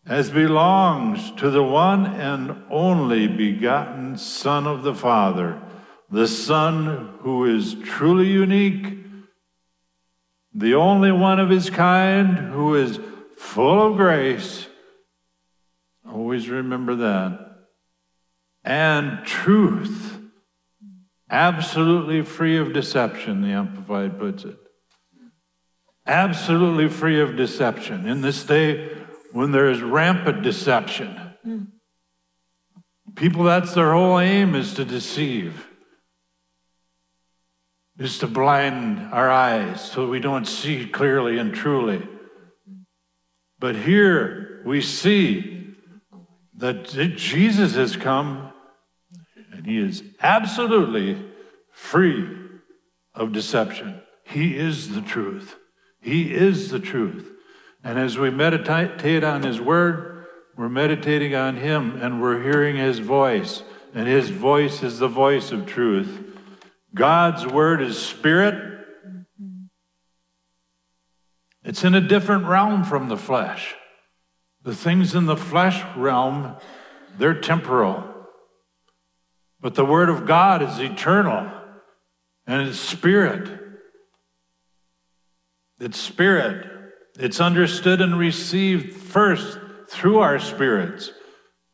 as 0.07 0.31
belongs 0.31 1.31
to 1.33 1.51
the 1.51 1.63
one 1.63 2.07
and 2.07 2.63
only 2.71 3.27
begotten 3.29 4.19
Son 4.19 4.67
of 4.67 4.83
the 4.83 4.95
Father, 4.95 5.61
the 6.13 6.29
Son 6.29 7.19
who 7.21 7.47
is 7.47 7.75
truly 7.83 8.29
unique, 8.29 8.99
the 10.55 10.75
only 10.75 11.11
one 11.11 11.41
of 11.41 11.49
his 11.49 11.71
kind 11.71 12.37
who 12.37 12.75
is 12.75 13.01
full 13.39 13.91
of 13.91 13.97
grace. 13.97 14.67
Always 16.07 16.51
remember 16.51 16.95
that. 16.97 17.57
And 18.63 19.25
truth. 19.25 20.19
Absolutely 21.31 22.21
free 22.21 22.59
of 22.59 22.75
deception, 22.75 23.41
the 23.41 23.49
Amplified 23.49 24.19
puts 24.19 24.45
it. 24.45 24.59
Absolutely 26.07 26.89
free 26.89 27.23
of 27.23 27.37
deception. 27.37 28.07
In 28.07 28.21
this 28.21 28.45
day 28.45 28.91
when 29.33 29.53
there 29.53 29.71
is 29.71 29.81
rampant 29.81 30.43
deception, 30.43 31.19
hmm. 31.43 31.63
people, 33.15 33.45
that's 33.45 33.73
their 33.73 33.95
whole 33.95 34.19
aim 34.19 34.55
is 34.55 34.75
to 34.75 34.85
deceive, 34.85 35.72
is 38.05 38.19
to 38.19 38.27
blind 38.27 39.13
our 39.13 39.31
eyes 39.31 39.91
so 39.91 40.09
we 40.09 40.21
don't 40.21 40.47
see 40.47 40.87
clearly 40.87 41.39
and 41.39 41.55
truly. 41.55 42.07
But 43.59 43.77
here 43.77 44.63
we 44.65 44.81
see 44.81 45.75
that 46.57 46.85
Jesus 47.17 47.75
has 47.75 47.97
come 47.97 48.53
and 49.53 49.67
he 49.67 49.79
is 49.79 50.03
absolutely 50.21 51.23
free 51.71 52.29
of 53.15 53.33
deception. 53.33 54.01
He 54.25 54.57
is 54.57 54.95
the 54.95 55.03
truth. 55.03 55.57
He 56.01 56.35
is 56.35 56.71
the 56.71 56.81
truth. 56.81 57.31
And 57.85 57.99
as 57.99 58.19
we 58.19 58.31
meditate 58.31 59.25
on 59.25 59.43
his 59.43 59.61
word, 59.61 60.27
we're 60.57 60.69
meditating 60.69 61.35
on 61.35 61.57
him 61.57 62.01
and 62.01 62.23
we're 62.23 62.43
hearing 62.43 62.77
his 62.77 62.99
voice. 62.99 63.63
And 63.95 64.09
his 64.09 64.31
voice 64.31 64.83
is 64.83 64.99
the 64.99 65.09
voice 65.09 65.53
of 65.53 65.67
truth. 65.67 66.32
God's 66.95 67.47
word 67.47 67.81
is 67.83 67.99
spirit. 67.99 68.71
It's 71.65 71.85
in 71.85 71.95
a 71.95 72.01
different 72.01 72.47
realm 72.47 72.85
from 72.85 73.09
the 73.09 73.17
flesh. 73.17 73.75
The 74.63 74.75
things 74.75 75.15
in 75.15 75.27
the 75.27 75.37
flesh 75.37 75.83
realm, 75.97 76.57
they're 77.19 77.41
temporal. 77.41 78.05
But 79.61 79.75
the 79.75 79.85
Word 79.85 80.09
of 80.09 80.27
God 80.27 80.61
is 80.61 80.79
eternal 80.79 81.51
and 82.47 82.69
it's 82.69 82.79
spirit. 82.79 83.49
It's 85.81 85.99
spirit. 85.99 86.67
It's 87.19 87.41
understood 87.41 88.01
and 88.01 88.19
received 88.19 88.95
first 88.95 89.59
through 89.89 90.19
our 90.19 90.39
spirits, 90.39 91.13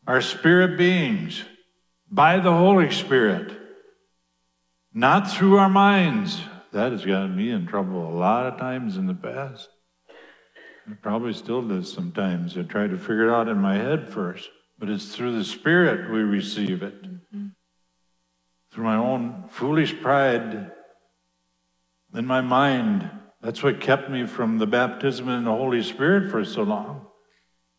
our 0.06 0.20
spirit 0.20 0.76
beings, 0.76 1.44
by 2.10 2.40
the 2.40 2.52
Holy 2.52 2.90
Spirit, 2.90 3.56
not 4.92 5.30
through 5.30 5.58
our 5.58 5.68
minds. 5.68 6.42
That 6.72 6.92
has 6.92 7.04
gotten 7.04 7.36
me 7.36 7.50
in 7.50 7.66
trouble 7.66 8.08
a 8.08 8.14
lot 8.14 8.46
of 8.46 8.58
times 8.58 8.96
in 8.96 9.06
the 9.06 9.14
past. 9.14 9.68
It 10.90 11.02
probably 11.02 11.32
still 11.32 11.66
does 11.66 11.92
sometimes. 11.92 12.56
I 12.56 12.62
try 12.62 12.86
to 12.86 12.98
figure 12.98 13.28
it 13.28 13.32
out 13.32 13.48
in 13.48 13.58
my 13.58 13.76
head 13.76 14.08
first, 14.08 14.48
but 14.78 14.88
it's 14.88 15.14
through 15.14 15.36
the 15.36 15.44
Spirit 15.44 16.10
we 16.10 16.20
receive 16.20 16.82
it. 16.82 17.02
Mm-hmm. 17.02 17.48
Through 18.72 18.84
my 18.84 18.96
own 18.96 19.44
foolish 19.48 20.00
pride 20.00 20.72
in 22.14 22.26
my 22.26 22.40
mind. 22.40 23.10
That's 23.40 23.62
what 23.62 23.80
kept 23.80 24.10
me 24.10 24.26
from 24.26 24.58
the 24.58 24.66
baptism 24.66 25.28
in 25.28 25.44
the 25.44 25.50
Holy 25.50 25.82
Spirit 25.82 26.30
for 26.30 26.44
so 26.44 26.62
long 26.62 27.06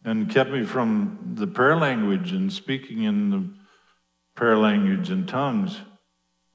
and 0.04 0.30
kept 0.30 0.50
me 0.52 0.64
from 0.64 1.34
the 1.36 1.48
prayer 1.48 1.76
language 1.76 2.32
and 2.32 2.52
speaking 2.52 3.04
in 3.04 3.30
the 3.30 3.50
prayer 4.36 4.58
language 4.58 5.10
and 5.10 5.28
tongues 5.28 5.82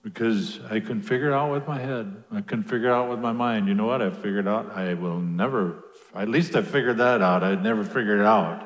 because 0.04 0.60
I 0.70 0.78
couldn't 0.78 1.02
figure 1.02 1.30
it 1.30 1.34
out 1.34 1.50
with 1.50 1.66
my 1.66 1.80
head. 1.80 2.22
I 2.30 2.42
couldn't 2.42 2.64
figure 2.64 2.90
it 2.90 2.92
out 2.92 3.10
with 3.10 3.18
my 3.18 3.32
mind. 3.32 3.66
You 3.66 3.74
know 3.74 3.86
what? 3.86 4.02
I 4.02 4.10
figured 4.10 4.46
out 4.46 4.76
I 4.76 4.94
will 4.94 5.18
never 5.18 5.82
at 6.14 6.28
least 6.28 6.54
I 6.54 6.62
figured 6.62 6.98
that 6.98 7.22
out. 7.22 7.42
I'd 7.42 7.62
never 7.64 7.82
figured 7.82 8.20
it 8.20 8.26
out. 8.26 8.64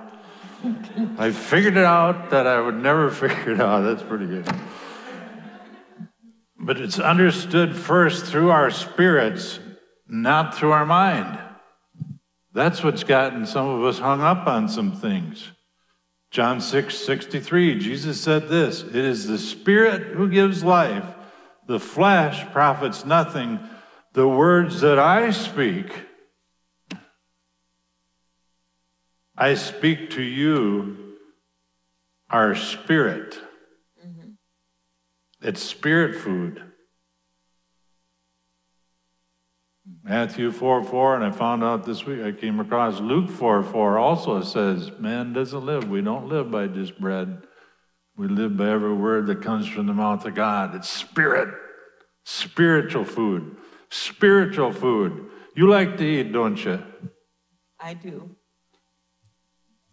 I 1.18 1.30
figured 1.30 1.76
it 1.78 1.84
out 1.84 2.30
that 2.30 2.47
I 2.47 2.61
would 2.61 2.76
never 2.76 3.11
figure 3.12 3.53
it 3.53 3.61
out. 3.61 3.80
That's 3.82 4.03
pretty 4.03 4.26
good. 4.26 4.47
But 6.59 6.78
it's 6.78 6.99
understood 6.99 7.74
first 7.74 8.26
through 8.26 8.51
our 8.51 8.70
spirits, 8.70 9.61
not 10.07 10.55
through 10.55 10.72
our 10.72 10.84
mind. 10.84 11.39
That's 12.53 12.82
what's 12.82 13.05
gotten 13.05 13.47
some 13.47 13.68
of 13.68 13.84
us 13.84 14.01
hung 14.01 14.20
up 14.20 14.47
on 14.47 14.68
some 14.68 14.93
things. 14.93 15.53
John 16.30 16.61
6 16.61 16.99
63, 16.99 17.78
Jesus 17.78 18.20
said 18.20 18.49
this 18.49 18.82
It 18.82 18.97
is 18.97 19.26
the 19.26 19.39
Spirit 19.39 20.14
who 20.14 20.28
gives 20.28 20.62
life, 20.62 21.07
the 21.68 21.78
flesh 21.78 22.50
profits 22.50 23.04
nothing. 23.04 23.60
The 24.14 24.26
words 24.26 24.80
that 24.80 24.98
I 24.98 25.30
speak, 25.30 25.92
I 29.36 29.54
speak 29.54 30.10
to 30.10 30.22
you 30.22 31.14
our 32.30 32.54
spirit. 32.54 33.38
Mm-hmm. 34.04 34.30
It's 35.42 35.62
spirit 35.62 36.16
food. 36.16 36.64
Matthew 40.02 40.50
4 40.50 40.84
4, 40.84 41.16
and 41.16 41.24
I 41.24 41.30
found 41.30 41.62
out 41.62 41.84
this 41.84 42.06
week, 42.06 42.22
I 42.22 42.32
came 42.32 42.60
across 42.60 42.98
Luke 42.98 43.28
4 43.28 43.62
4 43.62 43.98
also 43.98 44.40
says, 44.42 44.90
Man 44.98 45.34
doesn't 45.34 45.66
live, 45.66 45.88
we 45.88 46.00
don't 46.00 46.28
live 46.28 46.50
by 46.50 46.66
just 46.66 46.98
bread. 46.98 47.42
We 48.18 48.26
live 48.26 48.56
by 48.56 48.68
every 48.70 48.94
word 48.94 49.28
that 49.28 49.42
comes 49.42 49.68
from 49.68 49.86
the 49.86 49.94
mouth 49.94 50.24
of 50.24 50.34
God. 50.34 50.74
It's 50.74 50.90
spirit, 50.90 51.54
spiritual 52.24 53.04
food, 53.04 53.56
spiritual 53.90 54.72
food. 54.72 55.30
You 55.54 55.70
like 55.70 55.96
to 55.98 56.04
eat, 56.04 56.32
don't 56.32 56.62
you? 56.64 56.82
I 57.78 57.94
do. 57.94 58.34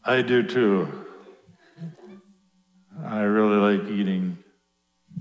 I 0.03 0.23
do 0.23 0.41
too. 0.41 1.05
I 3.05 3.21
really 3.21 3.77
like 3.77 3.91
eating. 3.91 4.39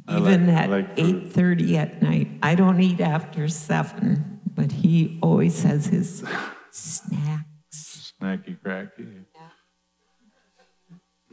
Even 0.09 0.47
like, 0.47 0.57
at 0.57 0.71
like 0.71 0.97
8.30 0.97 1.75
at 1.75 2.03
night. 2.03 2.29
I 2.43 2.55
don't 2.55 2.81
eat 2.81 3.03
after 3.03 3.49
7, 3.49 4.41
but 4.55 4.73
he 4.73 5.19
always 5.23 5.63
has 5.63 5.87
his 5.87 6.25
snacks. 6.71 8.13
Snacky 8.23 8.59
cracky. 8.63 9.07
Yeah. 9.35 9.49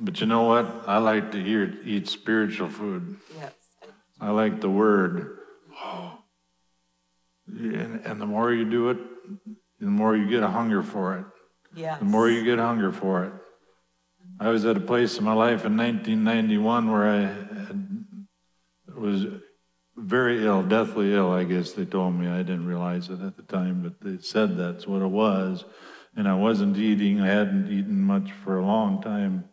But 0.04 0.20
you 0.20 0.26
know 0.26 0.44
what? 0.44 0.84
I 0.88 0.98
like 0.98 1.32
to 1.34 1.42
hear, 1.42 1.78
eat 1.86 2.08
spiritual 2.08 2.70
food. 2.70 3.18
Yes. 3.38 3.54
I 4.20 4.32
like 4.32 4.60
the 4.60 4.70
word. 4.70 5.38
And, 7.48 8.02
and 8.04 8.20
the 8.20 8.26
more 8.26 8.52
you 8.52 8.68
do 8.68 8.90
it, 8.90 8.98
the 9.80 9.86
more 9.86 10.16
you 10.18 10.28
get 10.28 10.42
a 10.42 10.48
hunger 10.48 10.82
for 10.82 11.20
it. 11.20 11.26
Yes. 11.76 12.00
The 12.00 12.06
more 12.06 12.30
you 12.30 12.44
get 12.44 12.58
hunger 12.58 12.92
for 12.92 13.26
it. 13.26 13.34
I 14.40 14.50
was 14.50 14.66
at 14.66 14.76
a 14.76 14.82
place 14.82 15.20
in 15.20 15.24
my 15.24 15.34
life 15.34 15.66
in 15.66 15.78
1991 15.78 16.92
where 16.92 17.08
I 17.08 17.20
had, 17.22 18.06
was 18.96 19.26
very 19.96 20.44
ill, 20.44 20.64
deathly 20.64 21.14
ill, 21.14 21.32
I 21.32 21.44
guess 21.44 21.74
they 21.74 21.86
told 21.86 22.16
me. 22.16 22.28
I 22.28 22.40
didn't 22.40 22.66
realize 22.66 23.10
it 23.10 23.22
at 23.22 23.38
the 23.38 23.44
time, 23.44 23.84
but 23.84 24.02
they 24.02 24.20
said 24.20 24.58
that's 24.58 24.88
what 24.88 25.04
it 25.04 25.12
was. 25.12 25.64
And 26.16 26.28
I 26.28 26.34
wasn't 26.34 26.78
eating, 26.78 27.22
I 27.22 27.28
hadn't 27.28 27.72
eaten 27.72 28.02
much 28.02 28.32
for 28.32 28.58
a 28.58 28.66
long 28.66 29.00
time. 29.02 29.46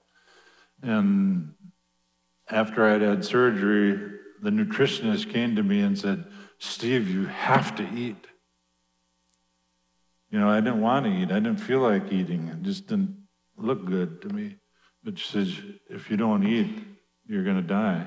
And 0.82 1.54
after 2.48 2.84
I'd 2.84 3.02
had 3.02 3.24
surgery, 3.24 4.18
the 4.42 4.50
nutritionist 4.50 5.32
came 5.32 5.56
to 5.56 5.62
me 5.62 5.80
and 5.80 5.98
said, 5.98 6.24
Steve, 6.58 7.10
you 7.10 7.26
have 7.26 7.74
to 7.76 7.88
eat. 7.94 8.26
You 10.30 10.38
know, 10.38 10.48
I 10.48 10.60
didn't 10.60 10.80
want 10.80 11.06
to 11.06 11.12
eat. 11.12 11.30
I 11.30 11.40
didn't 11.40 11.56
feel 11.56 11.80
like 11.80 12.12
eating. 12.12 12.48
It 12.48 12.62
just 12.62 12.86
didn't 12.86 13.16
look 13.56 13.84
good 13.84 14.22
to 14.22 14.28
me. 14.28 14.56
But 15.02 15.18
she 15.18 15.28
says, 15.28 15.54
if 15.88 16.10
you 16.10 16.16
don't 16.16 16.46
eat, 16.46 16.84
you're 17.26 17.44
going 17.44 17.56
to 17.56 17.62
die. 17.62 18.06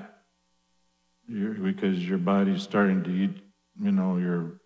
You're, 1.27 1.53
because 1.53 2.07
your 2.07 2.17
body's 2.17 2.61
starting 2.61 3.03
to 3.03 3.09
eat, 3.09 3.41
you 3.81 3.91
know, 3.91 4.17
you're, 4.17 4.59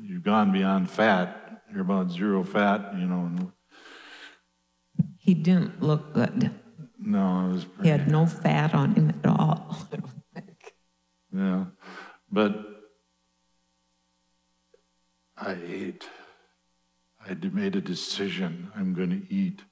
you've 0.00 0.22
gone 0.22 0.52
beyond 0.52 0.90
fat. 0.90 1.62
You're 1.70 1.82
about 1.82 2.10
zero 2.10 2.44
fat, 2.44 2.94
you 2.98 3.06
know. 3.06 3.52
He 5.16 5.34
didn't 5.34 5.82
look 5.82 6.14
good. 6.14 6.50
No, 7.04 7.46
it 7.46 7.52
was 7.52 7.64
pretty, 7.64 7.88
He 7.88 7.88
had 7.88 8.08
no 8.08 8.26
fat 8.26 8.74
on 8.74 8.94
him 8.94 9.10
at 9.10 9.26
all. 9.28 9.76
yeah. 11.34 11.64
But 12.30 12.64
I 15.36 15.56
ate. 15.66 16.08
I 17.28 17.34
made 17.34 17.76
a 17.76 17.80
decision. 17.80 18.70
I'm 18.76 18.94
going 18.94 19.10
to 19.10 19.34
eat. 19.34 19.62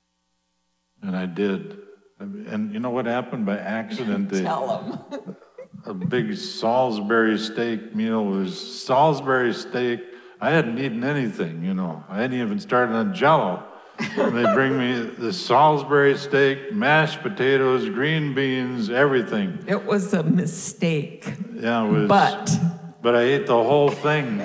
And 1.02 1.16
I 1.16 1.26
did. 1.26 1.78
And 2.18 2.72
you 2.72 2.80
know 2.80 2.90
what 2.90 3.06
happened 3.06 3.46
by 3.46 3.58
accident? 3.58 4.30
Tell 4.34 5.04
them. 5.14 5.36
a 5.86 5.94
big 5.94 6.36
Salisbury 6.36 7.38
steak 7.38 7.94
meal 7.94 8.24
was 8.24 8.84
Salisbury 8.84 9.54
steak. 9.54 10.00
I 10.40 10.50
hadn't 10.50 10.78
eaten 10.78 11.04
anything, 11.04 11.64
you 11.64 11.74
know. 11.74 12.04
I 12.08 12.22
hadn't 12.22 12.38
even 12.38 12.60
started 12.60 12.94
on 12.94 13.14
jello. 13.14 13.66
they 14.16 14.54
bring 14.54 14.78
me 14.78 15.00
the 15.18 15.32
Salisbury 15.32 16.16
steak, 16.16 16.72
mashed 16.72 17.20
potatoes, 17.20 17.88
green 17.88 18.34
beans, 18.34 18.88
everything. 18.88 19.62
It 19.66 19.84
was 19.84 20.14
a 20.14 20.22
mistake. 20.22 21.32
Yeah, 21.54 21.84
it 21.84 21.90
was. 21.90 22.08
But. 22.08 22.58
But 23.02 23.16
I 23.16 23.22
ate 23.22 23.46
the 23.46 23.62
whole 23.62 23.90
thing 23.90 24.42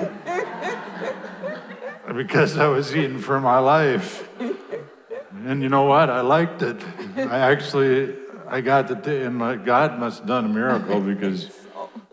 because 2.14 2.56
I 2.56 2.68
was 2.68 2.94
eating 2.94 3.18
for 3.18 3.40
my 3.40 3.58
life. 3.58 4.28
And 5.44 5.62
you 5.62 5.68
know 5.68 5.84
what? 5.84 6.10
I 6.10 6.22
liked 6.22 6.62
it. 6.62 6.82
I 7.16 7.38
actually, 7.38 8.16
I 8.48 8.60
got 8.60 8.88
the, 8.88 8.96
t- 8.96 9.22
and 9.22 9.36
my, 9.36 9.56
God 9.56 9.98
must 9.98 10.20
have 10.20 10.28
done 10.28 10.44
a 10.46 10.48
miracle 10.48 11.00
because, 11.00 11.50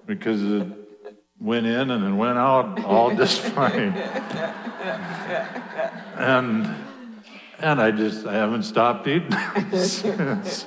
because 0.05 0.43
it 0.43 0.67
went 1.39 1.65
in 1.65 1.91
and 1.91 2.05
it 2.05 2.13
went 2.13 2.37
out 2.37 2.83
all 2.83 3.15
just 3.15 3.41
fine. 3.41 3.93
And, 6.17 6.75
and 7.59 7.81
I 7.81 7.91
just, 7.91 8.25
I 8.25 8.33
haven't 8.33 8.63
stopped 8.63 9.07
eating 9.07 9.31
since. 9.73 10.65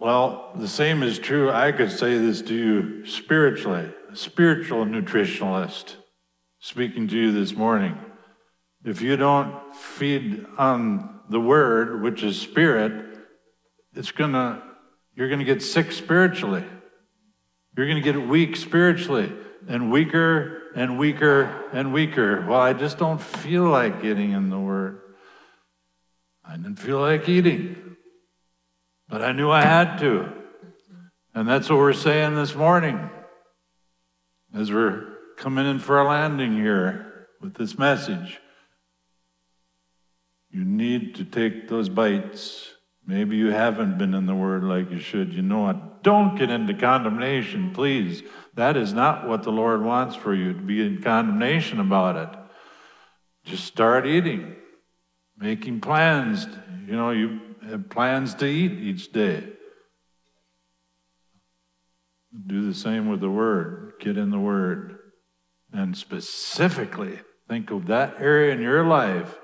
Well, 0.00 0.52
the 0.54 0.68
same 0.68 1.02
is 1.02 1.18
true. 1.18 1.50
I 1.50 1.72
could 1.72 1.90
say 1.90 2.18
this 2.18 2.40
to 2.42 2.54
you 2.54 3.06
spiritually, 3.06 3.92
spiritual 4.14 4.84
nutritionalist 4.84 5.96
speaking 6.60 7.08
to 7.08 7.16
you 7.16 7.32
this 7.32 7.54
morning. 7.54 7.98
If 8.84 9.02
you 9.02 9.16
don't 9.16 9.74
feed 9.74 10.46
on 10.56 11.20
the 11.28 11.40
word, 11.40 12.02
which 12.02 12.22
is 12.22 12.40
spirit, 12.40 13.18
it's 13.94 14.12
gonna 14.12 14.62
you're 15.16 15.28
gonna 15.28 15.44
get 15.44 15.62
sick 15.62 15.90
spiritually. 15.90 16.64
You're 17.76 17.88
gonna 17.88 18.00
get 18.00 18.16
weak 18.16 18.54
spiritually 18.56 19.32
and 19.68 19.90
weaker 19.90 20.62
and 20.78 20.96
weaker 20.96 21.68
and 21.72 21.92
weaker. 21.92 22.46
Well, 22.46 22.60
I 22.60 22.72
just 22.72 22.98
don't 22.98 23.20
feel 23.20 23.64
like 23.64 24.00
getting 24.00 24.30
in 24.30 24.48
the 24.48 24.60
word. 24.60 25.00
I 26.44 26.56
didn't 26.56 26.76
feel 26.76 27.00
like 27.00 27.28
eating, 27.28 27.96
but 29.08 29.20
I 29.20 29.32
knew 29.32 29.50
I 29.50 29.62
had 29.62 29.98
to. 29.98 30.32
And 31.34 31.48
that's 31.48 31.68
what 31.68 31.80
we're 31.80 31.92
saying 31.92 32.36
this 32.36 32.54
morning 32.54 33.10
as 34.54 34.70
we're 34.70 35.16
coming 35.36 35.66
in 35.66 35.80
for 35.80 36.00
a 36.00 36.06
landing 36.06 36.54
here 36.54 37.26
with 37.40 37.54
this 37.54 37.76
message. 37.76 38.38
You 40.52 40.64
need 40.64 41.16
to 41.16 41.24
take 41.24 41.66
those 41.66 41.88
bites 41.88 42.70
Maybe 43.08 43.38
you 43.38 43.52
haven't 43.52 43.96
been 43.96 44.12
in 44.12 44.26
the 44.26 44.34
Word 44.34 44.62
like 44.62 44.90
you 44.90 44.98
should. 44.98 45.32
You 45.32 45.40
know 45.40 45.70
it. 45.70 45.76
Don't 46.02 46.36
get 46.36 46.50
into 46.50 46.74
condemnation, 46.74 47.72
please. 47.72 48.22
That 48.54 48.76
is 48.76 48.92
not 48.92 49.26
what 49.26 49.44
the 49.44 49.50
Lord 49.50 49.82
wants 49.82 50.14
for 50.14 50.34
you 50.34 50.52
to 50.52 50.60
be 50.60 50.84
in 50.84 51.00
condemnation 51.02 51.80
about 51.80 52.16
it. 52.16 52.38
Just 53.44 53.64
start 53.64 54.06
eating, 54.06 54.56
making 55.38 55.80
plans. 55.80 56.46
You 56.86 56.96
know, 56.96 57.10
you 57.10 57.40
have 57.70 57.88
plans 57.88 58.34
to 58.34 58.46
eat 58.46 58.72
each 58.72 59.10
day. 59.10 59.52
Do 62.46 62.66
the 62.66 62.74
same 62.74 63.08
with 63.08 63.20
the 63.20 63.30
Word. 63.30 63.94
Get 64.00 64.18
in 64.18 64.28
the 64.28 64.38
Word. 64.38 64.98
And 65.72 65.96
specifically, 65.96 67.20
think 67.48 67.70
of 67.70 67.86
that 67.86 68.16
area 68.20 68.52
in 68.52 68.60
your 68.60 68.84
life 68.84 69.38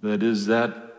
that 0.00 0.22
is 0.22 0.46
that 0.46 0.91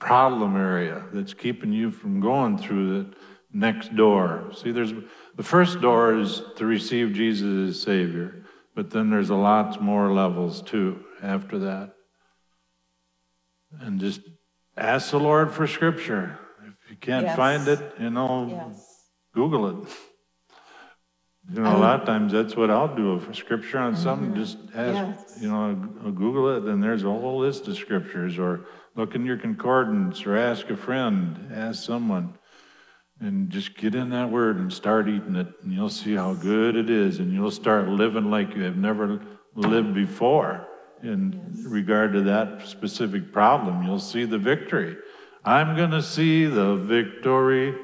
problem 0.00 0.56
area 0.56 1.04
that's 1.12 1.34
keeping 1.34 1.72
you 1.72 1.90
from 1.90 2.20
going 2.20 2.58
through 2.58 3.04
the 3.04 3.14
next 3.52 3.94
door. 3.94 4.50
See, 4.54 4.72
there's 4.72 4.92
the 5.36 5.42
first 5.42 5.80
door 5.80 6.18
is 6.18 6.42
to 6.56 6.66
receive 6.66 7.12
Jesus 7.12 7.76
as 7.76 7.82
Savior, 7.82 8.44
but 8.74 8.90
then 8.90 9.10
there's 9.10 9.30
a 9.30 9.36
lot 9.36 9.80
more 9.80 10.12
levels 10.12 10.62
too 10.62 11.04
after 11.22 11.58
that. 11.60 11.94
And 13.78 14.00
just 14.00 14.22
ask 14.76 15.10
the 15.10 15.20
Lord 15.20 15.52
for 15.52 15.66
scripture. 15.66 16.38
If 16.66 16.90
you 16.90 16.96
can't 16.96 17.26
Yes. 17.26 17.36
find 17.36 17.68
it, 17.68 17.94
you 18.00 18.10
know, 18.10 18.48
Yes. 18.48 18.86
Google 19.34 19.66
it. 19.68 19.88
You 21.52 21.62
know, 21.62 21.70
a 21.70 21.74
um, 21.74 21.80
lot 21.80 22.00
of 22.00 22.06
times 22.06 22.32
that's 22.32 22.56
what 22.56 22.70
I'll 22.70 22.94
do. 22.94 23.16
If 23.16 23.28
a 23.28 23.34
scripture 23.34 23.78
on 23.78 23.96
something, 23.96 24.30
mm-hmm. 24.30 24.40
just 24.40 24.58
ask, 24.74 24.94
Yes. 24.94 25.38
you 25.40 25.48
know, 25.48 25.76
I'll 26.04 26.12
Google 26.12 26.56
it, 26.56 26.64
and 26.64 26.82
there's 26.82 27.04
a 27.04 27.08
whole 27.08 27.38
list 27.38 27.66
of 27.68 27.76
scriptures. 27.76 28.38
Or 28.38 28.66
look 29.00 29.14
in 29.14 29.24
your 29.24 29.38
concordance, 29.38 30.26
or 30.26 30.36
ask 30.36 30.68
a 30.68 30.76
friend, 30.76 31.50
ask 31.54 31.82
someone, 31.82 32.34
and 33.18 33.48
just 33.48 33.74
get 33.74 33.94
in 33.94 34.10
that 34.10 34.30
word 34.30 34.58
and 34.58 34.70
start 34.70 35.08
eating 35.08 35.36
it, 35.36 35.46
and 35.62 35.72
you'll 35.72 35.88
see 35.88 36.14
how 36.14 36.34
good 36.34 36.76
it 36.76 36.90
is, 36.90 37.18
and 37.18 37.32
you'll 37.32 37.50
start 37.50 37.88
living 37.88 38.30
like 38.30 38.54
you 38.54 38.62
have 38.62 38.76
never 38.76 39.22
lived 39.54 39.94
before 39.94 40.66
in 41.02 41.64
regard 41.66 42.12
to 42.12 42.20
that 42.20 42.66
specific 42.68 43.32
problem. 43.32 43.82
You'll 43.84 43.98
see 43.98 44.26
the 44.26 44.36
victory. 44.36 44.98
I'm 45.46 45.74
going 45.76 45.92
to 45.92 46.02
see 46.02 46.44
the 46.44 46.76
victory. 46.76 47.74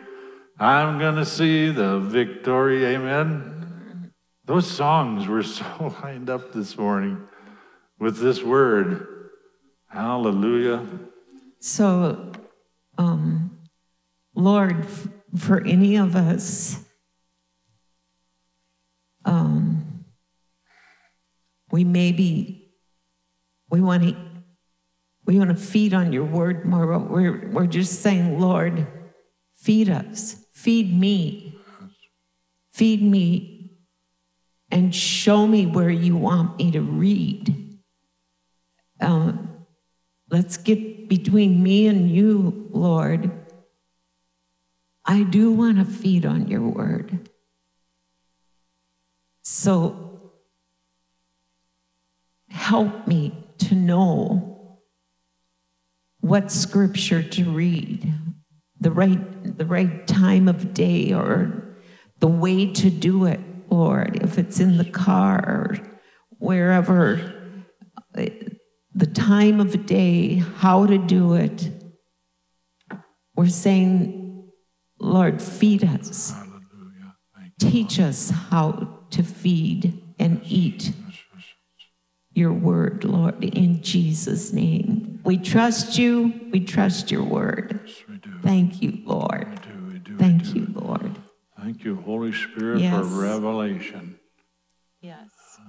I'm 0.58 0.98
going 0.98 1.16
to 1.16 1.24
see 1.24 1.70
the 1.70 1.98
victory. 1.98 2.84
Amen. 2.84 4.12
Those 4.44 4.70
songs 4.70 5.26
were 5.26 5.42
so 5.60 5.94
lined 6.02 6.28
up 6.28 6.52
this 6.52 6.76
morning 6.76 7.26
with 7.98 8.18
this 8.18 8.42
word. 8.42 9.15
Hallelujah. 9.88 10.86
So, 11.60 12.32
um, 12.98 13.58
Lord, 14.34 14.86
for 15.36 15.64
any 15.64 15.96
of 15.96 16.16
us, 16.16 16.84
um, 19.24 20.04
we 21.70 21.84
maybe 21.84 22.72
we 23.70 23.80
want 23.80 24.02
to 24.02 24.16
we 25.24 25.38
want 25.38 25.50
to 25.50 25.56
feed 25.56 25.92
on 25.92 26.12
your 26.12 26.24
word 26.24 26.64
more. 26.64 26.98
We're 26.98 27.48
we're 27.50 27.66
just 27.66 28.00
saying, 28.02 28.40
Lord, 28.40 28.86
feed 29.56 29.88
us, 29.88 30.44
feed 30.52 30.96
me, 30.96 31.58
feed 32.72 33.02
me, 33.02 33.72
and 34.70 34.94
show 34.94 35.46
me 35.46 35.66
where 35.66 35.90
you 35.90 36.16
want 36.16 36.58
me 36.58 36.70
to 36.70 36.80
read. 36.80 37.80
Um, 39.00 39.55
Let's 40.28 40.56
get 40.56 41.08
between 41.08 41.62
me 41.62 41.86
and 41.86 42.10
you, 42.10 42.68
Lord. 42.70 43.30
I 45.04 45.22
do 45.22 45.52
want 45.52 45.78
to 45.78 45.84
feed 45.84 46.26
on 46.26 46.48
your 46.48 46.62
word. 46.62 47.28
So 49.42 50.32
help 52.48 53.06
me 53.06 53.46
to 53.58 53.76
know 53.76 54.80
what 56.20 56.50
scripture 56.50 57.22
to 57.22 57.44
read, 57.44 58.12
the 58.80 58.90
right, 58.90 59.56
the 59.56 59.64
right 59.64 60.06
time 60.08 60.48
of 60.48 60.74
day 60.74 61.12
or 61.12 61.76
the 62.18 62.26
way 62.26 62.72
to 62.72 62.90
do 62.90 63.26
it, 63.26 63.40
Lord, 63.70 64.18
if 64.22 64.38
it's 64.38 64.58
in 64.58 64.76
the 64.76 64.84
car 64.84 65.38
or 65.38 65.78
wherever 66.38 67.32
the 68.96 69.06
time 69.06 69.60
of 69.60 69.84
day, 69.84 70.36
how 70.56 70.86
to 70.86 70.96
do 70.96 71.34
it. 71.34 71.70
We're 73.34 73.48
saying, 73.48 74.48
Lord, 74.98 75.42
feed 75.42 75.84
us. 75.84 76.32
Hallelujah. 76.32 77.14
Thank 77.36 77.52
you. 77.60 77.70
Teach 77.70 78.00
us 78.00 78.30
how 78.30 79.00
to 79.10 79.22
feed 79.22 80.02
and 80.18 80.40
eat 80.44 80.92
your 82.32 82.52
word, 82.54 83.04
Lord, 83.04 83.44
in 83.44 83.82
Jesus' 83.82 84.52
name. 84.54 85.20
We 85.24 85.36
trust 85.36 85.98
you. 85.98 86.32
We 86.50 86.60
trust 86.60 87.10
your 87.10 87.22
word. 87.22 87.80
Yes, 87.84 88.02
we 88.08 88.16
do. 88.16 88.30
Thank 88.42 88.80
you, 88.82 88.98
Lord. 89.04 89.46
We 89.48 89.72
do. 89.72 89.86
We 89.92 89.98
do. 89.98 90.12
we 90.12 90.18
Thank 90.18 90.42
do. 90.44 90.60
you, 90.60 90.66
Lord. 90.74 91.16
Thank 91.58 91.84
you, 91.84 91.96
Holy 91.96 92.32
Spirit, 92.32 92.80
Yes. 92.80 92.94
for 92.98 93.04
revelation. 93.20 94.18
Yes. 95.02 95.28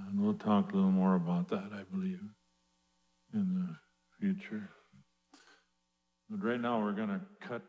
And 0.10 0.22
we'll 0.22 0.34
talk 0.36 0.72
a 0.72 0.76
little 0.76 0.92
more 0.92 1.16
about 1.16 1.50
that, 1.50 1.72
I 1.74 1.84
believe, 1.92 2.20
in 3.34 3.54
the 3.56 3.76
future. 4.20 4.70
But 6.30 6.44
right 6.44 6.60
now, 6.60 6.82
we're 6.82 6.94
going 6.94 7.10
to 7.10 7.22
cut 7.48 7.62